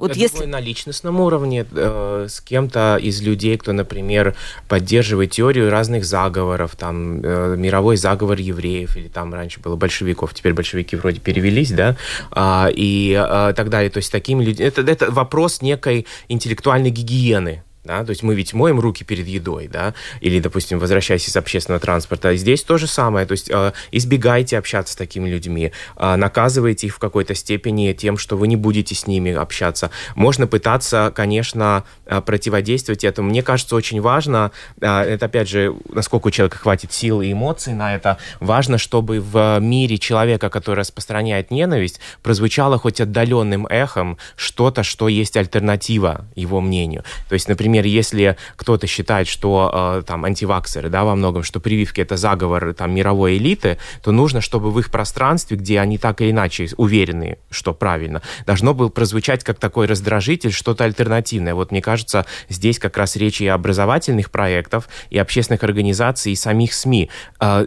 Вот 0.00 0.16
Я 0.16 0.22
если... 0.22 0.38
думаю, 0.38 0.52
на 0.52 0.60
личностном 0.60 1.20
уровне 1.20 1.66
э, 1.70 2.26
с 2.28 2.40
кем-то 2.40 2.98
из 3.00 3.20
людей, 3.20 3.58
кто, 3.58 3.72
например, 3.72 4.34
поддерживает 4.66 5.30
теорию 5.32 5.70
разных 5.70 6.06
заговоров, 6.06 6.74
там, 6.74 7.20
э, 7.22 7.54
мировой 7.56 7.96
заговор 7.96 8.38
евреев, 8.38 8.96
или 8.96 9.08
там 9.08 9.34
раньше 9.34 9.60
было 9.60 9.76
большевиков, 9.76 10.32
теперь 10.32 10.54
большевики 10.54 10.96
вроде 10.96 11.20
перевелись, 11.20 11.70
да, 11.70 11.96
э, 12.34 12.72
и 12.74 13.12
э, 13.12 13.52
так 13.54 13.68
далее. 13.68 13.90
То 13.90 13.98
есть 13.98 14.10
такими 14.10 14.42
людьми... 14.42 14.64
Это, 14.64 14.80
это 14.80 15.10
вопрос 15.10 15.60
некой 15.60 16.06
интеллектуальной 16.28 16.90
гигиены, 16.90 17.62
да, 17.84 18.04
то 18.04 18.10
есть 18.10 18.22
мы 18.22 18.34
ведь 18.34 18.52
моем 18.52 18.78
руки 18.78 19.04
перед 19.04 19.26
едой, 19.26 19.66
да, 19.66 19.94
или, 20.20 20.38
допустим, 20.38 20.78
возвращаясь 20.78 21.26
из 21.26 21.36
общественного 21.36 21.80
транспорта. 21.80 22.36
Здесь 22.36 22.62
то 22.62 22.76
же 22.76 22.86
самое, 22.86 23.26
то 23.26 23.32
есть 23.32 23.50
э, 23.50 23.72
избегайте 23.90 24.58
общаться 24.58 24.92
с 24.92 24.96
такими 24.96 25.28
людьми, 25.30 25.72
э, 25.96 26.16
наказывайте 26.16 26.88
их 26.88 26.96
в 26.96 26.98
какой-то 26.98 27.34
степени 27.34 27.92
тем, 27.94 28.18
что 28.18 28.36
вы 28.36 28.48
не 28.48 28.56
будете 28.56 28.94
с 28.94 29.06
ними 29.06 29.32
общаться. 29.32 29.90
Можно 30.14 30.46
пытаться, 30.46 31.10
конечно, 31.14 31.84
э, 32.04 32.20
противодействовать 32.20 33.02
этому. 33.02 33.30
Мне 33.30 33.42
кажется, 33.42 33.74
очень 33.76 34.02
важно, 34.02 34.52
э, 34.80 34.86
это 34.86 35.26
опять 35.26 35.48
же, 35.48 35.74
насколько 35.88 36.26
у 36.26 36.30
человека 36.30 36.58
хватит 36.58 36.92
сил 36.92 37.22
и 37.22 37.32
эмоций 37.32 37.72
на 37.72 37.94
это, 37.94 38.18
важно, 38.40 38.76
чтобы 38.76 39.20
в 39.20 39.58
мире 39.60 39.96
человека, 39.96 40.50
который 40.50 40.80
распространяет 40.80 41.50
ненависть, 41.50 41.98
прозвучало 42.22 42.78
хоть 42.78 43.00
отдаленным 43.00 43.66
эхом 43.66 44.18
что-то, 44.36 44.82
что 44.82 45.08
есть 45.08 45.36
альтернатива 45.36 46.26
его 46.34 46.60
мнению. 46.60 47.04
То 47.28 47.32
есть, 47.32 47.48
например, 47.48 47.69
например, 47.70 47.84
если 47.84 48.36
кто-то 48.56 48.86
считает, 48.86 49.28
что 49.28 50.00
э, 50.00 50.02
там 50.06 50.24
антиваксеры, 50.24 50.88
да, 50.88 51.04
во 51.04 51.14
многом, 51.14 51.42
что 51.42 51.60
прививки 51.60 52.00
это 52.00 52.16
заговор 52.16 52.74
там 52.74 52.92
мировой 52.92 53.36
элиты, 53.36 53.78
то 54.02 54.12
нужно, 54.12 54.40
чтобы 54.40 54.70
в 54.70 54.78
их 54.78 54.90
пространстве, 54.90 55.56
где 55.56 55.80
они 55.80 55.96
так 55.96 56.20
или 56.20 56.32
иначе 56.32 56.68
уверены, 56.76 57.38
что 57.50 57.72
правильно, 57.72 58.22
должно 58.46 58.74
было 58.74 58.88
прозвучать 58.88 59.44
как 59.44 59.58
такой 59.58 59.86
раздражитель, 59.86 60.52
что-то 60.52 60.84
альтернативное. 60.84 61.54
Вот 61.54 61.70
мне 61.70 61.80
кажется, 61.80 62.26
здесь 62.48 62.78
как 62.78 62.96
раз 62.96 63.16
речь 63.16 63.40
и 63.40 63.46
образовательных 63.46 64.30
проектов, 64.30 64.88
и 65.10 65.18
общественных 65.18 65.62
организаций, 65.62 66.32
и 66.32 66.36
самих 66.36 66.74
СМИ 66.74 67.08
э, 67.40 67.66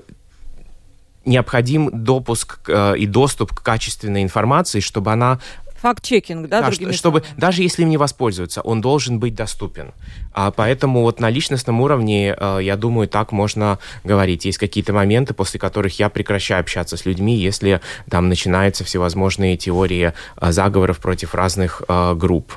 необходим 1.25 1.89
допуск 1.93 2.59
э, 2.67 2.97
и 2.97 3.05
доступ 3.05 3.53
к 3.53 3.63
качественной 3.63 4.23
информации, 4.23 4.81
чтобы 4.81 5.11
она 5.11 5.39
Факт-чекинг, 5.83 6.47
да, 6.47 6.61
да 6.61 6.71
что, 6.71 6.93
чтобы 6.93 7.23
даже 7.35 7.61
если 7.61 7.81
им 7.81 7.89
не 7.89 7.97
воспользуются, 7.97 8.61
он 8.61 8.79
должен 8.79 9.19
быть 9.19 9.35
доступен. 9.35 9.91
А 10.31 10.49
поэтому 10.51 11.01
вот 11.01 11.19
на 11.19 11.29
личностном 11.29 11.81
уровне, 11.81 12.33
э, 12.39 12.59
я 12.61 12.77
думаю, 12.77 13.09
так 13.09 13.33
можно 13.33 13.79
говорить. 14.05 14.45
Есть 14.45 14.59
какие-то 14.59 14.93
моменты, 14.93 15.33
после 15.33 15.59
которых 15.59 15.99
я 15.99 16.07
прекращаю 16.07 16.61
общаться 16.61 16.95
с 16.95 17.05
людьми, 17.05 17.35
если 17.35 17.81
там 18.09 18.29
начинаются 18.29 18.85
всевозможные 18.85 19.57
теории 19.57 20.13
э, 20.37 20.51
заговоров 20.53 20.99
против 20.99 21.35
разных 21.35 21.81
э, 21.85 22.13
групп. 22.15 22.53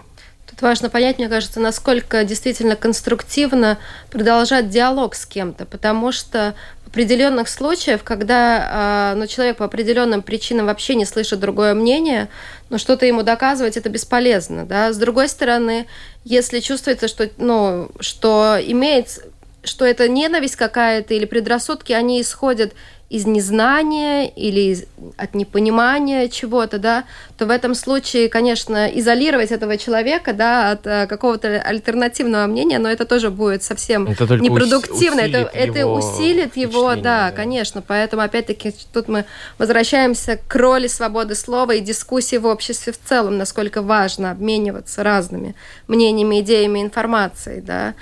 Тут 0.57 0.63
важно 0.63 0.89
понять, 0.89 1.19
мне 1.19 1.29
кажется, 1.29 1.61
насколько 1.61 2.25
действительно 2.25 2.77
конструктивно 2.77 3.77
продолжать 4.11 4.71
диалог 4.71 5.15
с 5.15 5.27
кем-то, 5.27 5.67
потому 5.67 6.13
что 6.13 6.55
определенных 6.87 7.51
случаев, 7.51 8.03
когда 8.03 8.67
а, 8.71 9.15
ну, 9.17 9.27
человек 9.27 9.59
по 9.59 9.67
определенным 9.67 10.23
причинам 10.23 10.65
вообще 10.65 10.95
не 10.95 11.05
слышит 11.05 11.41
другое 11.41 11.75
мнение, 11.75 12.29
но 12.71 12.79
что-то 12.79 13.05
ему 13.05 13.23
доказывать 13.23 13.77
это 13.77 13.91
бесполезно. 13.91 14.65
Да? 14.65 14.95
С 14.95 14.97
другой 14.97 15.29
стороны, 15.29 15.87
если 16.25 16.61
чувствуется, 16.61 17.07
что, 17.07 17.29
ну, 17.37 17.91
что 18.01 18.57
имеет 18.59 19.21
что 19.63 19.85
это 19.85 20.09
ненависть 20.09 20.55
какая-то 20.55 21.15
или 21.15 21.25
предрассудки, 21.25 21.93
они 21.93 22.21
исходят 22.21 22.73
из 23.09 23.25
незнания 23.25 24.29
или 24.29 24.73
из, 24.73 24.85
от 25.17 25.35
непонимания 25.35 26.29
чего-то, 26.29 26.79
да, 26.79 27.05
то 27.39 27.47
в 27.47 27.51
этом 27.51 27.77
случае, 27.77 28.29
конечно, 28.29 28.89
изолировать 28.89 29.53
этого 29.53 29.79
человека, 29.79 30.33
да, 30.33 30.73
от 30.73 30.87
а, 30.87 31.07
какого-то 31.07 31.61
альтернативного 31.61 32.47
мнения, 32.47 32.81
но 32.81 32.89
это 32.89 33.05
тоже 33.05 33.31
будет 33.31 33.63
совсем 33.63 34.09
это 34.09 34.25
непродуктивно, 34.37 35.21
это, 35.21 35.39
это 35.39 35.87
усилит 35.87 36.57
его, 36.57 36.97
да, 36.97 37.31
да, 37.31 37.31
конечно, 37.31 37.81
поэтому 37.81 38.23
опять-таки 38.23 38.75
тут 38.93 39.07
мы 39.07 39.25
возвращаемся 39.59 40.41
к 40.45 40.55
роли 40.57 40.89
свободы 40.89 41.37
слова 41.37 41.73
и 41.73 41.81
дискуссии 41.81 42.37
в 42.37 42.47
обществе 42.47 42.93
в 42.93 42.99
целом, 42.99 43.39
насколько 43.39 43.83
важно 43.83 44.33
обмениваться 44.33 45.05
разными 45.05 45.55
мнениями, 45.87 46.41
идеями, 46.41 46.83
информацией, 46.83 47.61
да, 47.61 47.95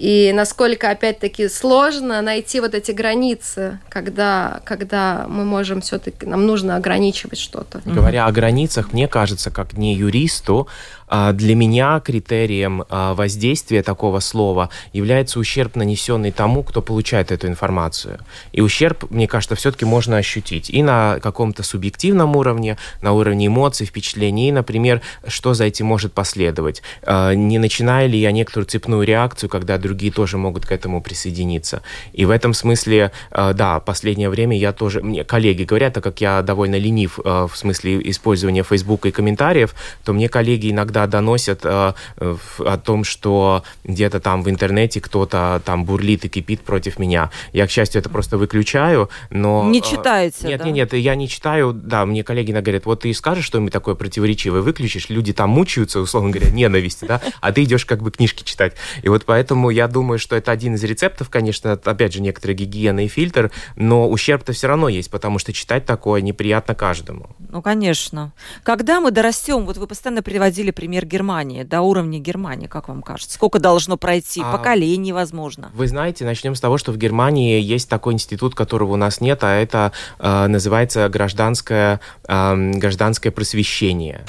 и 0.00 0.32
насколько, 0.32 0.88
опять-таки, 0.90 1.46
сложно 1.50 2.22
найти 2.22 2.60
вот 2.60 2.74
эти 2.74 2.90
границы, 2.90 3.80
когда, 3.90 4.62
когда 4.64 5.26
мы 5.28 5.44
можем 5.44 5.82
все-таки, 5.82 6.24
нам 6.24 6.46
нужно 6.46 6.76
ограничивать 6.76 7.38
что-то. 7.38 7.82
Говоря 7.84 8.24
о 8.24 8.32
границах, 8.32 8.94
мне 8.94 9.08
кажется, 9.08 9.50
как 9.50 9.74
не 9.74 9.94
юристу, 9.94 10.68
для 11.10 11.56
меня 11.56 12.00
критерием 12.00 12.84
а, 12.88 13.14
воздействия 13.14 13.82
такого 13.82 14.20
слова 14.20 14.70
является 14.92 15.40
ущерб, 15.40 15.74
нанесенный 15.74 16.30
тому, 16.30 16.62
кто 16.62 16.82
получает 16.82 17.32
эту 17.32 17.48
информацию. 17.48 18.20
И 18.52 18.60
ущерб, 18.60 19.10
мне 19.10 19.26
кажется, 19.26 19.56
все-таки 19.56 19.84
можно 19.84 20.16
ощутить 20.16 20.70
и 20.70 20.82
на 20.82 21.18
каком-то 21.20 21.62
субъективном 21.62 22.36
уровне, 22.36 22.78
на 23.02 23.12
уровне 23.12 23.48
эмоций, 23.48 23.86
впечатлений, 23.86 24.48
и, 24.48 24.52
например, 24.52 25.00
что 25.26 25.54
за 25.54 25.64
этим 25.64 25.86
может 25.86 26.12
последовать. 26.12 26.82
А, 27.02 27.34
не 27.34 27.58
начинаю 27.58 28.08
ли 28.08 28.18
я 28.18 28.30
некоторую 28.30 28.66
цепную 28.66 29.02
реакцию, 29.02 29.50
когда 29.50 29.78
другие 29.78 30.12
тоже 30.12 30.38
могут 30.38 30.66
к 30.66 30.72
этому 30.72 31.02
присоединиться. 31.02 31.82
И 32.12 32.24
в 32.24 32.30
этом 32.30 32.54
смысле, 32.54 33.12
да, 33.30 33.80
последнее 33.80 34.28
время 34.28 34.56
я 34.56 34.72
тоже, 34.72 35.00
мне 35.02 35.24
коллеги 35.24 35.64
говорят, 35.64 35.94
так 35.94 36.04
как 36.04 36.20
я 36.20 36.42
довольно 36.42 36.76
ленив 36.76 37.18
в 37.18 37.50
смысле 37.54 38.00
использования 38.10 38.62
Фейсбука 38.62 39.08
и 39.08 39.10
комментариев, 39.10 39.74
то 40.04 40.12
мне 40.12 40.28
коллеги 40.28 40.70
иногда 40.70 40.99
когда 41.00 41.06
доносят 41.06 41.60
э, 41.64 41.94
о 42.18 42.76
том, 42.78 43.04
что 43.04 43.62
где-то 43.84 44.20
там 44.20 44.42
в 44.42 44.50
интернете 44.50 45.00
кто-то 45.00 45.62
там 45.64 45.84
бурлит 45.84 46.24
и 46.24 46.28
кипит 46.28 46.60
против 46.60 46.98
меня. 46.98 47.30
Я, 47.52 47.66
к 47.66 47.70
счастью, 47.70 48.00
это 48.00 48.10
просто 48.10 48.36
выключаю, 48.36 49.08
но... 49.30 49.64
Не 49.70 49.80
читаете, 49.80 50.48
Нет, 50.48 50.60
да? 50.60 50.66
нет, 50.66 50.92
нет, 50.92 50.94
я 50.94 51.14
не 51.14 51.28
читаю. 51.28 51.72
Да, 51.72 52.04
мне 52.04 52.22
коллеги 52.22 52.52
говорят, 52.52 52.84
вот 52.84 53.00
ты 53.00 53.14
скажешь 53.14 53.44
что-нибудь 53.46 53.72
такое 53.72 53.94
противоречивое, 53.94 54.60
выключишь, 54.60 55.08
люди 55.08 55.32
там 55.32 55.50
мучаются, 55.50 56.00
условно 56.00 56.30
говоря, 56.30 56.50
ненависти, 56.50 57.06
да, 57.06 57.20
а 57.40 57.52
ты 57.52 57.62
идешь 57.64 57.86
как 57.86 58.02
бы 58.02 58.10
книжки 58.10 58.44
читать. 58.44 58.74
И 59.02 59.08
вот 59.08 59.24
поэтому 59.24 59.70
я 59.70 59.88
думаю, 59.88 60.18
что 60.18 60.36
это 60.36 60.52
один 60.52 60.74
из 60.74 60.84
рецептов, 60.84 61.30
конечно, 61.30 61.72
опять 61.72 62.12
же, 62.12 62.20
некоторые 62.20 62.56
гигиена 62.56 63.06
и 63.06 63.08
фильтр, 63.08 63.50
но 63.76 64.10
ущерб-то 64.10 64.52
все 64.52 64.66
равно 64.66 64.88
есть, 64.88 65.10
потому 65.10 65.38
что 65.38 65.52
читать 65.52 65.86
такое 65.86 66.20
неприятно 66.20 66.74
каждому. 66.74 67.30
Ну, 67.48 67.62
конечно. 67.62 68.32
Когда 68.62 69.00
мы 69.00 69.10
дорастем, 69.10 69.64
вот 69.64 69.76
вы 69.78 69.86
постоянно 69.86 70.22
приводили 70.22 70.70
пример 70.70 70.89
Германии, 71.04 71.62
до 71.62 71.80
уровня 71.80 72.18
Германии, 72.18 72.66
как 72.66 72.88
вам 72.88 73.02
кажется? 73.02 73.34
Сколько 73.34 73.58
должно 73.58 73.96
пройти? 73.96 74.42
А, 74.42 74.52
Поколений, 74.52 75.12
возможно? 75.12 75.70
Вы 75.74 75.86
знаете, 75.86 76.24
начнем 76.24 76.54
с 76.54 76.60
того, 76.60 76.78
что 76.78 76.92
в 76.92 76.96
Германии 76.96 77.60
есть 77.60 77.88
такой 77.88 78.14
институт, 78.14 78.54
которого 78.54 78.92
у 78.92 78.96
нас 78.96 79.20
нет, 79.20 79.44
а 79.44 79.54
это 79.54 79.92
э, 80.18 80.46
называется 80.46 81.08
гражданское, 81.08 82.00
э, 82.26 82.70
гражданское 82.74 83.30
просвещение. 83.30 84.24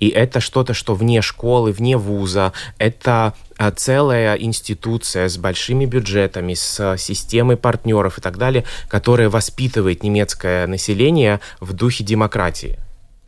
И 0.00 0.08
это 0.08 0.40
что-то, 0.40 0.74
что 0.74 0.94
вне 0.94 1.22
школы, 1.22 1.72
вне 1.72 1.96
вуза. 1.96 2.52
Это 2.78 3.34
а, 3.56 3.70
целая 3.70 4.34
институция 4.34 5.28
с 5.28 5.38
большими 5.38 5.86
бюджетами, 5.86 6.54
с 6.54 6.96
системой 6.98 7.56
партнеров 7.56 8.18
и 8.18 8.20
так 8.20 8.36
далее, 8.36 8.64
которая 8.88 9.30
воспитывает 9.30 10.02
немецкое 10.02 10.66
население 10.66 11.40
в 11.60 11.72
духе 11.72 12.04
демократии. 12.04 12.78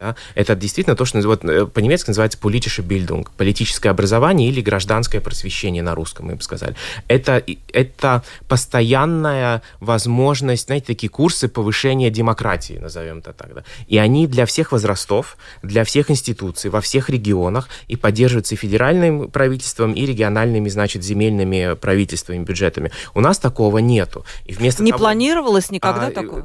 Да? 0.01 0.15
Это 0.35 0.55
действительно 0.55 0.97
то, 0.97 1.05
что 1.05 1.21
вот, 1.23 1.45
э, 1.45 1.67
по-немецки 1.67 2.11
называется 2.11 2.39
politische 2.39 2.87
Bildung, 2.87 3.27
политическое 3.37 3.91
образование 3.91 4.49
или 4.49 4.61
гражданское 4.61 5.21
просвещение 5.21 5.83
на 5.83 5.95
русском, 5.95 6.27
мы 6.27 6.37
бы 6.37 6.43
сказали. 6.43 6.77
Это, 7.09 7.43
это 7.73 8.23
постоянная 8.47 9.63
возможность, 9.81 10.67
знаете, 10.67 10.87
такие 10.87 11.11
курсы 11.11 11.49
повышения 11.49 12.11
демократии, 12.11 12.79
назовем 12.81 13.19
это 13.19 13.33
так. 13.33 13.55
Да? 13.55 13.65
И 13.89 13.99
они 13.99 14.27
для 14.27 14.47
всех 14.47 14.73
возрастов, 14.73 15.37
для 15.63 15.85
всех 15.85 16.11
институций, 16.11 16.71
во 16.71 16.81
всех 16.81 17.11
регионах 17.11 17.69
и 17.89 17.97
поддерживаются 17.97 18.55
и 18.55 18.59
федеральным 18.59 19.29
правительством, 19.31 19.93
и 19.93 20.07
региональными, 20.07 20.69
значит, 20.69 21.03
земельными 21.03 21.75
правительствами, 21.75 22.45
бюджетами. 22.45 22.93
У 23.15 23.21
нас 23.21 23.39
такого 23.39 23.79
нету. 23.79 24.25
И 24.45 24.53
вместо 24.53 24.83
Не 24.83 24.93
того, 24.93 25.01
планировалось 25.01 25.71
никогда 25.71 26.07
а, 26.07 26.11
такое? 26.11 26.45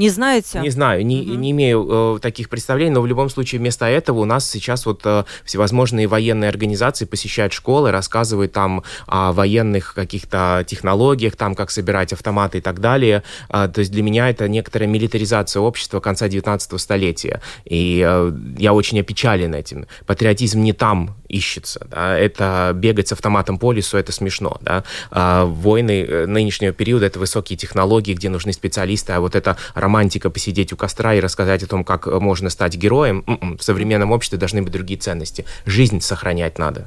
Не 0.00 0.08
знаете? 0.08 0.60
Не 0.60 0.70
знаю, 0.70 1.04
не, 1.04 1.20
Мгм. 1.20 1.40
не 1.42 1.50
имею 1.50 2.16
э, 2.16 2.18
таких 2.20 2.48
представлений, 2.48 2.90
но 2.90 3.02
в 3.02 3.06
любом 3.06 3.28
случае 3.28 3.58
вместо 3.58 3.84
этого 3.84 4.20
у 4.20 4.24
нас 4.24 4.48
сейчас 4.48 4.86
вот 4.86 5.02
э, 5.04 5.24
всевозможные 5.44 6.06
военные 6.06 6.48
организации 6.48 7.04
посещают 7.04 7.52
школы, 7.52 7.90
рассказывают 7.90 8.50
там 8.52 8.82
о 9.06 9.32
военных 9.32 9.92
каких-то 9.92 10.64
технологиях, 10.66 11.36
там 11.36 11.54
как 11.54 11.70
собирать 11.70 12.14
автоматы 12.14 12.58
и 12.58 12.60
так 12.62 12.80
далее. 12.80 13.22
А, 13.50 13.68
то 13.68 13.80
есть 13.80 13.92
для 13.92 14.02
меня 14.02 14.30
это 14.30 14.48
некоторая 14.48 14.88
милитаризация 14.88 15.60
общества 15.60 16.00
конца 16.00 16.28
19 16.28 16.80
столетия. 16.80 17.42
И 17.66 18.02
э, 18.02 18.32
я 18.58 18.72
очень 18.72 18.98
опечален 19.00 19.54
этим. 19.54 19.86
Патриотизм 20.06 20.62
не 20.62 20.72
там 20.72 21.14
ищется. 21.28 21.86
Да? 21.90 22.18
Это 22.18 22.72
бегать 22.74 23.08
с 23.08 23.12
автоматом 23.12 23.58
по 23.58 23.70
лесу, 23.72 23.98
это 23.98 24.12
смешно. 24.12 24.56
Да? 24.62 24.82
А 25.10 25.44
войны 25.44 26.06
э, 26.08 26.24
нынешнего 26.26 26.72
периода 26.72 27.04
это 27.04 27.18
высокие 27.18 27.58
технологии, 27.58 28.14
где 28.14 28.30
нужны 28.30 28.54
специалисты, 28.54 29.12
а 29.12 29.20
вот 29.20 29.34
это 29.34 29.58
романтика 29.90 30.30
посидеть 30.30 30.72
у 30.72 30.76
костра 30.76 31.14
и 31.14 31.20
рассказать 31.20 31.64
о 31.64 31.66
том, 31.66 31.84
как 31.84 32.06
можно 32.06 32.48
стать 32.48 32.76
героем. 32.76 33.24
М-м, 33.26 33.58
В 33.58 33.62
современном 33.62 34.12
обществе 34.12 34.38
должны 34.38 34.62
быть 34.62 34.72
другие 34.72 34.98
ценности. 35.00 35.44
Жизнь 35.66 36.00
сохранять 36.00 36.58
надо. 36.58 36.86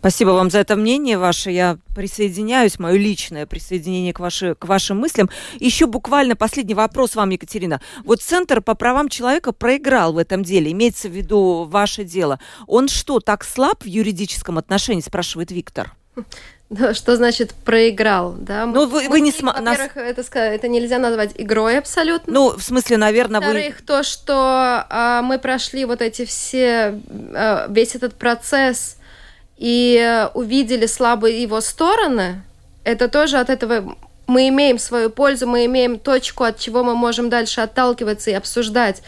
Спасибо 0.00 0.30
вам 0.30 0.50
за 0.50 0.58
это 0.58 0.76
мнение 0.76 1.18
ваше. 1.18 1.50
Я 1.50 1.78
присоединяюсь, 1.96 2.78
мое 2.78 2.98
личное 2.98 3.46
присоединение 3.46 4.12
к, 4.12 4.20
ваши, 4.20 4.54
к 4.54 4.66
вашим 4.66 4.98
мыслям. 4.98 5.30
Еще 5.58 5.86
буквально 5.86 6.36
последний 6.36 6.74
вопрос 6.74 7.16
вам, 7.16 7.30
Екатерина. 7.30 7.80
Вот 8.04 8.20
Центр 8.20 8.60
по 8.60 8.74
правам 8.74 9.08
человека 9.08 9.52
проиграл 9.52 10.12
в 10.12 10.18
этом 10.18 10.44
деле, 10.44 10.70
имеется 10.70 11.08
в 11.08 11.12
виду 11.12 11.64
ваше 11.64 12.04
дело. 12.04 12.38
Он 12.66 12.88
что, 12.88 13.20
так 13.20 13.42
слаб 13.42 13.82
в 13.82 13.86
юридическом 13.86 14.58
отношении, 14.58 15.00
спрашивает 15.00 15.50
Виктор? 15.50 15.94
Что 16.92 17.16
значит 17.16 17.54
проиграл, 17.54 18.34
да? 18.38 18.66
Ну, 18.66 18.86
вы- 18.86 19.08
вы 19.08 19.20
не 19.20 19.30
сма- 19.30 19.60
нас- 19.60 19.78
это, 19.94 20.38
это 20.38 20.68
нельзя 20.68 20.98
назвать 20.98 21.30
игрой 21.36 21.78
абсолютно. 21.78 22.32
Ну, 22.32 22.56
в 22.56 22.62
смысле, 22.62 22.98
наверное, 22.98 23.40
вы... 23.40 23.46
Во-вторых, 23.46 23.82
то, 23.86 24.02
что 24.02 24.34
а, 24.88 25.22
мы 25.22 25.38
прошли 25.38 25.84
вот 25.84 26.02
эти 26.02 26.24
все, 26.24 27.00
а, 27.34 27.66
весь 27.70 27.94
этот 27.94 28.14
процесс 28.14 28.96
и 29.56 29.98
а, 29.98 30.30
увидели 30.34 30.86
слабые 30.86 31.40
его 31.42 31.60
стороны, 31.60 32.42
это 32.84 33.08
тоже 33.08 33.38
от 33.38 33.50
этого 33.50 33.96
мы 34.26 34.48
имеем 34.48 34.78
свою 34.78 35.08
пользу, 35.08 35.46
мы 35.46 35.64
имеем 35.64 35.98
точку, 35.98 36.44
от 36.44 36.58
чего 36.58 36.84
мы 36.84 36.94
можем 36.94 37.30
дальше 37.30 37.62
отталкиваться 37.62 38.30
и 38.30 38.34
обсуждать. 38.34 39.02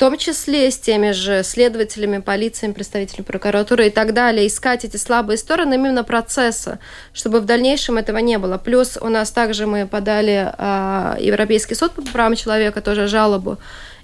Том 0.00 0.16
числе 0.16 0.70
с 0.70 0.78
теми 0.78 1.10
же 1.10 1.42
следователями, 1.42 2.22
полициями, 2.22 2.72
представителями 2.72 3.22
прокуратуры 3.22 3.88
и 3.88 3.90
так 3.90 4.14
далее, 4.14 4.46
искать 4.46 4.86
эти 4.86 4.96
слабые 4.96 5.36
стороны 5.36 5.74
именно 5.74 6.04
процесса, 6.04 6.78
чтобы 7.12 7.38
в 7.40 7.44
дальнейшем 7.44 7.98
этого 7.98 8.16
не 8.16 8.38
было. 8.38 8.56
Плюс 8.56 8.96
у 8.98 9.10
нас 9.10 9.30
также 9.30 9.66
мы 9.66 9.86
подали 9.86 10.54
а, 10.56 11.18
Европейский 11.20 11.74
суд 11.74 11.92
по 11.92 12.00
правам 12.00 12.34
человека 12.34 12.80
тоже 12.80 13.08
жалобу 13.08 13.58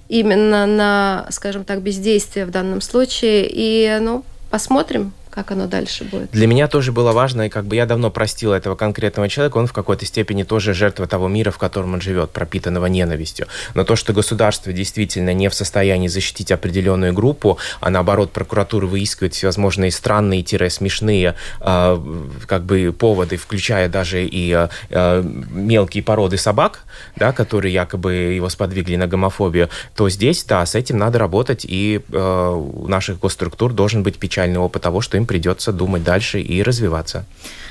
именно 0.07 0.67
на, 0.67 1.25
скажем 1.31 1.63
так, 1.63 1.81
бездействие 1.81 2.45
в 2.45 2.51
данном 2.51 2.81
случае. 2.81 3.49
И, 3.51 3.97
ну, 3.99 4.23
посмотрим, 4.51 5.13
как 5.29 5.51
оно 5.51 5.67
дальше 5.67 6.03
будет. 6.03 6.31
Для 6.31 6.47
меня 6.47 6.67
тоже 6.67 6.91
было 6.91 7.11
важно, 7.11 7.43
и 7.43 7.49
как 7.49 7.65
бы 7.65 7.75
я 7.75 7.85
давно 7.85 8.09
простил 8.09 8.53
этого 8.53 8.75
конкретного 8.75 9.29
человека, 9.29 9.57
он 9.57 9.67
в 9.67 9.73
какой-то 9.73 10.05
степени 10.05 10.43
тоже 10.43 10.73
жертва 10.73 11.07
того 11.07 11.27
мира, 11.27 11.51
в 11.51 11.57
котором 11.57 11.93
он 11.93 12.01
живет, 12.01 12.31
пропитанного 12.31 12.87
ненавистью. 12.87 13.47
Но 13.73 13.83
то, 13.83 13.95
что 13.95 14.13
государство 14.13 14.73
действительно 14.73 15.33
не 15.33 15.49
в 15.49 15.53
состоянии 15.53 16.07
защитить 16.07 16.51
определенную 16.51 17.13
группу, 17.13 17.59
а 17.79 17.89
наоборот 17.89 18.31
прокуратура 18.31 18.87
выискивает 18.87 19.33
всевозможные 19.35 19.91
странные-смешные 19.91 21.35
э, 21.61 22.23
как 22.47 22.63
бы 22.63 22.95
поводы, 22.97 23.37
включая 23.37 23.89
даже 23.89 24.25
и 24.25 24.67
э, 24.89 25.23
мелкие 25.51 26.03
породы 26.03 26.37
собак, 26.37 26.83
да, 27.15 27.31
которые 27.31 27.73
якобы 27.73 28.13
его 28.13 28.49
сподвигли 28.49 28.95
на 28.95 29.07
гомофобию, 29.07 29.69
то 29.95 30.09
здесь, 30.09 30.43
да, 30.43 30.65
с 30.65 30.73
этим 30.73 30.97
надо 30.97 31.19
работать, 31.19 31.65
и 31.67 32.01
э, 32.11 32.49
у 32.49 32.87
наших 32.87 33.19
госструктур 33.19 33.73
должен 33.73 34.01
быть 34.03 34.17
печальный 34.17 34.59
опыт 34.59 34.81
того, 34.81 35.01
что 35.01 35.17
им 35.17 35.26
придется 35.27 35.71
думать 35.71 36.03
дальше 36.03 36.41
и 36.41 36.63
развиваться. 36.63 37.25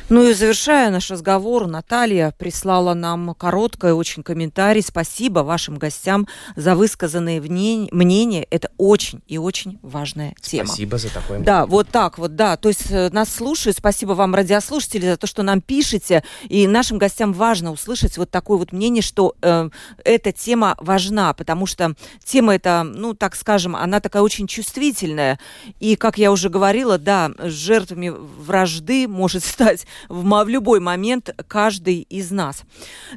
Ну 0.09 0.23
и 0.23 0.35
завершая 0.35 0.91
наш 0.91 1.11
разговор, 1.11 1.67
Наталья 1.67 2.33
прислала 2.39 2.95
нам 2.95 3.35
короткое 3.35 3.93
очень 3.93 4.23
комментарий. 4.23 4.81
Спасибо 4.81 5.41
вашим 5.41 5.79
гостям 5.79 6.29
за 6.55 6.77
высказанные 6.77 7.41
мнения. 7.41 8.47
Это 8.49 8.71
очень 8.79 9.21
и 9.27 9.37
очень 9.37 9.81
важная 9.83 10.33
тема. 10.41 10.69
Спасибо 10.69 10.99
за 10.99 11.13
такое 11.13 11.41
Да, 11.41 11.67
вот 11.67 11.89
так 11.89 12.19
вот, 12.19 12.37
да. 12.37 12.57
То 12.57 12.69
есть 12.69 12.89
э, 12.89 13.11
нас 13.11 13.35
слушают. 13.35 13.79
Спасибо 13.79 14.13
вам, 14.13 14.37
радиослушатели, 14.37 15.07
за 15.07 15.17
то, 15.17 15.27
что 15.27 15.43
нам 15.43 15.61
пишете. 15.61 16.23
И 16.49 16.69
нашим 16.69 16.99
гостям 16.99 17.33
важно 17.33 17.73
услышать 17.73 18.17
вот 18.17 18.31
такое 18.31 18.59
вот 18.59 18.71
мнение, 18.71 19.03
что 19.03 19.35
э, 19.43 19.69
эта 20.05 20.31
тема 20.31 20.77
важна, 20.79 21.35
потому 21.35 21.67
что 21.67 21.95
тема 22.23 22.55
эта, 22.55 22.85
ну, 22.85 23.15
так 23.15 23.35
скажем, 23.35 23.75
она 23.75 23.99
такая 23.99 24.23
очень 24.23 24.47
чувствительная. 24.47 25.41
И, 25.81 25.97
как 25.97 26.17
я 26.17 26.31
уже 26.31 26.49
говорила, 26.49 26.97
да, 26.97 27.33
жертвами 27.41 28.11
вражды 28.11 29.09
может 29.09 29.43
стать 29.45 29.85
в, 30.09 30.44
в 30.44 30.49
любой 30.49 30.80
момент 30.80 31.30
каждый 31.49 32.01
из 32.01 32.30
нас. 32.30 32.62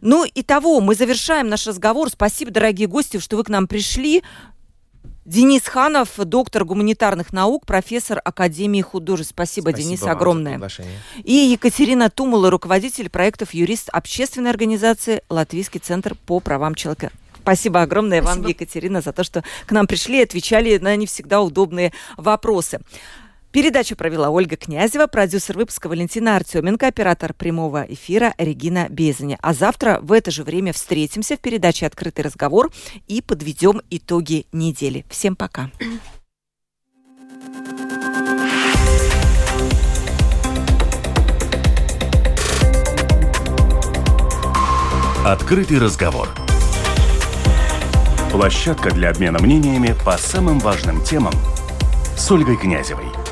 Ну, 0.02 0.26
и 0.26 0.44
того, 0.44 0.82
мы 0.82 0.96
завершаем 0.96 1.50
наш 1.50 1.68
разговор. 1.68 2.10
Спасибо, 2.10 2.52
дорогие 2.52 2.88
гости, 2.88 3.20
что 3.20 3.38
вы 3.38 3.44
к 3.44 3.50
нам 3.50 3.68
пришли. 3.68 4.24
Денис 5.26 5.62
Ханов, 5.68 6.18
доктор 6.18 6.66
гуманитарных 6.66 7.32
наук, 7.32 7.68
профессор 7.68 8.20
Академии 8.26 8.82
художеств. 8.82 9.34
Спасибо, 9.34 9.72
Денис, 9.72 10.02
вам 10.02 10.08
за 10.08 10.12
огромное. 10.14 10.60
И 11.24 11.34
Екатерина 11.34 12.10
Тумула, 12.10 12.50
руководитель 12.50 13.12
проектов 13.12 13.54
юрист 13.54 13.90
общественной 13.90 14.50
организации 14.50 15.22
Латвийский 15.30 15.80
центр 15.80 16.16
по 16.26 16.40
правам 16.40 16.74
человека. 16.74 17.12
Спасибо 17.42 17.82
огромное 17.82 18.22
вам, 18.22 18.40
Спасибо. 18.40 18.50
Екатерина, 18.50 19.02
за 19.02 19.14
то, 19.14 19.24
что 19.24 19.44
к 19.66 19.72
нам 19.72 19.88
пришли 19.88 20.20
и 20.20 20.24
отвечали 20.24 20.78
на 20.78 20.96
не 20.96 21.06
всегда 21.06 21.42
удобные 21.42 21.94
вопросы. 22.18 22.80
Передачу 23.52 23.96
провела 23.96 24.30
Ольга 24.30 24.58
Князева, 24.58 25.08
продюсер 25.08 25.58
выпуска 25.58 25.90
Валентина 25.90 26.36
Артеменко, 26.36 26.86
оператор 26.86 27.34
прямого 27.34 27.84
эфира 27.90 28.36
Регина 28.38 28.86
Безаня. 28.90 29.40
А 29.42 29.54
завтра 29.54 30.00
в 30.04 30.12
это 30.12 30.30
же 30.30 30.44
время 30.44 30.72
встретимся 30.72 31.36
в 31.36 31.40
передаче 31.40 31.88
«Открытый 31.88 32.24
разговор» 32.24 32.72
и 33.08 33.24
подведем 33.24 33.82
итоги 33.90 34.46
недели. 34.52 35.04
Всем 35.10 35.36
пока. 35.36 35.72
Открытый 45.26 45.80
разговор. 45.80 46.30
Площадка 48.32 48.92
для 48.92 49.10
обмена 49.10 49.40
мнениями 49.40 49.96
по 50.06 50.18
самым 50.20 50.60
важным 50.60 51.04
темам 51.04 51.34
с 52.16 52.32
Ольгой 52.32 52.58
Князевой 52.58 53.09